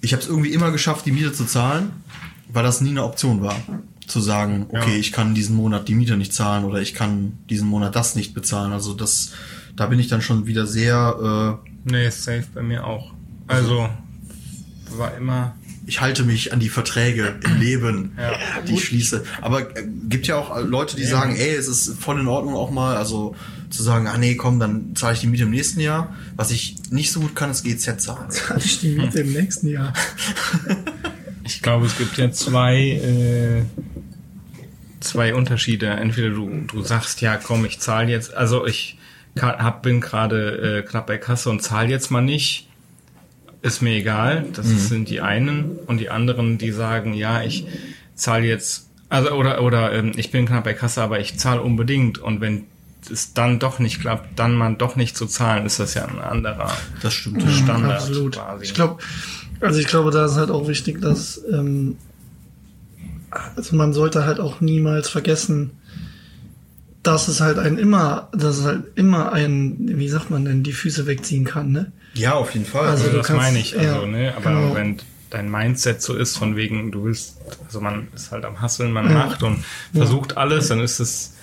ich 0.00 0.12
habe 0.12 0.22
es 0.22 0.28
irgendwie 0.28 0.52
immer 0.52 0.70
geschafft, 0.70 1.06
die 1.06 1.12
Miete 1.12 1.32
zu 1.32 1.44
zahlen, 1.44 1.90
weil 2.52 2.62
das 2.62 2.80
nie 2.80 2.90
eine 2.90 3.02
Option 3.02 3.42
war. 3.42 3.56
Zu 4.08 4.20
sagen, 4.20 4.66
okay, 4.70 4.92
Ja. 4.92 4.96
ich 4.98 5.12
kann 5.12 5.34
diesen 5.34 5.54
Monat 5.54 5.86
die 5.86 5.94
Miete 5.94 6.16
nicht 6.16 6.32
zahlen 6.32 6.64
oder 6.64 6.80
ich 6.80 6.94
kann 6.94 7.38
diesen 7.48 7.68
Monat 7.68 7.94
das 7.94 8.14
nicht 8.16 8.34
bezahlen. 8.34 8.72
Also 8.72 8.94
das, 8.94 9.32
da 9.76 9.86
bin 9.86 10.00
ich 10.00 10.08
dann 10.08 10.22
schon 10.22 10.46
wieder 10.46 10.66
sehr, 10.66 11.60
äh, 11.62 11.68
nee, 11.90 12.08
ist 12.08 12.24
safe 12.24 12.44
bei 12.54 12.62
mir 12.62 12.84
auch. 12.86 13.12
Also 13.46 13.88
war 14.96 15.14
immer. 15.16 15.54
ich 15.86 16.00
halte 16.00 16.24
mich 16.24 16.52
an 16.52 16.60
die 16.60 16.68
Verträge 16.70 17.36
im 17.44 17.60
Leben, 17.60 18.12
Ja. 18.18 18.32
die 18.66 18.74
ich 18.74 18.84
schließe. 18.86 19.24
Aber 19.42 19.74
äh, 19.76 19.86
gibt 20.08 20.26
ja 20.26 20.36
auch 20.36 20.58
Leute, 20.62 20.96
die 20.96 21.04
sagen, 21.04 21.36
ey, 21.36 21.54
es 21.54 21.68
ist 21.68 21.94
voll 22.00 22.18
in 22.20 22.26
Ordnung 22.28 22.54
auch 22.54 22.70
mal, 22.70 22.96
also 22.96 23.34
zu 23.70 23.82
sagen, 23.82 24.06
ah 24.06 24.16
nee, 24.16 24.34
komm, 24.36 24.58
dann 24.58 24.96
zahle 24.96 25.12
ich 25.14 25.20
die 25.20 25.26
Miete 25.26 25.42
im 25.44 25.50
nächsten 25.50 25.80
Jahr. 25.80 26.14
Was 26.36 26.50
ich 26.50 26.76
nicht 26.90 27.12
so 27.12 27.20
gut 27.20 27.36
kann, 27.36 27.50
ist 27.50 27.64
GZ 27.64 28.00
zahlen. 28.00 28.30
Zahl 28.30 28.56
ich 28.58 28.80
die 28.80 28.96
Miete 28.96 29.20
im 29.20 29.32
nächsten 29.34 29.68
Jahr. 29.68 29.92
Ich 31.48 31.62
glaube, 31.62 31.86
es 31.86 31.96
gibt 31.96 32.18
ja 32.18 32.30
zwei, 32.30 32.76
äh, 32.76 33.62
zwei 35.00 35.34
Unterschiede. 35.34 35.86
Entweder 35.86 36.30
du, 36.30 36.50
du 36.66 36.82
sagst, 36.82 37.22
ja 37.22 37.38
komm, 37.38 37.64
ich 37.64 37.80
zahle 37.80 38.10
jetzt, 38.10 38.34
also 38.34 38.66
ich 38.66 38.98
hab, 39.40 39.82
bin 39.82 40.02
gerade 40.02 40.80
äh, 40.80 40.82
knapp 40.82 41.06
bei 41.06 41.16
Kasse 41.16 41.48
und 41.48 41.62
zahle 41.62 41.88
jetzt 41.88 42.10
mal 42.10 42.20
nicht. 42.20 42.68
Ist 43.62 43.80
mir 43.82 43.94
egal. 43.94 44.46
Das 44.52 44.66
sind 44.66 45.08
die 45.08 45.20
einen. 45.20 45.78
Und 45.86 45.98
die 45.98 46.10
anderen, 46.10 46.58
die 46.58 46.70
sagen, 46.70 47.14
ja, 47.14 47.42
ich 47.42 47.66
zahle 48.14 48.46
jetzt, 48.46 48.90
also 49.08 49.30
oder 49.30 49.62
oder 49.62 49.92
ähm, 49.92 50.12
ich 50.16 50.30
bin 50.30 50.46
knapp 50.46 50.64
bei 50.64 50.74
Kasse, 50.74 51.02
aber 51.02 51.18
ich 51.18 51.38
zahle 51.38 51.62
unbedingt. 51.62 52.18
Und 52.18 52.42
wenn 52.42 52.66
es 53.10 53.32
dann 53.32 53.58
doch 53.58 53.78
nicht 53.78 54.00
klappt, 54.00 54.38
dann 54.38 54.54
man 54.54 54.76
doch 54.76 54.96
nicht 54.96 55.16
zu 55.16 55.26
zahlen, 55.26 55.64
ist 55.64 55.80
das 55.80 55.94
ja 55.94 56.04
ein 56.04 56.18
anderer 56.18 56.70
Das 57.00 57.14
stimmt. 57.14 57.44
Mhm. 57.44 57.50
Standard 57.50 58.02
Absolut. 58.02 58.34
quasi. 58.36 58.64
Ich 58.64 58.74
glaube, 58.74 58.98
also 59.60 59.78
ich 59.80 59.86
glaube, 59.86 60.10
da 60.10 60.24
ist 60.26 60.36
halt 60.36 60.50
auch 60.50 60.68
wichtig, 60.68 61.00
dass 61.00 61.40
ähm, 61.52 61.96
also 63.56 63.76
man 63.76 63.92
sollte 63.92 64.24
halt 64.24 64.40
auch 64.40 64.60
niemals 64.60 65.08
vergessen, 65.08 65.70
dass 67.02 67.28
es 67.28 67.40
halt 67.40 67.58
ein 67.58 67.78
immer, 67.78 68.28
dass 68.32 68.58
es 68.58 68.64
halt 68.64 68.84
immer 68.96 69.32
ein, 69.32 69.76
wie 69.98 70.08
sagt 70.08 70.30
man 70.30 70.44
denn, 70.44 70.62
die 70.62 70.72
Füße 70.72 71.06
wegziehen 71.06 71.44
kann, 71.44 71.70
ne? 71.72 71.92
Ja, 72.14 72.34
auf 72.34 72.52
jeden 72.54 72.66
Fall. 72.66 72.86
Also 72.88 73.04
Also 73.04 73.18
das 73.18 73.26
kannst- 73.26 73.42
meine 73.42 73.58
ich, 73.58 73.78
also, 73.78 74.00
ja, 74.02 74.06
ne, 74.06 74.34
aber 74.36 74.50
genau. 74.50 74.74
wenn 74.74 74.96
dein 75.30 75.50
Mindset 75.50 76.00
so 76.02 76.14
ist, 76.14 76.36
von 76.38 76.56
wegen, 76.56 76.90
du 76.90 77.04
willst, 77.04 77.36
also 77.66 77.80
man 77.80 78.08
ist 78.14 78.32
halt 78.32 78.44
am 78.44 78.60
Hasseln, 78.60 78.92
man 78.92 79.06
Ja. 79.10 79.26
macht 79.26 79.42
und 79.42 79.62
versucht 79.92 80.36
alles, 80.38 80.68
dann 80.68 80.80
ist 80.80 81.00
es 81.00 81.34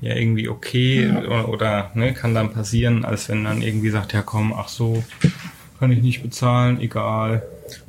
ja 0.00 0.14
irgendwie 0.16 0.48
okay 0.48 1.10
oder, 1.10 1.48
oder 1.48 1.90
ne, 1.94 2.14
kann 2.14 2.34
dann 2.34 2.52
passieren, 2.52 3.04
als 3.04 3.28
wenn 3.28 3.44
dann 3.44 3.60
irgendwie 3.62 3.90
sagt, 3.90 4.14
ja 4.14 4.22
komm, 4.22 4.52
ach 4.54 4.68
so, 4.68 5.04
kann 5.78 5.92
ich 5.92 6.02
nicht 6.02 6.22
bezahlen, 6.22 6.80
egal. 6.80 7.42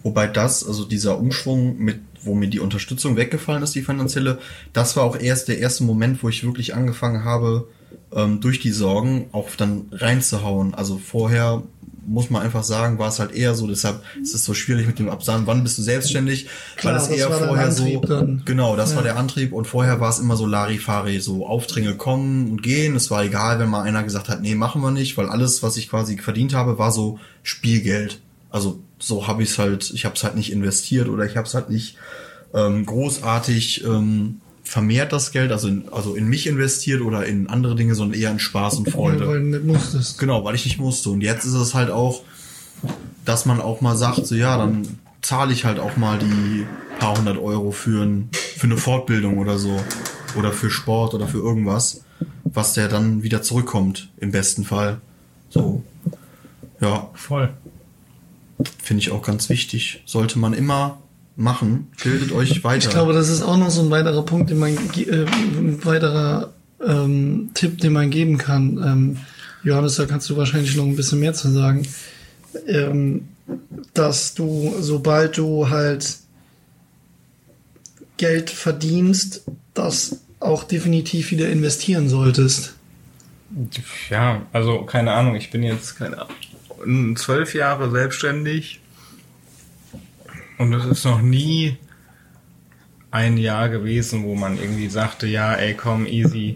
Wobei 0.04 0.28
das, 0.28 0.66
also 0.66 0.86
dieser 0.86 1.18
Umschwung 1.18 1.78
mit, 1.78 2.00
wo 2.24 2.36
mir 2.36 2.48
die 2.48 2.60
Unterstützung 2.60 3.16
weggefallen 3.16 3.64
ist, 3.64 3.76
die 3.76 3.82
finanzielle, 3.82 4.40
das 4.74 4.96
war 4.96 5.04
auch 5.04 5.18
erst 5.20 5.48
der 5.48 5.60
erste 5.60 5.84
Moment, 5.84 6.22
wo 6.22 6.30
ich 6.30 6.44
wirklich 6.44 6.76
angefangen 6.76 7.24
habe, 7.24 7.68
ähm, 8.14 8.42
durch 8.42 8.60
die 8.60 8.72
Sorgen 8.72 9.28
auch 9.32 9.50
dann 9.56 9.86
reinzuhauen. 9.92 10.74
Also 10.74 10.98
vorher 10.98 11.64
muss 12.06 12.30
man 12.30 12.42
einfach 12.42 12.64
sagen, 12.64 12.98
war 13.00 13.10
es 13.10 13.20
halt 13.20 13.32
eher 13.34 13.56
so, 13.56 13.68
deshalb 13.68 14.02
ist 14.22 14.34
es 14.34 14.44
so 14.44 14.54
schwierig 14.54 14.88
mit 14.88 15.00
dem 15.00 15.10
Absagen, 15.10 15.46
wann 15.48 15.64
bist 15.64 15.78
du 15.78 15.82
selbstständig, 15.82 16.48
Klar, 16.76 16.94
weil 16.96 17.02
es 17.02 17.08
eher 17.08 17.30
vorher 17.32 17.72
so, 17.72 18.00
dann. 18.02 18.42
genau, 18.46 18.76
das 18.76 18.92
Ja. 18.92 18.96
war 18.98 19.04
der 19.04 19.18
Antrieb 19.18 19.54
und 19.54 19.66
vorher 19.66 20.00
war 20.00 20.10
es 20.10 20.20
immer 20.20 20.36
so 20.36 20.46
Larifari, 20.46 21.20
so 21.20 21.46
Aufträge 21.48 21.96
kommen 21.96 22.50
und 22.52 22.64
gehen, 22.64 22.96
es 22.96 23.12
war 23.12 23.24
egal, 23.24 23.60
wenn 23.60 23.70
mal 23.70 23.84
einer 23.84 24.04
gesagt 24.04 24.30
hat, 24.30 24.42
nee, 24.42 24.56
machen 24.56 24.82
wir 24.82 24.92
nicht, 24.92 25.18
weil 25.18 25.30
alles, 25.30 25.62
was 25.64 25.78
ich 25.78 25.90
quasi 25.90 26.18
verdient 26.18 26.54
habe, 26.54 26.78
war 26.80 26.92
so 26.92 27.20
Spielgeld. 27.44 28.20
Also 28.50 28.80
so 28.98 29.28
habe 29.28 29.44
ich 29.44 29.50
es 29.52 29.58
halt, 29.60 29.92
ich 29.94 30.06
habe 30.06 30.16
es 30.16 30.24
halt 30.24 30.36
nicht 30.36 30.52
investiert 30.52 31.08
oder 31.10 31.26
ich 31.26 31.38
habe 31.38 31.48
es 31.48 31.54
halt 31.54 31.70
nicht 31.70 31.98
ähm, 32.54 32.86
großartig 32.86 33.84
ähm, 33.86 34.42
vermehrt 34.70 35.12
das 35.12 35.32
Geld, 35.32 35.52
also 35.52 35.68
in, 35.68 35.90
also 35.92 36.14
in 36.14 36.28
mich 36.28 36.46
investiert 36.46 37.02
oder 37.02 37.26
in 37.26 37.48
andere 37.48 37.76
Dinge, 37.76 37.96
sondern 37.96 38.20
eher 38.20 38.30
in 38.30 38.38
Spaß 38.38 38.76
und 38.76 38.92
Freude. 38.92 39.28
Weil 39.28 39.40
du 39.40 39.46
nicht 39.46 39.66
musstest. 39.66 40.20
Genau, 40.20 40.46
weil 40.46 40.54
ich 40.54 40.64
nicht 40.64 40.80
musste. 40.80 41.10
Und 41.10 41.22
jetzt 41.22 41.44
ist 41.44 41.56
es 41.56 41.74
halt 41.74 41.90
auch, 41.90 42.22
dass 43.26 43.48
man 43.48 43.62
auch 43.62 43.82
mal 43.82 43.98
sagt, 43.98 44.28
so 44.28 44.36
ja, 44.36 44.58
dann 44.58 44.88
zahle 45.22 45.54
ich 45.54 45.66
halt 45.66 45.80
auch 45.80 45.98
mal 45.98 46.20
die 46.20 46.68
paar 47.00 47.18
hundert 47.18 47.40
Euro 47.40 47.72
für, 47.72 48.06
ein, 48.06 48.30
für 48.32 48.68
eine 48.68 48.78
Fortbildung 48.78 49.40
oder 49.40 49.58
so. 49.58 49.82
Oder 50.38 50.52
für 50.52 50.70
Sport 50.70 51.16
oder 51.16 51.28
für 51.28 51.40
irgendwas, 51.40 52.04
was 52.44 52.74
der 52.74 52.88
dann 52.90 53.24
wieder 53.24 53.42
zurückkommt, 53.42 54.12
im 54.18 54.30
besten 54.30 54.64
Fall. 54.64 55.02
So. 55.50 55.84
Ja, 56.80 57.10
Voll. 57.16 57.50
finde 58.78 59.02
ich 59.02 59.10
auch 59.10 59.24
ganz 59.24 59.50
wichtig. 59.50 60.04
Sollte 60.06 60.38
man 60.38 60.54
immer 60.54 61.02
machen. 61.40 61.88
Bildet 62.04 62.32
euch 62.32 62.64
weiter. 62.64 62.88
Ich 62.88 62.94
glaube, 62.94 63.14
das 63.14 63.30
ist 63.30 63.42
auch 63.42 63.58
noch 63.58 63.70
so 63.70 63.82
ein 63.82 63.90
weiterer 63.90 64.24
Punkt, 64.24 64.50
den 64.50 64.60
man, 64.60 64.76
äh, 64.76 65.26
ein 65.26 65.84
weiterer 65.86 66.54
ähm, 66.86 67.52
Tipp, 67.54 67.80
den 67.80 67.94
man 67.94 68.10
geben 68.10 68.38
kann. 68.38 68.78
Ähm, 68.86 69.18
Johannes, 69.64 69.96
da 69.96 70.06
kannst 70.06 70.30
du 70.30 70.38
wahrscheinlich 70.38 70.76
noch 70.76 70.86
ein 70.86 70.96
bisschen 70.96 71.20
mehr 71.20 71.34
zu 71.34 71.50
sagen. 71.50 71.88
Ähm, 72.68 73.28
dass 73.94 74.36
du, 74.36 74.76
sobald 74.80 75.38
du 75.38 75.70
halt 75.70 76.18
Geld 78.18 78.50
verdienst, 78.50 79.44
das 79.74 80.22
auch 80.40 80.64
definitiv 80.64 81.32
wieder 81.32 81.50
investieren 81.50 82.10
solltest. 82.10 82.74
Ja, 84.10 84.46
also 84.54 84.84
keine 84.84 85.14
Ahnung, 85.14 85.36
ich 85.36 85.50
bin 85.50 85.64
jetzt 85.64 85.98
keine 85.98 86.18
Ahnung, 86.20 87.16
zwölf 87.16 87.56
Jahre 87.56 87.90
selbstständig 87.90 88.82
und 90.60 90.74
es 90.74 90.86
ist 90.86 91.06
noch 91.06 91.22
nie 91.22 91.78
ein 93.12 93.38
Jahr 93.38 93.70
gewesen, 93.70 94.26
wo 94.26 94.36
man 94.36 94.58
irgendwie 94.58 94.90
sagte, 94.90 95.26
ja, 95.26 95.54
ey, 95.54 95.74
komm, 95.74 96.06
easy. 96.06 96.54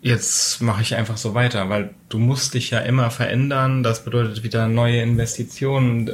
Jetzt 0.00 0.62
mache 0.62 0.80
ich 0.80 0.94
einfach 0.94 1.16
so 1.16 1.34
weiter, 1.34 1.68
weil 1.68 1.90
du 2.08 2.18
musst 2.18 2.54
dich 2.54 2.70
ja 2.70 2.78
immer 2.78 3.10
verändern. 3.10 3.82
Das 3.82 4.04
bedeutet 4.04 4.44
wieder 4.44 4.68
neue 4.68 5.02
Investitionen. 5.02 6.12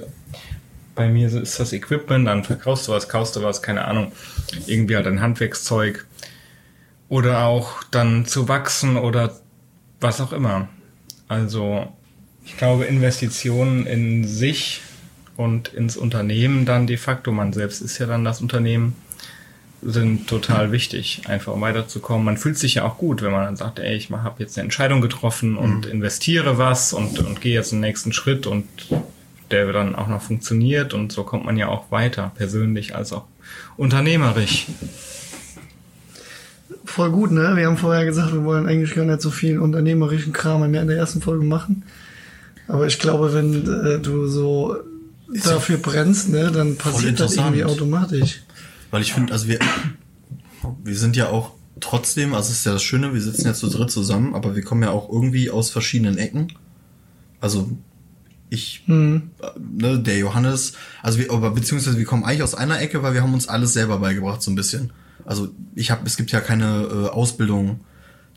Bei 0.94 1.08
mir 1.08 1.28
ist 1.28 1.60
das 1.60 1.74
Equipment, 1.74 2.26
dann 2.26 2.42
verkaufst 2.42 2.88
du 2.88 2.92
was, 2.92 3.08
kaufst 3.08 3.36
du 3.36 3.42
was, 3.42 3.60
keine 3.60 3.84
Ahnung. 3.84 4.12
Irgendwie 4.66 4.96
halt 4.96 5.06
ein 5.06 5.20
Handwerkszeug 5.20 6.06
oder 7.10 7.44
auch 7.44 7.84
dann 7.84 8.24
zu 8.24 8.48
wachsen 8.48 8.96
oder 8.96 9.38
was 10.00 10.20
auch 10.22 10.32
immer. 10.32 10.68
Also 11.28 11.92
ich 12.46 12.56
glaube, 12.56 12.84
Investitionen 12.86 13.86
in 13.86 14.24
sich 14.26 14.80
und 15.36 15.68
ins 15.68 15.96
Unternehmen 15.96 16.64
dann 16.64 16.86
de 16.86 16.96
facto, 16.96 17.32
man 17.32 17.52
selbst 17.52 17.80
ist 17.80 17.98
ja 17.98 18.06
dann 18.06 18.24
das 18.24 18.40
Unternehmen, 18.40 18.94
sind 19.82 20.26
total 20.26 20.72
wichtig, 20.72 21.22
einfach 21.26 21.52
um 21.52 21.60
weiterzukommen. 21.60 22.24
Man 22.24 22.38
fühlt 22.38 22.58
sich 22.58 22.74
ja 22.74 22.84
auch 22.84 22.98
gut, 22.98 23.22
wenn 23.22 23.30
man 23.30 23.44
dann 23.44 23.56
sagt, 23.56 23.78
ey, 23.78 23.94
ich 23.94 24.10
habe 24.10 24.42
jetzt 24.42 24.56
eine 24.56 24.64
Entscheidung 24.64 25.00
getroffen 25.00 25.56
und 25.56 25.86
investiere 25.86 26.58
was 26.58 26.92
und, 26.92 27.18
und 27.20 27.40
gehe 27.40 27.54
jetzt 27.54 27.72
den 27.72 27.80
nächsten 27.80 28.12
Schritt 28.12 28.46
und 28.46 28.66
der 29.50 29.72
dann 29.72 29.94
auch 29.94 30.08
noch 30.08 30.22
funktioniert 30.22 30.94
und 30.94 31.12
so 31.12 31.22
kommt 31.22 31.44
man 31.44 31.56
ja 31.56 31.68
auch 31.68 31.90
weiter, 31.90 32.32
persönlich 32.34 32.96
als 32.96 33.12
auch 33.12 33.24
unternehmerisch. 33.76 34.66
Voll 36.84 37.10
gut, 37.10 37.30
ne? 37.30 37.52
Wir 37.54 37.66
haben 37.66 37.76
vorher 37.76 38.04
gesagt, 38.04 38.32
wir 38.32 38.44
wollen 38.44 38.66
eigentlich 38.66 38.94
gar 38.94 39.04
nicht 39.04 39.20
so 39.20 39.30
viel 39.30 39.58
unternehmerischen 39.58 40.32
Kram 40.32 40.68
mehr 40.70 40.82
in 40.82 40.88
der 40.88 40.96
ersten 40.96 41.20
Folge 41.20 41.44
machen. 41.44 41.84
Aber 42.68 42.86
ich 42.86 42.98
glaube, 42.98 43.34
wenn 43.34 43.54
äh, 43.84 43.98
du 44.00 44.26
so 44.26 44.76
dafür 45.44 45.78
brennst, 45.78 46.28
ne, 46.28 46.50
dann 46.50 46.76
passiert 46.76 47.20
das 47.20 47.36
irgendwie 47.36 47.64
automatisch. 47.64 48.42
Weil 48.90 49.02
ich 49.02 49.12
finde, 49.12 49.32
also 49.32 49.48
wir, 49.48 49.58
wir 50.82 50.96
sind 50.96 51.16
ja 51.16 51.28
auch 51.28 51.52
trotzdem, 51.80 52.34
also 52.34 52.50
es 52.50 52.58
ist 52.60 52.66
ja 52.66 52.72
das 52.72 52.82
Schöne, 52.82 53.12
wir 53.12 53.20
sitzen 53.20 53.46
ja 53.46 53.54
zu 53.54 53.68
dritt 53.68 53.90
zusammen, 53.90 54.34
aber 54.34 54.56
wir 54.56 54.62
kommen 54.62 54.82
ja 54.82 54.90
auch 54.90 55.10
irgendwie 55.10 55.50
aus 55.50 55.70
verschiedenen 55.70 56.18
Ecken. 56.18 56.52
Also 57.40 57.70
ich, 58.48 58.82
Hm. 58.86 59.30
äh, 59.40 59.46
ne, 59.58 59.98
der 59.98 60.18
Johannes, 60.18 60.72
also 61.02 61.18
wir, 61.18 61.30
aber 61.32 61.50
beziehungsweise 61.50 61.98
wir 61.98 62.04
kommen 62.04 62.24
eigentlich 62.24 62.42
aus 62.42 62.54
einer 62.54 62.80
Ecke, 62.80 63.02
weil 63.02 63.14
wir 63.14 63.22
haben 63.22 63.34
uns 63.34 63.48
alles 63.48 63.72
selber 63.72 63.98
beigebracht 63.98 64.42
so 64.42 64.50
ein 64.50 64.54
bisschen. 64.54 64.92
Also 65.24 65.48
ich 65.74 65.90
habe, 65.90 66.02
es 66.06 66.16
gibt 66.16 66.30
ja 66.30 66.40
keine 66.40 66.82
äh, 66.82 67.08
Ausbildung 67.08 67.80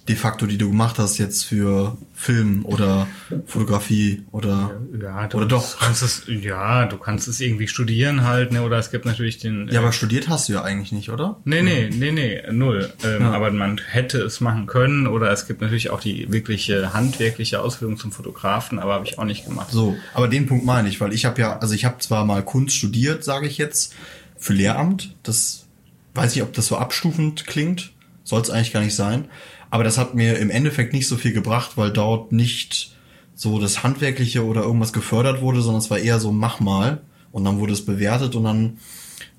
de 0.07 0.15
facto, 0.15 0.47
die 0.47 0.57
du 0.57 0.69
gemacht 0.69 0.97
hast 0.97 1.19
jetzt 1.19 1.43
für 1.45 1.95
Film 2.15 2.65
oder 2.65 3.07
Fotografie 3.45 4.23
oder 4.31 4.79
Ja, 4.99 5.27
du 5.27 5.37
Oder 5.37 5.45
doch? 5.45 5.77
kannst 5.79 6.01
es, 6.01 6.23
ja, 6.27 6.85
du 6.87 6.97
kannst 6.97 7.27
es 7.27 7.39
irgendwie 7.39 7.67
studieren 7.67 8.23
halt, 8.23 8.51
ne? 8.51 8.63
Oder 8.63 8.77
es 8.79 8.89
gibt 8.89 9.05
natürlich 9.05 9.37
den. 9.37 9.67
ja, 9.71 9.79
aber 9.79 9.91
studiert 9.91 10.27
hast 10.27 10.49
du 10.49 10.53
ja 10.53 10.63
eigentlich 10.63 10.91
nicht, 10.91 11.09
oder? 11.11 11.37
Nee, 11.45 11.61
nee, 11.61 11.89
nee, 11.93 12.11
nee, 12.11 12.41
null. 12.51 12.91
Ähm, 13.03 13.21
Ja. 13.21 13.31
Aber 13.33 13.51
man 13.51 13.77
hätte 13.77 14.19
es 14.21 14.41
machen 14.41 14.65
können 14.65 15.05
oder 15.05 15.31
es 15.31 15.45
gibt 15.47 15.61
natürlich 15.61 15.91
auch 15.91 15.99
die 15.99 16.31
wirkliche 16.31 16.93
handwerkliche 16.93 17.61
Ausbildung 17.61 17.97
zum 17.97 18.11
Fotografen, 18.11 18.79
aber 18.79 18.93
habe 18.95 19.05
ich 19.05 19.19
auch 19.19 19.25
nicht 19.25 19.45
gemacht. 19.45 19.69
So, 19.71 19.95
aber 20.15 20.27
den 20.27 20.47
Punkt 20.47 20.65
meine 20.65 20.89
ich, 20.89 20.99
weil 20.99 21.13
ich 21.13 21.25
habe 21.25 21.39
ja, 21.39 21.59
also 21.59 21.75
ich 21.75 21.85
habe 21.85 21.99
zwar 21.99 22.25
mal 22.25 22.43
Kunst 22.43 22.75
studiert, 22.75 23.23
sage 23.23 23.45
ich 23.47 23.57
jetzt, 23.59 23.93
für 24.37 24.53
Lehramt. 24.53 25.15
Das 25.23 25.67
weiß 26.15 26.35
ich, 26.35 26.41
ob 26.41 26.53
das 26.53 26.65
so 26.67 26.77
abstufend 26.77 27.45
klingt. 27.45 27.91
Soll 28.23 28.41
es 28.41 28.49
eigentlich 28.49 28.73
gar 28.73 28.81
nicht 28.81 28.95
sein. 28.95 29.25
Aber 29.69 29.83
das 29.83 29.97
hat 29.97 30.15
mir 30.15 30.37
im 30.37 30.49
Endeffekt 30.49 30.93
nicht 30.93 31.07
so 31.07 31.15
viel 31.15 31.33
gebracht, 31.33 31.71
weil 31.75 31.91
dort 31.91 32.31
nicht 32.31 32.95
so 33.35 33.59
das 33.59 33.83
Handwerkliche 33.83 34.45
oder 34.45 34.63
irgendwas 34.63 34.93
gefördert 34.93 35.41
wurde, 35.41 35.61
sondern 35.61 35.81
es 35.81 35.89
war 35.89 35.99
eher 35.99 36.19
so, 36.19 36.31
mach 36.31 36.59
mal. 36.59 37.01
Und 37.31 37.43
dann 37.43 37.59
wurde 37.59 37.73
es 37.73 37.85
bewertet 37.85 38.35
und 38.35 38.43
dann 38.43 38.79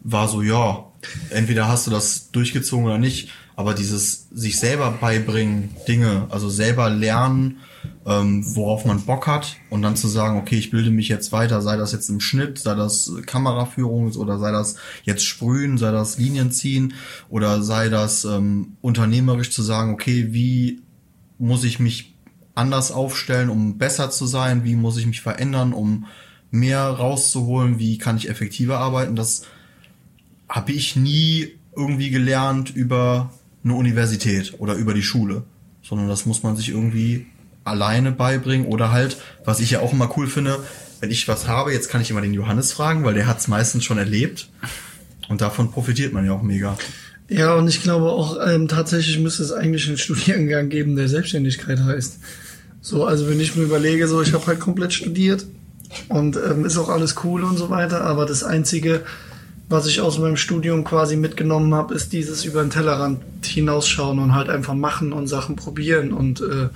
war 0.03 0.29
so, 0.29 0.43
ja, 0.43 0.87
entweder 1.31 1.69
hast 1.69 1.87
du 1.87 1.91
das 1.91 2.31
durchgezogen 2.31 2.87
oder 2.87 2.99
nicht, 2.99 3.31
aber 3.57 3.75
dieses 3.75 4.29
sich 4.31 4.59
selber 4.59 4.91
beibringen, 4.93 5.75
Dinge, 5.87 6.27
also 6.31 6.49
selber 6.49 6.89
lernen, 6.89 7.59
ähm, 8.07 8.43
worauf 8.57 8.85
man 8.85 9.03
Bock 9.03 9.27
hat 9.27 9.57
und 9.69 9.83
dann 9.83 9.97
zu 9.97 10.09
sagen, 10.09 10.39
okay, 10.39 10.57
ich 10.57 10.71
bilde 10.71 10.91
mich 10.91 11.09
jetzt 11.09 11.33
weiter, 11.33 11.61
sei 11.61 11.77
das 11.77 11.93
jetzt 11.93 12.09
im 12.09 12.21
Schnitt, 12.21 12.59
sei 12.59 12.75
das 12.75 13.13
Kameraführung 13.27 14.11
oder 14.17 14.39
sei 14.39 14.53
das 14.53 14.77
jetzt 15.05 15.25
Sprühen, 15.25 15.77
sei 15.77 15.91
das 15.93 16.19
Linien 16.19 16.51
ziehen 16.51 16.95
oder 17.29 17.63
sei 17.63 17.89
das 17.89 18.25
ähm, 18.25 18.77
unternehmerisch 18.81 19.51
zu 19.51 19.63
sagen, 19.63 19.93
okay, 19.93 20.29
wie 20.31 20.81
muss 21.39 21.65
ich 21.65 21.79
mich 21.79 22.15
anders 22.55 22.91
aufstellen, 22.91 23.51
um 23.51 23.79
besser 23.79 24.11
zu 24.11 24.27
sein, 24.27 24.65
wie 24.65 24.77
muss 24.77 24.97
ich 24.97 25.07
mich 25.07 25.21
verändern, 25.21 25.73
um 25.73 26.07
mehr 26.51 26.83
rauszuholen, 26.83 27.79
wie 27.79 27.99
kann 27.99 28.17
ich 28.17 28.29
effektiver 28.29 28.79
arbeiten, 28.79 29.15
das 29.15 29.43
habe 30.49 30.73
ich 30.73 30.97
nie 30.97 31.49
irgendwie 31.77 32.11
gelernt 32.11 32.75
über 32.75 33.33
eine 33.63 33.75
Universität 33.75 34.55
oder 34.59 34.75
über 34.75 34.95
die 34.95 35.03
Schule, 35.03 35.45
sondern 35.83 36.09
das 36.09 36.27
muss 36.27 36.43
man 36.43 36.57
sich 36.57 36.71
irgendwie 36.71 37.27
alleine 37.65 38.13
beibringen 38.13 38.67
oder 38.67 38.93
halt, 38.93 39.19
was 39.45 39.61
ich 39.61 39.71
ja 39.71 39.81
auch 39.81 39.93
immer 39.93 40.11
cool 40.17 40.27
finde, 40.27 40.59
wenn 41.01 41.11
ich 41.11 41.29
was 41.29 41.49
habe, 41.49 41.73
jetzt 41.73 41.89
kann 41.89 42.01
ich 42.01 42.11
immer 42.11 42.21
den 42.21 42.35
Johannes 42.35 42.73
fragen, 42.73 43.05
weil 43.05 43.15
der 43.15 43.27
hat 43.27 43.39
es 43.39 43.49
meistens 43.49 43.85
schon 43.85 43.99
erlebt 43.99 44.49
und 45.29 45.41
davon 45.41 45.71
profitiert 45.71 46.13
man 46.13 46.27
ja 46.27 46.33
auch 46.33 46.43
mega. 46.43 46.77
Ja, 47.29 47.55
und 47.55 47.69
ich 47.69 47.83
glaube 47.83 48.07
auch, 48.07 48.37
ähm, 48.45 48.67
tatsächlich 48.67 49.19
müsste 49.19 49.43
es 49.43 49.53
eigentlich 49.53 49.87
einen 49.87 49.99
Studiengang 49.99 50.69
geben, 50.69 50.97
der 50.97 51.09
Selbstständigkeit 51.09 51.81
heißt. 51.81 52.19
So, 52.83 53.05
also 53.05 53.29
wenn 53.29 53.41
ich 53.41 53.57
mir 53.57 53.63
überlege, 53.63 54.09
so 54.09 54.21
ich 54.21 54.33
habe 54.33 54.47
halt 54.47 54.61
komplett 54.61 54.93
studiert 54.93 55.47
und 56.09 56.37
ähm, 56.37 56.65
ist 56.65 56.79
auch 56.79 56.89
alles 56.89 57.15
cool 57.25 57.45
und 57.45 57.57
so 57.57 57.71
weiter, 57.71 58.03
aber 58.03 58.27
das 58.27 58.43
Einzige, 58.43 59.03
was 59.69 59.87
ich 59.87 60.01
aus 60.01 60.19
meinem 60.19 60.37
Studium 60.37 60.83
quasi 60.83 61.17
mitgenommen 61.17 61.75
habe, 61.75 61.95
ist 61.95 62.13
dieses 62.13 62.45
über 62.45 62.63
den 62.63 62.71
Tellerrand 62.71 63.21
hinausschauen 63.45 64.19
und 64.19 64.35
halt 64.35 64.49
einfach 64.49 64.75
machen 64.75 65.13
und 65.13 65.29
Sachen 65.29 65.57
probieren 65.57 66.13
und 66.13 66.41
äh, 66.41 66.69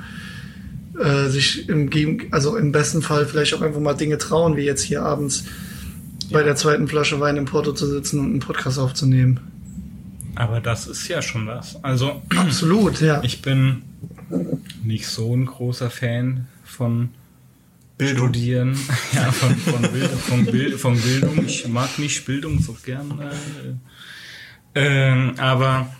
äh, 0.98 1.28
sich 1.28 1.68
im 1.68 1.90
also 2.30 2.56
im 2.56 2.72
besten 2.72 3.02
Fall 3.02 3.26
vielleicht 3.26 3.54
auch 3.54 3.62
einfach 3.62 3.80
mal 3.80 3.94
Dinge 3.94 4.18
trauen, 4.18 4.56
wie 4.56 4.62
jetzt 4.62 4.82
hier 4.82 5.02
abends 5.02 5.44
bei 6.30 6.42
der 6.42 6.56
zweiten 6.56 6.88
Flasche 6.88 7.20
Wein 7.20 7.36
im 7.36 7.44
Porto 7.44 7.72
zu 7.72 7.86
sitzen 7.86 8.20
und 8.20 8.30
einen 8.30 8.40
Podcast 8.40 8.78
aufzunehmen. 8.78 9.40
Aber 10.36 10.60
das 10.60 10.86
ist 10.86 11.06
ja 11.08 11.22
schon 11.22 11.46
was. 11.46 11.82
Also 11.82 12.22
Absolut, 12.36 13.00
ja. 13.00 13.22
ich 13.22 13.42
bin 13.42 13.82
nicht 14.82 15.06
so 15.06 15.34
ein 15.34 15.46
großer 15.46 15.90
Fan 15.90 16.46
von 16.64 17.10
Bildung. 17.96 18.28
Studieren, 18.28 18.78
ja, 19.12 19.30
von, 19.30 19.56
von, 19.56 19.82
Bild, 19.92 20.10
von, 20.10 20.44
Bild, 20.46 20.80
von 20.80 21.00
Bildung. 21.00 21.44
Ich 21.46 21.68
mag 21.68 21.98
nicht 21.98 22.24
Bildung 22.26 22.60
so 22.60 22.76
gern. 22.84 23.20
Äh, 24.74 25.10
ähm, 25.10 25.34
aber 25.38 25.94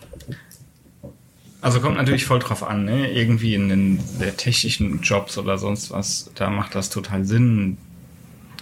also 1.65 1.81
kommt 1.81 1.97
natürlich 1.97 2.25
voll 2.25 2.37
drauf 2.37 2.61
an, 2.61 2.85
ne? 2.85 3.11
Irgendwie 3.11 3.55
in 3.55 3.69
den 3.69 3.99
der 4.19 4.37
technischen 4.37 5.01
Jobs 5.01 5.35
oder 5.39 5.57
sonst 5.57 5.89
was, 5.89 6.29
da 6.35 6.51
macht 6.51 6.75
das 6.75 6.91
total 6.91 7.25
Sinn. 7.25 7.79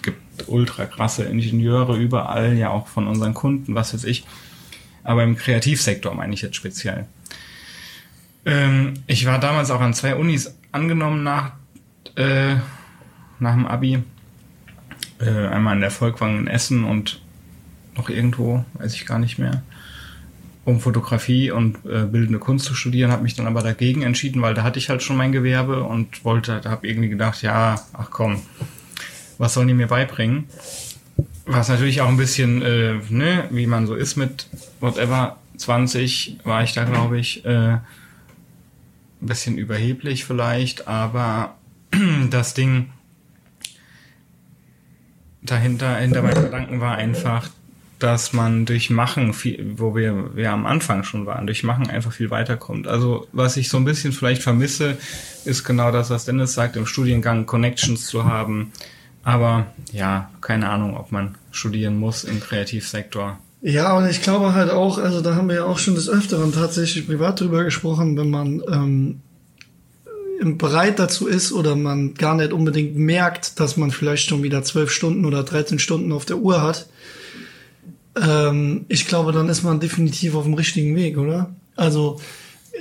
Gibt 0.01 0.47
ultra 0.47 0.85
krasse 0.85 1.25
Ingenieure 1.25 1.97
überall, 1.97 2.53
ja 2.53 2.69
auch 2.69 2.87
von 2.87 3.07
unseren 3.07 3.33
Kunden, 3.33 3.75
was 3.75 3.93
weiß 3.93 4.05
ich. 4.05 4.23
Aber 5.03 5.21
im 5.23 5.35
Kreativsektor 5.35 6.15
meine 6.15 6.33
ich 6.33 6.43
jetzt 6.43 6.55
speziell. 6.55 7.05
Ähm, 8.45 8.93
ich 9.05 9.25
war 9.25 9.37
damals 9.37 9.69
auch 9.69 9.81
an 9.81 9.93
zwei 9.93 10.15
Unis 10.15 10.55
angenommen 10.71 11.23
nach, 11.23 11.51
äh, 12.15 12.55
nach 13.37 13.53
dem 13.53 13.67
Abi. 13.67 14.01
Äh, 15.19 15.47
einmal 15.47 15.75
in 15.75 15.81
der 15.81 15.91
Volkwang 15.91 16.39
in 16.39 16.47
Essen 16.47 16.85
und 16.85 17.21
noch 17.97 18.07
irgendwo, 18.07 18.63
weiß 18.75 18.93
ich 18.93 19.05
gar 19.05 19.19
nicht 19.19 19.39
mehr, 19.39 19.61
um 20.65 20.79
Fotografie 20.79 21.51
und 21.51 21.77
äh, 21.85 22.05
bildende 22.05 22.39
Kunst 22.39 22.65
zu 22.65 22.73
studieren, 22.73 23.11
habe 23.11 23.23
mich 23.23 23.35
dann 23.35 23.47
aber 23.47 23.61
dagegen 23.61 24.01
entschieden, 24.01 24.41
weil 24.41 24.53
da 24.53 24.63
hatte 24.63 24.79
ich 24.79 24.89
halt 24.89 25.03
schon 25.03 25.17
mein 25.17 25.31
Gewerbe 25.31 25.83
und 25.83 26.23
wollte, 26.23 26.61
habe 26.63 26.87
irgendwie 26.87 27.09
gedacht, 27.09 27.41
ja, 27.41 27.81
ach 27.93 28.09
komm, 28.11 28.41
was 29.37 29.53
sollen 29.53 29.67
die 29.67 29.73
mir 29.73 29.87
beibringen? 29.87 30.45
Was 31.45 31.67
natürlich 31.67 31.99
auch 31.99 32.07
ein 32.07 32.17
bisschen, 32.17 32.61
äh, 32.61 32.95
ne, 33.09 33.45
wie 33.51 33.67
man 33.67 33.87
so 33.87 33.95
ist 33.95 34.15
mit 34.15 34.47
whatever, 34.79 35.37
20 35.57 36.39
war 36.45 36.63
ich 36.63 36.73
da, 36.73 36.85
glaube 36.85 37.19
ich, 37.19 37.45
äh, 37.45 37.73
ein 37.73 37.81
bisschen 39.19 39.57
überheblich 39.57 40.25
vielleicht, 40.25 40.87
aber 40.87 41.55
das 42.29 42.53
Ding 42.53 42.89
dahinter, 45.41 45.97
hinter 45.97 46.21
meinen 46.21 46.43
Gedanken 46.43 46.79
war 46.79 46.95
einfach, 46.95 47.49
dass 48.03 48.33
man 48.33 48.65
durch 48.65 48.89
Machen, 48.89 49.33
viel, 49.33 49.73
wo 49.77 49.95
wir, 49.95 50.35
wir 50.35 50.51
am 50.51 50.65
Anfang 50.65 51.03
schon 51.03 51.25
waren, 51.25 51.47
durch 51.47 51.63
Machen 51.63 51.89
einfach 51.89 52.11
viel 52.11 52.29
weiterkommt. 52.29 52.85
Also 52.85 53.27
was 53.31 53.55
ich 53.55 53.69
so 53.69 53.77
ein 53.77 53.85
bisschen 53.85 54.11
vielleicht 54.11 54.43
vermisse, 54.43 54.97
ist 55.45 55.63
genau 55.63 55.89
das, 55.91 56.09
was 56.09 56.25
Dennis 56.25 56.53
sagt, 56.53 56.75
im 56.75 56.85
Studiengang 56.85 57.45
Connections 57.45 58.05
zu 58.05 58.25
haben. 58.25 58.73
Aber 59.23 59.67
ja, 59.93 60.29
keine 60.41 60.69
Ahnung, 60.69 60.97
ob 60.97 61.13
man 61.13 61.35
studieren 61.51 61.97
muss 61.97 62.25
im 62.25 62.41
Kreativsektor. 62.41 63.39
Ja, 63.61 63.97
und 63.97 64.09
ich 64.09 64.21
glaube 64.21 64.53
halt 64.53 64.69
auch, 64.69 64.97
also 64.97 65.21
da 65.21 65.35
haben 65.35 65.47
wir 65.47 65.55
ja 65.55 65.63
auch 65.63 65.79
schon 65.79 65.95
des 65.95 66.09
Öfteren 66.09 66.51
tatsächlich 66.51 67.07
privat 67.07 67.39
drüber 67.39 67.63
gesprochen, 67.63 68.17
wenn 68.17 68.29
man 68.29 68.61
ähm, 68.69 69.21
bereit 70.57 70.99
dazu 70.99 71.27
ist 71.27 71.53
oder 71.53 71.77
man 71.77 72.15
gar 72.15 72.35
nicht 72.35 72.51
unbedingt 72.51 72.97
merkt, 72.97 73.61
dass 73.61 73.77
man 73.77 73.91
vielleicht 73.91 74.27
schon 74.27 74.43
wieder 74.43 74.63
zwölf 74.63 74.91
Stunden 74.91 75.23
oder 75.23 75.43
13 75.43 75.79
Stunden 75.79 76.11
auf 76.11 76.25
der 76.25 76.39
Uhr 76.39 76.61
hat, 76.61 76.87
ähm, 78.21 78.85
ich 78.89 79.07
glaube, 79.07 79.31
dann 79.31 79.49
ist 79.49 79.63
man 79.63 79.79
definitiv 79.79 80.35
auf 80.35 80.43
dem 80.43 80.53
richtigen 80.53 80.95
Weg, 80.95 81.17
oder? 81.17 81.53
Also 81.75 82.19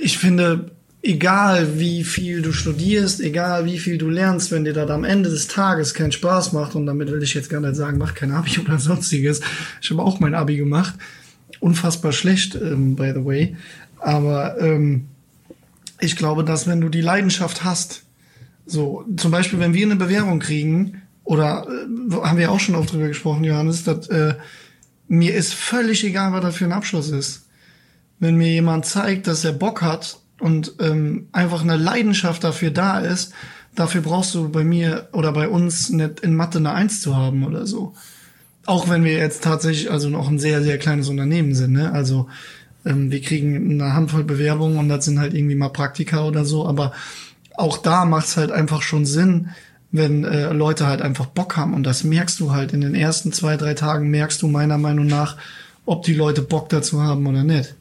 ich 0.01 0.17
finde, 0.17 0.71
egal 1.01 1.79
wie 1.79 2.03
viel 2.03 2.41
du 2.41 2.53
studierst, 2.53 3.19
egal 3.19 3.65
wie 3.65 3.79
viel 3.79 3.97
du 3.97 4.09
lernst, 4.09 4.51
wenn 4.51 4.63
dir 4.63 4.73
das 4.73 4.89
am 4.89 5.03
Ende 5.03 5.29
des 5.29 5.47
Tages 5.47 5.93
keinen 5.93 6.11
Spaß 6.11 6.53
macht, 6.53 6.75
und 6.75 6.85
damit 6.85 7.11
will 7.11 7.23
ich 7.23 7.33
jetzt 7.33 7.49
gar 7.49 7.59
nicht 7.59 7.75
sagen, 7.75 7.97
mach 7.97 8.13
kein 8.13 8.31
Abi 8.31 8.59
oder 8.65 8.79
sonstiges. 8.79 9.41
Ich 9.81 9.91
habe 9.91 10.01
auch 10.01 10.19
mein 10.19 10.35
Abi 10.35 10.57
gemacht. 10.57 10.95
Unfassbar 11.59 12.11
schlecht, 12.11 12.55
ähm, 12.55 12.95
by 12.95 13.11
the 13.13 13.25
way. 13.25 13.55
Aber 13.99 14.59
ähm, 14.59 15.07
ich 15.99 16.15
glaube, 16.15 16.43
dass 16.43 16.67
wenn 16.67 16.81
du 16.81 16.89
die 16.89 17.01
Leidenschaft 17.01 17.63
hast, 17.63 18.03
so 18.65 19.05
zum 19.17 19.31
Beispiel, 19.31 19.59
wenn 19.59 19.73
wir 19.73 19.85
eine 19.85 19.95
Bewerbung 19.95 20.39
kriegen, 20.39 21.01
oder 21.23 21.65
äh, 21.67 22.15
haben 22.15 22.37
wir 22.37 22.51
auch 22.51 22.59
schon 22.59 22.75
oft 22.75 22.91
drüber 22.91 23.07
gesprochen, 23.07 23.43
Johannes, 23.43 23.83
dass 23.83 24.07
äh, 24.09 24.35
mir 25.07 25.33
ist 25.33 25.53
völlig 25.53 26.03
egal, 26.03 26.31
was 26.31 26.41
das 26.41 26.55
für 26.55 26.65
ein 26.65 26.71
Abschluss 26.71 27.09
ist. 27.09 27.47
Wenn 28.19 28.35
mir 28.35 28.49
jemand 28.49 28.85
zeigt, 28.85 29.27
dass 29.27 29.43
er 29.43 29.53
Bock 29.53 29.81
hat 29.81 30.19
und 30.39 30.73
ähm, 30.79 31.27
einfach 31.31 31.61
eine 31.61 31.77
Leidenschaft 31.77 32.43
dafür 32.43 32.71
da 32.71 32.99
ist, 32.99 33.33
dafür 33.75 34.01
brauchst 34.01 34.33
du 34.35 34.49
bei 34.49 34.63
mir 34.63 35.09
oder 35.11 35.31
bei 35.33 35.47
uns 35.47 35.89
nicht 35.89 36.21
in 36.21 36.35
Mathe 36.35 36.59
eine 36.59 36.73
Eins 36.73 37.01
zu 37.01 37.15
haben 37.15 37.43
oder 37.43 37.65
so. 37.65 37.93
Auch 38.65 38.89
wenn 38.89 39.03
wir 39.03 39.13
jetzt 39.13 39.43
tatsächlich 39.43 39.91
also 39.91 40.09
noch 40.09 40.29
ein 40.29 40.39
sehr, 40.39 40.63
sehr 40.63 40.77
kleines 40.77 41.09
Unternehmen 41.09 41.53
sind, 41.53 41.73
ne? 41.73 41.91
Also 41.91 42.29
ähm, 42.85 43.11
wir 43.11 43.21
kriegen 43.21 43.81
eine 43.81 43.93
Handvoll 43.93 44.23
Bewerbungen 44.23 44.77
und 44.77 44.89
das 44.89 45.05
sind 45.05 45.19
halt 45.19 45.33
irgendwie 45.33 45.55
mal 45.55 45.69
Praktika 45.69 46.25
oder 46.25 46.45
so, 46.45 46.65
aber 46.65 46.93
auch 47.55 47.77
da 47.77 48.05
macht's 48.05 48.37
halt 48.37 48.51
einfach 48.51 48.81
schon 48.81 49.05
Sinn, 49.05 49.49
wenn 49.93 50.25
äh, 50.25 50.51
Leute 50.51 50.87
halt 50.87 51.01
einfach 51.01 51.27
Bock 51.27 51.55
haben 51.55 51.73
und 51.73 51.83
das 51.83 52.03
merkst 52.03 52.39
du 52.41 52.51
halt 52.51 52.73
in 52.73 52.81
den 52.81 52.95
ersten 52.95 53.31
zwei, 53.31 53.55
drei 53.55 53.73
Tagen 53.75 54.09
merkst 54.09 54.41
du 54.41 54.47
meiner 54.47 54.77
Meinung 54.77 55.05
nach, 55.05 55.37
ob 55.85 56.03
die 56.03 56.13
Leute 56.15 56.41
Bock 56.41 56.67
dazu 56.69 57.01
haben 57.01 57.25
oder 57.27 57.43
nicht. 57.43 57.75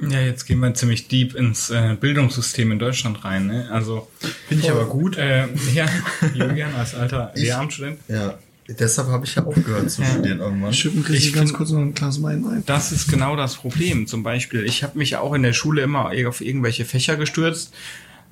Ja, 0.00 0.18
jetzt 0.20 0.46
gehen 0.46 0.58
wir 0.58 0.74
ziemlich 0.74 1.06
deep 1.06 1.36
ins 1.36 1.70
äh, 1.70 1.96
Bildungssystem 2.00 2.72
in 2.72 2.80
Deutschland 2.80 3.24
rein. 3.24 3.46
Ne? 3.46 3.68
Also 3.70 4.08
Finde 4.48 4.64
ich 4.64 4.70
aber 4.70 4.86
gut. 4.86 5.16
äh, 5.16 5.46
ja, 5.74 5.86
Julian 6.34 6.74
als 6.74 6.96
alter 6.96 7.30
Lehramtsstudent. 7.36 8.00
Ja, 8.08 8.34
deshalb 8.66 9.08
habe 9.08 9.24
ich 9.26 9.36
ja 9.36 9.44
aufgehört 9.44 9.88
zu 9.92 10.02
studieren 10.02 10.40
irgendwann. 10.40 10.72
Schippen 10.72 11.04
kriege 11.04 11.18
Ich 11.18 11.26
ich 11.28 11.32
ganz 11.34 11.50
find- 11.50 11.58
kurz 11.58 11.70
noch 11.70 11.82
ein 11.82 11.94
Glas 11.94 12.20
Wein 12.20 12.44
rein. 12.44 12.64
Das 12.66 12.90
ist 12.90 13.08
genau 13.08 13.36
das 13.36 13.54
Problem. 13.54 14.08
Zum 14.08 14.24
Beispiel, 14.24 14.64
ich 14.64 14.82
habe 14.82 14.98
mich 14.98 15.10
ja 15.10 15.20
auch 15.20 15.34
in 15.34 15.44
der 15.44 15.52
Schule 15.52 15.82
immer 15.82 16.10
auf 16.26 16.40
irgendwelche 16.40 16.84
Fächer 16.84 17.14
gestürzt, 17.16 17.72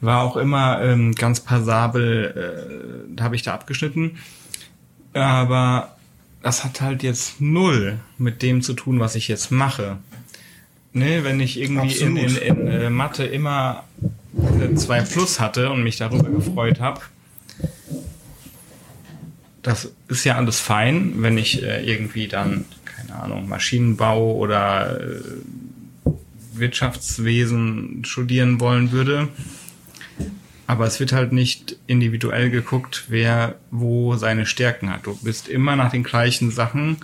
war 0.03 0.23
auch 0.23 0.37
immer 0.37 0.83
ähm, 0.83 1.15
ganz 1.15 1.41
passabel, 1.41 3.15
äh, 3.17 3.21
habe 3.23 3.37
ich 3.37 3.43
da 3.43 3.55
abgeschnitten. 3.55 4.19
Aber 5.15 5.97
das 6.43 6.65
hat 6.65 6.81
halt 6.81 7.03
jetzt 7.03 7.41
null 7.41 7.99
mit 8.19 8.43
dem 8.43 8.63
zu 8.63 8.75
tun, 8.75 9.01
was 9.01 9.15
ich 9.15 9.29
jetzt 9.29 9.51
mache. 9.51 9.99
Ne, 10.93 11.25
wenn 11.25 11.41
ich 11.41 11.59
irgendwie 11.59 11.97
in, 11.97 12.17
in, 12.17 12.25
Absolut. 12.27 12.59
in 12.59 12.67
äh, 12.67 12.91
Mathe 12.91 13.25
immer 13.25 13.85
eine 14.37 14.75
2 14.75 15.01
plus 15.03 15.41
hatte 15.41 15.71
und 15.71 15.83
mich 15.83 15.97
darüber 15.97 16.29
gefreut 16.29 16.81
habe, 16.81 17.01
das 19.63 19.93
ist 20.09 20.25
ja 20.25 20.37
alles 20.37 20.61
fein, 20.61 21.15
wenn 21.19 21.39
ich 21.39 21.63
äh, 21.63 21.83
irgendwie 21.83 22.29
dann, 22.29 22.67
keine 22.85 23.15
Ahnung, 23.15 23.49
Maschinenbau 23.49 24.35
oder 24.35 25.01
äh, 25.01 25.21
Wirtschaftswesen 26.55 28.05
studieren 28.05 28.61
wollen 28.61 28.93
würde. 28.93 29.29
Aber 30.73 30.87
es 30.87 31.01
wird 31.01 31.13
halt 31.13 31.33
nicht 31.33 31.77
individuell 31.87 32.49
geguckt, 32.49 33.05
wer 33.09 33.57
wo 33.71 34.17
seine 34.17 34.47
Stärken 34.47 34.89
hat. 34.89 35.05
Du 35.05 35.15
bist 35.17 35.49
immer 35.49 35.77
nach 35.77 35.91
den 35.91 36.03
gleichen 36.03 36.51
Sachen 36.51 36.97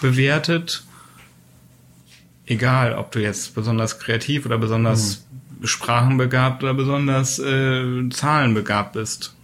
bewertet. 0.00 0.82
Egal, 2.46 2.94
ob 2.94 3.12
du 3.12 3.20
jetzt 3.20 3.54
besonders 3.54 4.00
kreativ 4.00 4.44
oder 4.44 4.58
besonders 4.58 5.24
sprachenbegabt 5.62 6.64
oder 6.64 6.74
besonders 6.74 7.38
äh, 7.38 8.08
zahlenbegabt 8.10 8.94
bist. 8.94 9.36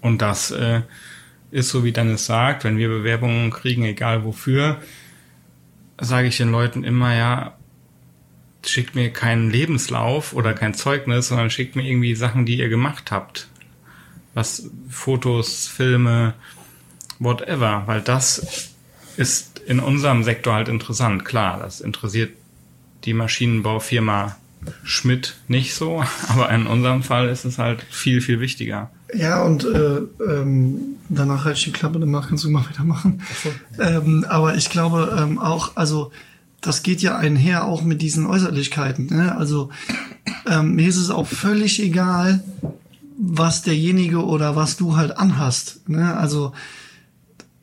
Und 0.00 0.20
das 0.20 0.50
äh, 0.50 0.80
ist 1.52 1.68
so, 1.68 1.84
wie 1.84 1.92
Dennis 1.92 2.26
sagt, 2.26 2.64
wenn 2.64 2.76
wir 2.76 2.88
Bewerbungen 2.88 3.52
kriegen, 3.52 3.84
egal 3.84 4.24
wofür, 4.24 4.80
sage 6.00 6.26
ich 6.26 6.38
den 6.38 6.50
Leuten 6.50 6.82
immer, 6.82 7.14
ja, 7.14 7.56
schickt 8.68 8.94
mir 8.94 9.10
keinen 9.10 9.50
Lebenslauf 9.50 10.32
oder 10.32 10.54
kein 10.54 10.74
Zeugnis, 10.74 11.28
sondern 11.28 11.50
schickt 11.50 11.76
mir 11.76 11.88
irgendwie 11.88 12.14
Sachen, 12.14 12.46
die 12.46 12.58
ihr 12.58 12.68
gemacht 12.68 13.10
habt. 13.10 13.48
Was, 14.34 14.68
Fotos, 14.88 15.68
Filme, 15.68 16.34
whatever, 17.18 17.84
weil 17.86 18.00
das 18.00 18.70
ist 19.16 19.60
in 19.60 19.80
unserem 19.80 20.24
Sektor 20.24 20.54
halt 20.54 20.68
interessant. 20.68 21.24
Klar, 21.24 21.60
das 21.60 21.80
interessiert 21.80 22.32
die 23.04 23.14
Maschinenbaufirma 23.14 24.36
Schmidt 24.82 25.36
nicht 25.46 25.74
so, 25.74 26.02
aber 26.28 26.50
in 26.50 26.66
unserem 26.66 27.02
Fall 27.02 27.28
ist 27.28 27.44
es 27.44 27.58
halt 27.58 27.82
viel, 27.90 28.20
viel 28.20 28.40
wichtiger. 28.40 28.90
Ja, 29.14 29.42
und 29.42 29.64
äh, 29.64 29.98
ähm, 30.26 30.96
danach 31.08 31.44
halt 31.44 31.56
ich 31.56 31.64
die 31.64 31.72
Klappe, 31.72 32.00
danach 32.00 32.28
kannst 32.28 32.44
du 32.44 32.50
mal 32.50 32.64
weitermachen. 32.64 33.22
Ähm, 33.78 34.24
aber 34.28 34.56
ich 34.56 34.70
glaube 34.70 35.16
ähm, 35.18 35.38
auch, 35.38 35.76
also 35.76 36.10
das 36.64 36.82
geht 36.82 37.02
ja 37.02 37.16
einher 37.16 37.64
auch 37.64 37.82
mit 37.82 38.00
diesen 38.00 38.26
Äußerlichkeiten. 38.26 39.06
Ne? 39.06 39.36
Also 39.36 39.70
ähm, 40.46 40.74
mir 40.74 40.88
ist 40.88 40.96
es 40.96 41.10
auch 41.10 41.26
völlig 41.26 41.82
egal, 41.82 42.42
was 43.18 43.62
derjenige 43.62 44.24
oder 44.24 44.56
was 44.56 44.76
du 44.76 44.96
halt 44.96 45.18
anhast. 45.18 45.88
Ne? 45.88 46.16
Also 46.16 46.52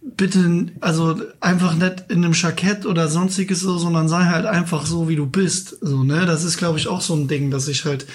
bitte, 0.01 0.67
also 0.81 1.19
einfach 1.39 1.75
nicht 1.75 2.05
in 2.09 2.23
einem 2.23 2.33
Jackett 2.33 2.85
oder 2.85 3.07
sonstiges 3.07 3.59
so, 3.59 3.77
sondern 3.77 4.07
sei 4.07 4.25
halt 4.25 4.45
einfach 4.45 4.85
so, 4.85 5.09
wie 5.09 5.15
du 5.15 5.25
bist. 5.25 5.77
So, 5.81 6.03
ne? 6.03 6.25
Das 6.25 6.43
ist, 6.43 6.57
glaube 6.57 6.77
ich, 6.77 6.87
auch 6.87 7.01
so 7.01 7.15
ein 7.15 7.27
Ding, 7.27 7.49
dass 7.49 7.67
ich 7.67 7.85
halt 7.85 8.05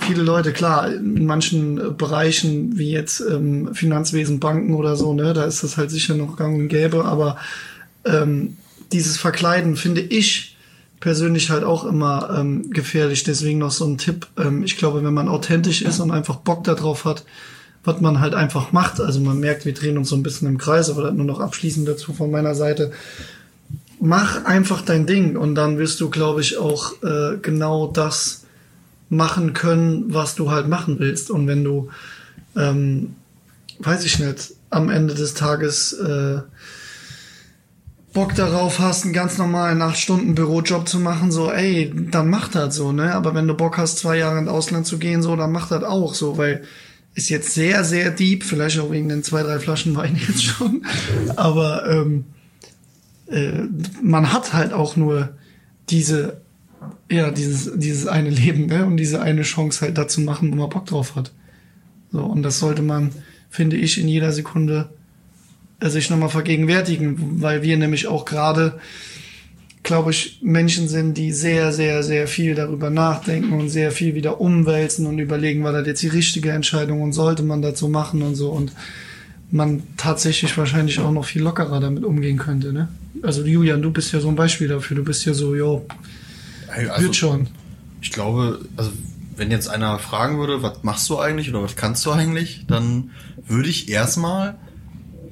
viele 0.00 0.22
Leute, 0.22 0.52
klar, 0.52 0.90
in 0.90 1.26
manchen 1.26 1.96
Bereichen, 1.96 2.78
wie 2.78 2.90
jetzt 2.90 3.20
ähm, 3.20 3.74
Finanzwesen, 3.74 4.40
Banken 4.40 4.74
oder 4.74 4.96
so, 4.96 5.12
ne, 5.12 5.34
da 5.34 5.44
ist 5.44 5.62
das 5.62 5.76
halt 5.76 5.90
sicher 5.90 6.14
noch 6.14 6.36
gang 6.36 6.56
und 6.58 6.68
gäbe, 6.68 7.04
aber 7.04 7.36
ähm, 8.04 8.56
dieses 8.92 9.16
Verkleiden 9.18 9.76
finde 9.76 10.00
ich 10.00 10.56
persönlich 11.00 11.50
halt 11.50 11.64
auch 11.64 11.84
immer 11.84 12.34
ähm, 12.38 12.70
gefährlich. 12.70 13.24
Deswegen 13.24 13.58
noch 13.58 13.72
so 13.72 13.84
ein 13.84 13.98
Tipp. 13.98 14.28
Ähm, 14.38 14.62
ich 14.62 14.76
glaube, 14.76 15.04
wenn 15.04 15.12
man 15.12 15.28
authentisch 15.28 15.82
ist 15.82 16.00
und 16.00 16.12
einfach 16.12 16.36
Bock 16.36 16.64
darauf 16.64 17.04
hat, 17.04 17.24
was 17.84 18.00
man 18.00 18.20
halt 18.20 18.34
einfach 18.34 18.70
macht, 18.70 19.00
also 19.00 19.18
man 19.18 19.40
merkt, 19.40 19.64
wir 19.64 19.74
drehen 19.74 19.98
uns 19.98 20.08
so 20.08 20.16
ein 20.16 20.22
bisschen 20.22 20.46
im 20.46 20.58
Kreis, 20.58 20.88
aber 20.88 21.10
nur 21.10 21.26
noch 21.26 21.40
abschließend 21.40 21.88
dazu 21.88 22.12
von 22.12 22.30
meiner 22.30 22.54
Seite. 22.54 22.92
Mach 23.98 24.44
einfach 24.44 24.82
dein 24.82 25.06
Ding 25.06 25.36
und 25.36 25.56
dann 25.56 25.78
wirst 25.78 26.00
du, 26.00 26.08
glaube 26.08 26.40
ich, 26.40 26.58
auch 26.58 26.92
äh, 27.02 27.38
genau 27.42 27.88
das 27.88 28.44
machen 29.08 29.52
können, 29.52 30.14
was 30.14 30.36
du 30.36 30.50
halt 30.50 30.68
machen 30.68 31.00
willst. 31.00 31.30
Und 31.30 31.48
wenn 31.48 31.64
du, 31.64 31.90
ähm, 32.56 33.14
weiß 33.80 34.04
ich 34.04 34.20
nicht, 34.20 34.54
am 34.70 34.88
Ende 34.88 35.14
des 35.14 35.34
Tages 35.34 35.92
äh, 35.94 36.40
Bock 38.12 38.34
darauf 38.34 38.78
hast, 38.78 39.04
einen 39.04 39.14
ganz 39.14 39.38
normalen 39.38 39.82
8-Stunden-Bürojob 39.82 40.88
zu 40.88 41.00
machen, 41.00 41.32
so, 41.32 41.50
ey, 41.50 41.92
dann 42.10 42.28
mach 42.28 42.48
das 42.48 42.76
so, 42.76 42.92
ne? 42.92 43.14
Aber 43.14 43.34
wenn 43.34 43.48
du 43.48 43.54
Bock 43.54 43.78
hast, 43.78 43.98
zwei 43.98 44.18
Jahre 44.18 44.38
ins 44.38 44.48
Ausland 44.48 44.86
zu 44.86 44.98
gehen, 44.98 45.22
so, 45.22 45.34
dann 45.36 45.52
mach 45.52 45.68
das 45.68 45.82
auch 45.82 46.14
so, 46.14 46.36
weil 46.36 46.62
ist 47.14 47.28
jetzt 47.28 47.52
sehr, 47.52 47.84
sehr 47.84 48.10
deep, 48.10 48.42
vielleicht 48.42 48.78
auch 48.78 48.90
wegen 48.90 49.08
den 49.08 49.22
zwei, 49.22 49.42
drei 49.42 49.58
Flaschen 49.58 49.94
Wein 49.96 50.18
jetzt 50.28 50.44
schon. 50.44 50.84
Aber 51.36 51.86
ähm, 51.88 52.24
äh, 53.26 53.64
man 54.02 54.32
hat 54.32 54.52
halt 54.52 54.72
auch 54.72 54.96
nur 54.96 55.30
diese 55.90 56.42
ja, 57.10 57.30
dieses, 57.30 57.70
dieses 57.78 58.06
eine 58.06 58.30
Leben, 58.30 58.66
ne? 58.66 58.86
Und 58.86 58.96
diese 58.96 59.20
eine 59.20 59.42
Chance 59.42 59.82
halt 59.82 59.98
dazu 59.98 60.20
machen, 60.20 60.50
wo 60.52 60.56
man 60.56 60.70
Bock 60.70 60.86
drauf 60.86 61.14
hat. 61.14 61.32
So, 62.10 62.24
und 62.24 62.42
das 62.42 62.58
sollte 62.58 62.82
man, 62.82 63.10
finde 63.50 63.76
ich, 63.76 64.00
in 64.00 64.08
jeder 64.08 64.32
Sekunde 64.32 64.90
sich 65.90 66.10
nochmal 66.10 66.28
vergegenwärtigen, 66.28 67.40
weil 67.42 67.62
wir 67.62 67.76
nämlich 67.76 68.06
auch 68.06 68.24
gerade, 68.24 68.80
glaube 69.82 70.10
ich, 70.10 70.40
Menschen 70.42 70.88
sind, 70.88 71.16
die 71.18 71.32
sehr, 71.32 71.72
sehr, 71.72 72.02
sehr 72.02 72.28
viel 72.28 72.54
darüber 72.54 72.90
nachdenken 72.90 73.52
und 73.52 73.68
sehr 73.68 73.92
viel 73.92 74.14
wieder 74.14 74.40
umwälzen 74.40 75.06
und 75.06 75.18
überlegen, 75.18 75.64
war 75.64 75.72
das 75.72 75.86
jetzt 75.86 76.02
die 76.02 76.08
richtige 76.08 76.50
Entscheidung 76.50 77.02
und 77.02 77.12
sollte 77.12 77.42
man 77.42 77.62
dazu 77.62 77.88
machen 77.88 78.22
und 78.22 78.34
so 78.34 78.50
und 78.50 78.72
man 79.50 79.82
tatsächlich 79.96 80.56
wahrscheinlich 80.56 80.98
auch 80.98 81.12
noch 81.12 81.26
viel 81.26 81.42
lockerer 81.42 81.78
damit 81.78 82.04
umgehen 82.04 82.38
könnte, 82.38 82.72
ne? 82.72 82.88
Also 83.22 83.44
Julian, 83.44 83.82
du 83.82 83.90
bist 83.90 84.12
ja 84.12 84.20
so 84.20 84.28
ein 84.28 84.34
Beispiel 84.34 84.66
dafür. 84.66 84.96
Du 84.96 85.04
bist 85.04 85.24
ja 85.26 85.34
so, 85.34 85.54
jo, 85.54 85.86
Also, 86.74 87.02
wird 87.02 87.16
schon. 87.16 87.48
Ich 88.00 88.10
glaube, 88.10 88.60
also 88.76 88.90
wenn 89.36 89.50
jetzt 89.50 89.68
einer 89.68 89.98
fragen 89.98 90.38
würde, 90.38 90.62
was 90.62 90.82
machst 90.82 91.08
du 91.08 91.18
eigentlich 91.18 91.50
oder 91.50 91.62
was 91.62 91.76
kannst 91.76 92.04
du 92.06 92.12
eigentlich, 92.12 92.64
dann 92.66 93.10
würde 93.46 93.68
ich 93.68 93.88
erstmal, 93.88 94.56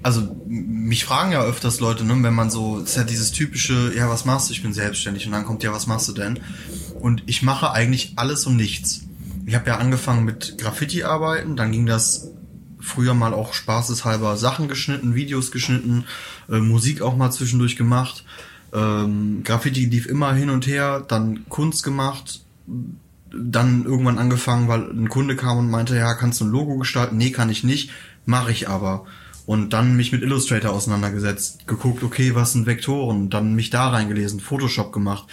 also 0.02 0.36
mich 0.46 1.04
fragen 1.04 1.32
ja 1.32 1.42
öfters 1.42 1.80
Leute, 1.80 2.04
ne, 2.04 2.16
wenn 2.22 2.34
man 2.34 2.50
so, 2.50 2.78
ist 2.78 2.96
ja 2.96 3.04
dieses 3.04 3.32
typische, 3.32 3.92
ja, 3.94 4.08
was 4.08 4.24
machst 4.24 4.48
du? 4.48 4.52
Ich 4.52 4.62
bin 4.62 4.72
selbstständig 4.72 5.26
und 5.26 5.32
dann 5.32 5.44
kommt 5.44 5.62
ja, 5.62 5.72
was 5.72 5.86
machst 5.86 6.08
du 6.08 6.12
denn? 6.12 6.40
Und 7.00 7.22
ich 7.26 7.42
mache 7.42 7.72
eigentlich 7.72 8.14
alles 8.16 8.46
und 8.46 8.56
nichts. 8.56 9.02
Ich 9.46 9.54
habe 9.54 9.68
ja 9.68 9.76
angefangen 9.76 10.24
mit 10.24 10.56
Graffiti-Arbeiten, 10.58 11.56
dann 11.56 11.72
ging 11.72 11.86
das 11.86 12.30
früher 12.78 13.14
mal 13.14 13.34
auch 13.34 13.52
spaßeshalber 13.52 14.36
Sachen 14.36 14.68
geschnitten, 14.68 15.14
Videos 15.14 15.50
geschnitten, 15.50 16.04
äh, 16.48 16.58
Musik 16.58 17.02
auch 17.02 17.16
mal 17.16 17.30
zwischendurch 17.30 17.76
gemacht. 17.76 18.24
Ähm, 18.72 19.42
Graffiti 19.44 19.86
lief 19.86 20.06
immer 20.06 20.32
hin 20.32 20.50
und 20.50 20.66
her, 20.66 21.04
dann 21.06 21.46
Kunst 21.48 21.82
gemacht, 21.82 22.42
dann 23.32 23.84
irgendwann 23.84 24.18
angefangen, 24.18 24.68
weil 24.68 24.90
ein 24.90 25.08
Kunde 25.08 25.36
kam 25.36 25.58
und 25.58 25.70
meinte, 25.70 25.96
ja, 25.96 26.14
kannst 26.14 26.40
du 26.40 26.44
ein 26.44 26.50
Logo 26.50 26.76
gestalten? 26.76 27.16
Nee, 27.16 27.30
kann 27.30 27.50
ich 27.50 27.64
nicht, 27.64 27.90
mache 28.24 28.50
ich 28.50 28.68
aber. 28.68 29.06
Und 29.50 29.70
dann 29.72 29.96
mich 29.96 30.12
mit 30.12 30.22
Illustrator 30.22 30.70
auseinandergesetzt, 30.70 31.66
geguckt, 31.66 32.04
okay, 32.04 32.36
was 32.36 32.52
sind 32.52 32.66
Vektoren, 32.66 33.30
dann 33.30 33.54
mich 33.54 33.68
da 33.68 33.88
reingelesen, 33.88 34.38
Photoshop 34.38 34.92
gemacht, 34.92 35.24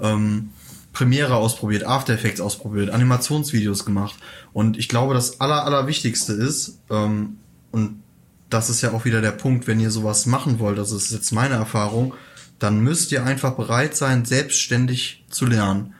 ähm, 0.00 0.50
Premiere 0.92 1.36
ausprobiert, 1.36 1.86
After 1.86 2.12
Effects 2.12 2.40
ausprobiert, 2.40 2.90
Animationsvideos 2.90 3.84
gemacht. 3.84 4.16
Und 4.52 4.76
ich 4.76 4.88
glaube, 4.88 5.14
das 5.14 5.40
Aller, 5.40 5.64
Allerwichtigste 5.64 6.32
ist, 6.32 6.80
ähm, 6.90 7.36
und 7.70 8.02
das 8.48 8.70
ist 8.70 8.82
ja 8.82 8.90
auch 8.90 9.04
wieder 9.04 9.20
der 9.20 9.30
Punkt, 9.30 9.68
wenn 9.68 9.78
ihr 9.78 9.92
sowas 9.92 10.26
machen 10.26 10.58
wollt, 10.58 10.76
das 10.76 10.90
ist 10.90 11.12
jetzt 11.12 11.30
meine 11.30 11.54
Erfahrung, 11.54 12.14
dann 12.58 12.80
müsst 12.80 13.12
ihr 13.12 13.24
einfach 13.24 13.52
bereit 13.52 13.96
sein, 13.96 14.24
selbstständig 14.24 15.26
zu 15.30 15.46
lernen. 15.46 15.94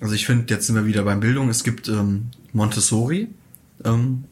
Also 0.00 0.12
ich 0.16 0.26
finde, 0.26 0.52
jetzt 0.52 0.66
sind 0.66 0.74
wir 0.74 0.86
wieder 0.86 1.04
beim 1.04 1.20
Bildung, 1.20 1.50
es 1.50 1.62
gibt 1.62 1.86
ähm, 1.86 2.32
Montessori 2.52 3.28
ähm, 3.84 4.24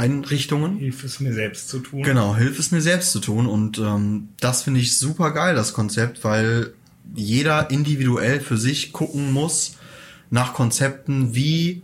Einrichtungen. 0.00 0.78
Hilfe 0.78 1.06
es 1.06 1.20
mir 1.20 1.34
selbst 1.34 1.68
zu 1.68 1.80
tun. 1.80 2.02
Genau, 2.02 2.34
hilf 2.34 2.58
es 2.58 2.70
mir 2.70 2.80
selbst 2.80 3.12
zu 3.12 3.20
tun. 3.20 3.46
Und 3.46 3.78
ähm, 3.78 4.30
das 4.40 4.62
finde 4.62 4.80
ich 4.80 4.96
super 4.96 5.32
geil, 5.32 5.54
das 5.54 5.74
Konzept, 5.74 6.24
weil 6.24 6.72
jeder 7.14 7.70
individuell 7.70 8.40
für 8.40 8.56
sich 8.56 8.92
gucken 8.92 9.30
muss 9.30 9.76
nach 10.30 10.54
Konzepten, 10.54 11.34
wie 11.34 11.82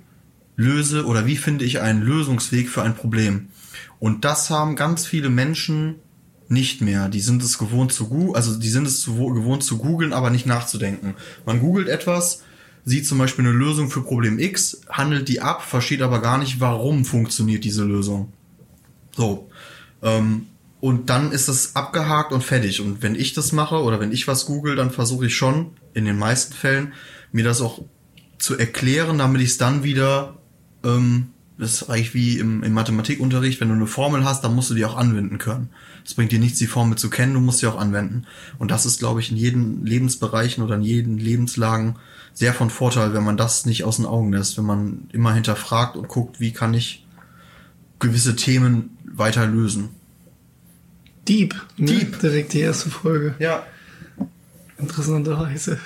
löse 0.57 1.05
oder 1.05 1.27
wie 1.27 1.37
finde 1.37 1.67
ich 1.67 1.81
einen 1.81 2.01
Lösungsweg 2.01 2.71
für 2.71 2.83
ein 2.83 2.95
Problem. 2.95 3.49
Und 3.99 4.25
das 4.25 4.49
haben 4.49 4.77
ganz 4.77 5.05
viele 5.05 5.29
Menschen 5.29 5.97
nicht 6.49 6.81
mehr. 6.81 7.11
Die 7.11 7.21
sind 7.21 7.43
es 7.43 7.59
gewohnt 7.59 7.93
zu 7.93 8.09
gu 8.09 8.33
also 8.33 8.59
die 8.59 8.71
sind 8.71 8.87
es 8.87 9.01
zu, 9.01 9.15
gewohnt 9.17 9.63
zu 9.63 9.77
googeln, 9.77 10.15
aber 10.15 10.31
nicht 10.31 10.47
nachzudenken. 10.47 11.15
Man 11.45 11.61
googelt 11.61 11.89
etwas, 11.89 12.43
sieht 12.87 13.07
zum 13.07 13.19
Beispiel 13.19 13.45
eine 13.45 13.53
Lösung 13.53 13.91
für 13.91 14.01
Problem 14.01 14.39
X, 14.39 14.81
handelt 14.89 15.29
die 15.29 15.41
ab, 15.41 15.63
versteht 15.63 16.03
aber 16.03 16.23
gar 16.23 16.39
nicht, 16.39 16.61
warum 16.61 17.05
funktioniert 17.05 17.65
diese 17.65 17.85
Lösung. 17.85 18.33
So. 19.15 19.51
Ähm, 20.03 20.47
und 20.81 21.11
dann 21.11 21.33
ist 21.33 21.49
es 21.49 21.75
abgehakt 21.75 22.33
und 22.33 22.45
fertig. 22.45 22.81
Und 22.81 23.03
wenn 23.03 23.17
ich 23.17 23.35
das 23.35 23.51
mache 23.51 23.83
oder 23.83 23.99
wenn 23.99 24.13
ich 24.13 24.29
was 24.29 24.47
google, 24.47 24.77
dann 24.77 24.93
versuche 24.93 25.27
ich 25.27 25.35
schon, 25.35 25.73
in 25.95 26.05
den 26.05 26.17
meisten 26.17 26.55
Fällen, 26.55 26.93
mir 27.33 27.45
das 27.45 27.61
auch 27.61 27.83
zu 28.39 28.57
erklären, 28.57 29.19
damit 29.19 29.43
ich 29.43 29.51
es 29.51 29.59
dann 29.59 29.83
wieder, 29.83 30.39
ähm, 30.85 31.33
das 31.59 31.75
ist 31.83 31.91
eigentlich 31.91 32.13
wie 32.15 32.39
im, 32.39 32.63
im 32.63 32.73
Mathematikunterricht, 32.73 33.61
wenn 33.61 33.69
du 33.69 33.75
eine 33.75 33.87
Formel 33.87 34.25
hast, 34.25 34.45
dann 34.45 34.55
musst 34.55 34.71
du 34.71 34.75
die 34.75 34.85
auch 34.85 34.97
anwenden 34.97 35.39
können. 35.39 35.71
Es 36.05 36.15
bringt 36.15 36.33
dir 36.33 36.39
nichts, 36.39 36.59
die 36.59 36.67
Formel 36.67 36.99
zu 36.99 37.09
kennen, 37.09 37.35
du 37.35 37.41
musst 37.41 37.61
sie 37.61 37.67
auch 37.67 37.79
anwenden. 37.79 38.27
Und 38.59 38.71
das 38.71 38.85
ist, 38.85 38.99
glaube 38.99 39.21
ich, 39.21 39.31
in 39.31 39.37
jeden 39.37 39.85
Lebensbereichen 39.85 40.63
oder 40.63 40.75
in 40.75 40.83
jeden 40.83 41.19
Lebenslagen 41.19 41.97
sehr 42.35 42.53
von 42.53 42.69
Vorteil, 42.69 43.15
wenn 43.15 43.25
man 43.25 43.39
das 43.39 43.65
nicht 43.65 43.85
aus 43.85 43.97
den 43.97 44.05
Augen 44.05 44.33
lässt, 44.33 44.59
wenn 44.59 44.67
man 44.67 45.09
immer 45.13 45.33
hinterfragt 45.33 45.97
und 45.97 46.09
guckt, 46.09 46.41
wie 46.41 46.53
kann 46.53 46.75
ich 46.75 47.07
gewisse 47.99 48.37
Themen 48.37 48.99
weiter 49.05 49.47
lösen. 49.47 49.89
Deep. 51.27 51.55
Ne? 51.79 51.87
Deep. 51.87 52.21
Direkt 52.21 52.53
die 52.53 52.61
erste 52.61 52.91
Folge. 52.91 53.35
Ja. 53.39 53.67
Interessanterweise. 54.79 55.79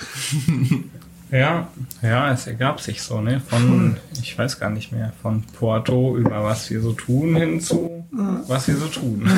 Ja, 1.30 1.68
ja, 2.02 2.32
es 2.32 2.46
ergab 2.46 2.80
sich 2.80 3.02
so, 3.02 3.20
ne? 3.20 3.40
Von, 3.48 3.96
ich 4.20 4.36
weiß 4.36 4.58
gar 4.58 4.70
nicht 4.70 4.90
mehr, 4.92 5.12
von 5.22 5.42
Porto 5.58 6.16
über 6.16 6.42
was 6.42 6.70
wir 6.70 6.80
so 6.80 6.92
tun 6.92 7.36
hin 7.36 7.60
zu 7.60 8.00
was 8.10 8.68
wir 8.68 8.76
so 8.76 8.86
tun. 8.86 9.28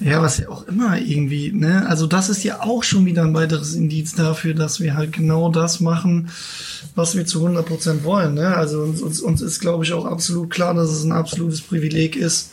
Ja, 0.00 0.22
was 0.22 0.38
ja 0.38 0.48
auch 0.48 0.62
immer 0.68 0.96
irgendwie, 0.98 1.50
ne? 1.52 1.84
Also 1.88 2.06
das 2.06 2.28
ist 2.28 2.44
ja 2.44 2.62
auch 2.62 2.84
schon 2.84 3.04
wieder 3.04 3.22
ein 3.22 3.34
weiteres 3.34 3.74
Indiz 3.74 4.14
dafür, 4.14 4.54
dass 4.54 4.78
wir 4.78 4.94
halt 4.94 5.12
genau 5.12 5.50
das 5.50 5.80
machen, 5.80 6.30
was 6.94 7.16
wir 7.16 7.26
zu 7.26 7.44
100% 7.44 8.04
wollen, 8.04 8.34
ne? 8.34 8.54
Also 8.54 8.82
uns, 8.82 9.02
uns, 9.02 9.20
uns 9.20 9.42
ist, 9.42 9.58
glaube 9.58 9.82
ich, 9.84 9.92
auch 9.92 10.04
absolut 10.04 10.50
klar, 10.50 10.72
dass 10.74 10.90
es 10.90 11.02
ein 11.02 11.10
absolutes 11.10 11.62
Privileg 11.62 12.14
ist, 12.14 12.52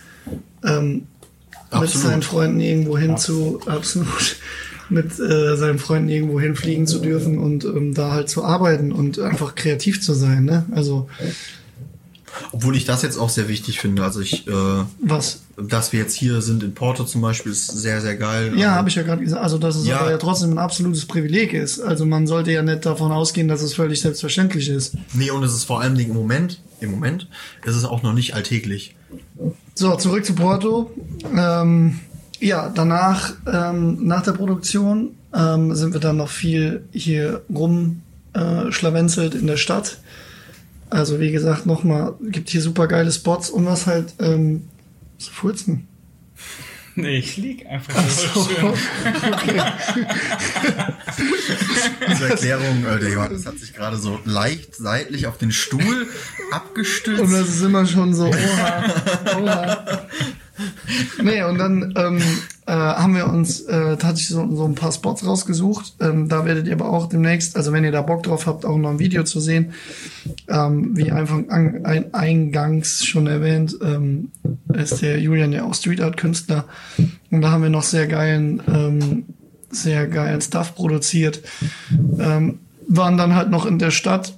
ähm, 0.63 1.05
mit 1.79 1.89
seinen 1.89 2.23
Freunden 2.23 2.59
irgendwo 2.61 2.97
hin 2.97 3.17
zu, 3.17 3.59
absolut, 3.67 4.37
mit 4.89 5.19
äh, 5.19 5.55
seinen 5.57 5.79
Freunden 5.79 6.09
irgendwo 6.09 6.39
hinfliegen 6.39 6.87
zu 6.87 6.99
dürfen 6.99 7.37
und 7.39 7.63
ähm, 7.65 7.93
da 7.93 8.11
halt 8.11 8.29
zu 8.29 8.43
arbeiten 8.43 8.91
und 8.91 9.19
einfach 9.19 9.55
kreativ 9.55 10.01
zu 10.01 10.13
sein, 10.13 10.45
ne? 10.45 10.65
Also 10.71 11.07
Obwohl 12.51 12.75
ich 12.75 12.85
das 12.85 13.01
jetzt 13.01 13.17
auch 13.17 13.29
sehr 13.29 13.47
wichtig 13.47 13.79
finde. 13.79 14.03
Also 14.03 14.19
ich, 14.19 14.47
äh, 14.47 14.51
was? 14.99 15.41
dass 15.57 15.93
wir 15.93 16.01
jetzt 16.01 16.15
hier 16.15 16.41
sind 16.41 16.63
in 16.63 16.73
Porto 16.73 17.05
zum 17.05 17.21
Beispiel, 17.21 17.51
ist 17.51 17.67
sehr, 17.67 18.01
sehr 18.01 18.17
geil. 18.17 18.53
Ja, 18.57 18.67
Also, 18.67 18.77
habe 18.77 18.89
ich 18.89 18.95
ja 18.95 19.03
gerade 19.03 19.23
gesagt. 19.23 19.41
Also, 19.41 19.57
dass 19.57 19.75
es 19.77 19.85
Ja. 19.87 19.99
aber 20.01 20.11
ja 20.11 20.17
trotzdem 20.17 20.51
ein 20.51 20.57
absolutes 20.57 21.05
Privileg 21.05 21.53
ist. 21.53 21.79
Also, 21.79 22.05
man 22.05 22.27
sollte 22.27 22.51
ja 22.51 22.61
nicht 22.61 22.85
davon 22.85 23.11
ausgehen, 23.13 23.47
dass 23.47 23.61
es 23.61 23.73
völlig 23.73 24.01
selbstverständlich 24.01 24.67
ist. 24.69 24.95
Nee, 25.13 25.31
und 25.31 25.43
es 25.43 25.53
ist 25.53 25.63
vor 25.63 25.79
allem 25.81 25.97
im 25.97 26.13
Moment, 26.13 26.59
im 26.81 26.91
Moment, 26.91 27.27
ist 27.63 27.75
es 27.75 27.85
auch 27.85 28.03
noch 28.03 28.13
nicht 28.13 28.35
alltäglich. 28.35 28.95
So, 29.73 29.95
zurück 29.95 30.25
zu 30.25 30.35
Porto. 30.35 30.91
Ähm, 31.37 31.99
ja, 32.39 32.69
danach, 32.73 33.33
ähm, 33.51 34.05
nach 34.05 34.23
der 34.23 34.33
Produktion, 34.33 35.15
ähm, 35.33 35.75
sind 35.75 35.93
wir 35.93 35.99
dann 35.99 36.17
noch 36.17 36.29
viel 36.29 36.83
hier 36.91 37.41
rum 37.53 38.01
äh, 38.33 38.71
schlawenzelt 38.71 39.35
in 39.35 39.47
der 39.47 39.57
Stadt. 39.57 39.99
Also 40.89 41.19
wie 41.19 41.31
gesagt, 41.31 41.65
nochmal, 41.65 42.13
gibt 42.21 42.49
hier 42.49 42.61
super 42.61 42.87
geile 42.87 43.11
Spots 43.11 43.49
und 43.49 43.65
was 43.65 43.87
halt, 43.87 44.13
ähm, 44.19 44.67
so 45.17 45.31
Furzen. 45.31 45.87
Nee, 46.97 47.17
ich 47.17 47.35
lieg 47.35 47.65
einfach 47.65 47.93
so, 48.07 48.41
So, 48.41 48.49
schön. 48.49 48.67
okay. 49.33 49.61
Zur 52.17 52.29
Erklärung, 52.29 52.85
äh, 52.85 52.99
der 52.99 53.09
Johannes 53.09 53.45
hat 53.45 53.57
sich 53.57 53.73
gerade 53.73 53.97
so 53.97 54.17
leicht 54.23 54.77
seitlich 54.77 55.27
auf 55.27 55.37
den 55.37 55.51
Stuhl 55.51 56.07
abgestützt. 56.51 57.21
Und 57.21 57.33
das 57.33 57.49
ist 57.49 57.61
immer 57.63 57.85
schon 57.85 58.13
so, 58.13 58.27
oha, 58.27 58.83
oha. 59.41 60.04
Nee, 61.23 61.43
und 61.43 61.57
dann 61.57 61.93
ähm, 61.97 62.21
äh, 62.65 62.71
haben 62.71 63.15
wir 63.15 63.27
uns 63.27 63.61
äh, 63.61 63.97
tatsächlich 63.97 64.29
so, 64.29 64.55
so 64.55 64.65
ein 64.65 64.75
paar 64.75 64.91
Spots 64.91 65.25
rausgesucht. 65.25 65.93
Ähm, 66.01 66.29
da 66.29 66.45
werdet 66.45 66.67
ihr 66.67 66.73
aber 66.73 66.89
auch 66.89 67.07
demnächst, 67.07 67.55
also 67.55 67.71
wenn 67.71 67.83
ihr 67.83 67.91
da 67.91 68.01
Bock 68.01 68.23
drauf 68.23 68.47
habt, 68.47 68.65
auch 68.65 68.77
noch 68.77 68.89
ein 68.89 68.99
Video 68.99 69.23
zu 69.23 69.39
sehen. 69.39 69.73
Ähm, 70.47 70.97
wie 70.97 71.11
einfach 71.11 71.37
an, 71.49 71.85
ein, 71.85 72.13
eingangs 72.13 73.05
schon 73.05 73.27
erwähnt, 73.27 73.77
ähm, 73.81 74.31
ist 74.73 75.01
der 75.01 75.19
Julian 75.19 75.53
ja 75.53 75.63
auch 75.63 75.75
Street 75.75 76.01
Art 76.01 76.17
Künstler. 76.17 76.65
Und 77.31 77.41
da 77.41 77.51
haben 77.51 77.63
wir 77.63 77.69
noch 77.69 77.83
sehr 77.83 78.07
geilen, 78.07 78.61
ähm, 78.67 79.25
sehr 79.69 80.07
geilen 80.07 80.41
Stuff 80.41 80.75
produziert. 80.75 81.41
Ähm, 82.19 82.59
waren 82.87 83.17
dann 83.17 83.35
halt 83.35 83.49
noch 83.49 83.65
in 83.65 83.79
der 83.79 83.91
Stadt 83.91 84.37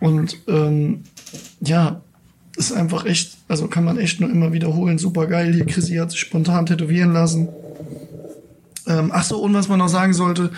und 0.00 0.36
ähm, 0.46 1.02
ja, 1.60 2.00
ist 2.58 2.72
einfach 2.72 3.06
echt, 3.06 3.38
also 3.46 3.68
kann 3.68 3.84
man 3.84 3.98
echt 3.98 4.20
nur 4.20 4.30
immer 4.30 4.52
wiederholen. 4.52 4.98
Super 4.98 5.26
geil. 5.26 5.54
Hier, 5.54 5.64
Chrissy 5.64 5.96
hat 5.96 6.10
sich 6.10 6.20
spontan 6.20 6.66
tätowieren 6.66 7.12
lassen. 7.12 7.48
Ähm, 8.86 9.10
ach 9.12 9.24
so, 9.24 9.38
und 9.38 9.54
was 9.54 9.68
man 9.68 9.78
noch 9.78 9.88
sagen 9.88 10.12
sollte, 10.12 10.50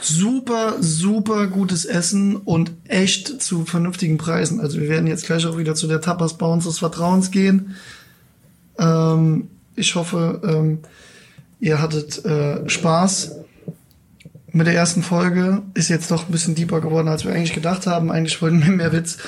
super, 0.00 0.74
super 0.80 1.46
gutes 1.46 1.84
Essen 1.84 2.36
und 2.36 2.72
echt 2.86 3.40
zu 3.42 3.64
vernünftigen 3.64 4.18
Preisen. 4.18 4.60
Also 4.60 4.80
wir 4.80 4.88
werden 4.88 5.06
jetzt 5.06 5.24
gleich 5.24 5.46
auch 5.46 5.56
wieder 5.56 5.74
zu 5.74 5.86
der 5.86 6.00
Tapas 6.00 6.34
uns 6.34 6.64
des 6.64 6.78
Vertrauens 6.78 7.30
gehen. 7.30 7.74
Ähm, 8.78 9.48
ich 9.76 9.94
hoffe, 9.94 10.40
ähm, 10.44 10.78
ihr 11.58 11.80
hattet 11.80 12.24
äh, 12.24 12.68
Spaß 12.68 13.36
mit 14.52 14.66
der 14.66 14.74
ersten 14.74 15.02
Folge. 15.02 15.62
Ist 15.74 15.88
jetzt 15.88 16.10
doch 16.10 16.26
ein 16.26 16.32
bisschen 16.32 16.54
deeper 16.54 16.80
geworden, 16.80 17.08
als 17.08 17.24
wir 17.24 17.32
eigentlich 17.32 17.54
gedacht 17.54 17.86
haben. 17.86 18.10
Eigentlich 18.10 18.40
wollten 18.42 18.62
wir 18.62 18.72
mehr 18.72 18.92
Witz 18.92 19.18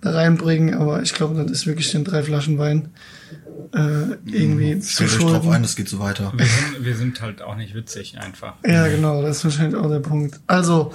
da 0.00 0.12
reinbringen, 0.12 0.74
aber 0.74 1.02
ich 1.02 1.12
glaube, 1.12 1.40
das 1.42 1.50
ist 1.50 1.66
wirklich 1.66 1.90
den 1.92 2.04
drei 2.04 2.22
Flaschen 2.22 2.58
Wein 2.58 2.90
äh, 3.74 4.16
irgendwie 4.24 4.78
zu 4.80 4.92
Stellt 4.92 5.10
euch 5.10 5.18
drauf 5.18 5.30
schulden. 5.42 5.52
ein, 5.52 5.62
das 5.62 5.76
geht 5.76 5.88
so 5.88 5.98
weiter. 5.98 6.32
Wir 6.36 6.46
sind, 6.46 6.84
wir 6.84 6.96
sind 6.96 7.22
halt 7.22 7.42
auch 7.42 7.56
nicht 7.56 7.74
witzig 7.74 8.18
einfach. 8.18 8.54
Ja, 8.66 8.88
genau, 8.88 9.22
das 9.22 9.38
ist 9.38 9.44
wahrscheinlich 9.44 9.76
auch 9.76 9.88
der 9.88 10.00
Punkt. 10.00 10.40
Also, 10.46 10.92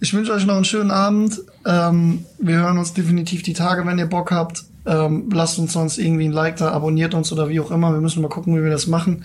ich 0.00 0.12
wünsche 0.14 0.32
euch 0.32 0.46
noch 0.46 0.56
einen 0.56 0.64
schönen 0.64 0.90
Abend. 0.90 1.40
Ähm, 1.64 2.24
wir 2.38 2.56
hören 2.56 2.78
uns 2.78 2.92
definitiv 2.92 3.42
die 3.42 3.52
Tage, 3.52 3.86
wenn 3.86 3.98
ihr 3.98 4.06
Bock 4.06 4.30
habt. 4.30 4.64
Ähm, 4.84 5.30
lasst 5.32 5.58
uns 5.58 5.72
sonst 5.72 5.98
irgendwie 5.98 6.24
ein 6.24 6.32
Like 6.32 6.56
da, 6.56 6.72
abonniert 6.72 7.14
uns 7.14 7.32
oder 7.32 7.48
wie 7.48 7.60
auch 7.60 7.70
immer. 7.70 7.92
Wir 7.92 8.00
müssen 8.00 8.20
mal 8.20 8.28
gucken, 8.28 8.56
wie 8.56 8.62
wir 8.62 8.70
das 8.70 8.86
machen. 8.86 9.24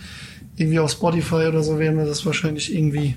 Irgendwie 0.56 0.80
auf 0.80 0.92
Spotify 0.92 1.48
oder 1.48 1.64
so 1.64 1.80
werden 1.80 1.98
wir 1.98 2.06
das 2.06 2.26
wahrscheinlich 2.26 2.74
irgendwie 2.74 3.16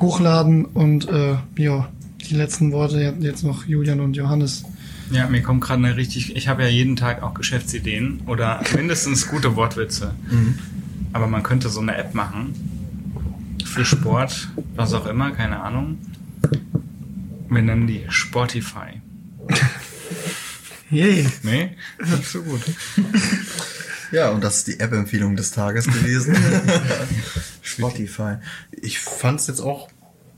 hochladen. 0.00 0.64
Und 0.64 1.08
äh, 1.08 1.36
ja, 1.56 1.88
die 2.28 2.34
letzten 2.34 2.72
Worte 2.72 3.14
jetzt 3.20 3.44
noch 3.44 3.66
Julian 3.66 4.00
und 4.00 4.16
Johannes. 4.16 4.64
Ja, 5.10 5.26
mir 5.28 5.42
kommt 5.42 5.62
gerade 5.62 5.84
eine 5.84 5.96
richtig. 5.96 6.34
Ich 6.36 6.48
habe 6.48 6.62
ja 6.62 6.68
jeden 6.68 6.96
Tag 6.96 7.22
auch 7.22 7.34
Geschäftsideen 7.34 8.22
oder 8.26 8.62
mindestens 8.74 9.28
gute 9.28 9.56
Wortwitze. 9.56 10.14
Aber 11.12 11.26
man 11.26 11.42
könnte 11.42 11.68
so 11.68 11.80
eine 11.80 11.96
App 11.96 12.14
machen. 12.14 12.54
Für 13.64 13.84
Sport, 13.84 14.48
was 14.76 14.92
auch 14.94 15.06
immer, 15.06 15.30
keine 15.32 15.60
Ahnung. 15.60 15.98
Wir 17.48 17.62
nennen 17.62 17.86
die 17.86 18.04
Sportify. 18.08 19.00
Yay. 20.90 21.26
Nee? 21.42 21.76
Nicht 21.98 22.28
so 22.28 22.42
gut. 22.42 22.60
Ja, 24.12 24.30
und 24.30 24.44
das 24.44 24.58
ist 24.58 24.68
die 24.68 24.80
App-Empfehlung 24.80 25.34
des 25.34 25.50
Tages 25.50 25.86
gewesen. 25.86 26.36
Spotify. 27.62 28.36
Ich 28.70 29.00
fand 29.00 29.40
es 29.40 29.48
jetzt 29.48 29.60
auch 29.60 29.88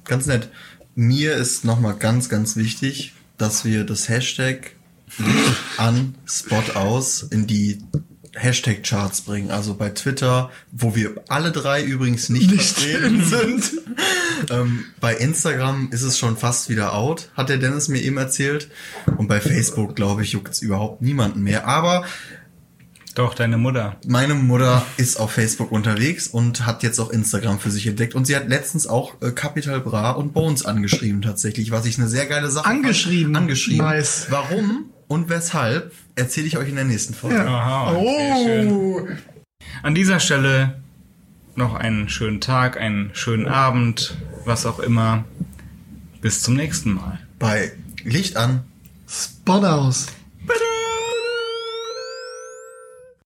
ganz 0.05 0.27
nett. 0.27 0.51
Mir 0.95 1.35
ist 1.35 1.64
nochmal 1.64 1.95
ganz, 1.95 2.31
ganz 2.31 2.57
wichtig, 2.57 3.12
dass 3.39 3.64
wir 3.64 3.84
das 3.84 4.09
Hashtag 4.09 4.72
Licht 5.18 5.57
an 5.78 6.14
Spot 6.26 6.62
aus 6.74 7.22
in 7.22 7.47
die 7.47 7.78
Hashtag-Charts 8.34 9.22
bringen. 9.22 9.51
Also 9.51 9.74
bei 9.74 9.89
Twitter, 9.91 10.51
wo 10.70 10.95
wir 10.95 11.14
alle 11.28 11.53
drei 11.53 11.82
übrigens 11.82 12.28
nicht, 12.28 12.51
Nicht 12.51 12.76
vertreten 12.76 13.24
sind. 13.24 13.72
ähm, 14.51 14.84
bei 15.01 15.14
Instagram 15.16 15.89
ist 15.91 16.03
es 16.03 16.18
schon 16.18 16.37
fast 16.37 16.68
wieder 16.68 16.93
out, 16.93 17.30
hat 17.34 17.49
der 17.49 17.57
Dennis 17.57 17.89
mir 17.89 18.03
eben 18.03 18.18
erzählt. 18.18 18.68
Und 19.16 19.28
bei 19.28 19.41
Facebook, 19.41 19.97
glaube 19.97 20.22
ich, 20.22 20.32
juckt 20.32 20.53
es 20.53 20.61
überhaupt 20.61 21.01
niemanden 21.01 21.43
mehr. 21.43 21.66
Aber 21.66 22.05
Doch, 23.17 23.33
deine 23.33 23.57
Mutter. 23.57 23.97
meine 24.07 24.35
Mutter 24.35 24.85
ist 24.99 25.19
auf 25.19 25.33
Facebook 25.33 25.73
unterwegs 25.73 26.29
und 26.29 26.67
hat 26.67 26.83
jetzt 26.83 26.99
auch 26.99 27.09
Instagram 27.09 27.59
für 27.59 27.71
sich 27.71 27.87
entdeckt. 27.87 28.14
Und 28.14 28.27
sie 28.27 28.37
hat 28.37 28.47
letztens 28.47 28.87
auch 28.87 29.14
äh, 29.23 29.31
Capital 29.31 29.81
Bra 29.81 30.11
und 30.11 30.35
Bones 30.35 30.67
angeschrieben 30.67 31.23
tatsächlich, 31.23 31.71
was 31.71 31.87
ich 31.87 31.97
eine 31.99 32.09
sehr 32.09 32.27
geile 32.27 32.51
Sache 32.51 32.67
Angeschrieben? 32.67 33.33
fand. 33.33 33.45
Angeschrieben. 33.45 33.87
Nice. 33.87 34.27
Warum 34.29 34.91
und 35.09 35.31
weshalb 35.31 35.93
erzähle 36.14 36.47
ich 36.47 36.59
euch 36.59 36.69
in 36.69 36.75
der 36.75 36.85
nächsten 36.85 37.14
Folge. 37.14 37.41
Aha, 37.41 37.95
sehr 37.95 38.37
schön. 38.45 38.71
Oh. 38.71 39.09
An 39.83 39.95
dieser 39.95 40.21
Stelle 40.21 40.75
noch 41.55 41.75
einen 41.75 42.11
schönen 42.11 42.43
Tag, 42.43 42.79
einen 42.79 43.11
schönen 43.14 43.49
Abend, 43.49 44.14
was 44.45 44.67
auch 44.67 44.79
immer. 44.79 45.25
Bis 46.21 46.43
zum 46.43 46.55
nächsten 46.55 46.93
Mal. 46.93 47.19
Bei 47.39 47.73
Licht 48.05 48.37
an. 48.37 48.64
Spot 49.09 49.64
aus. 49.64 50.09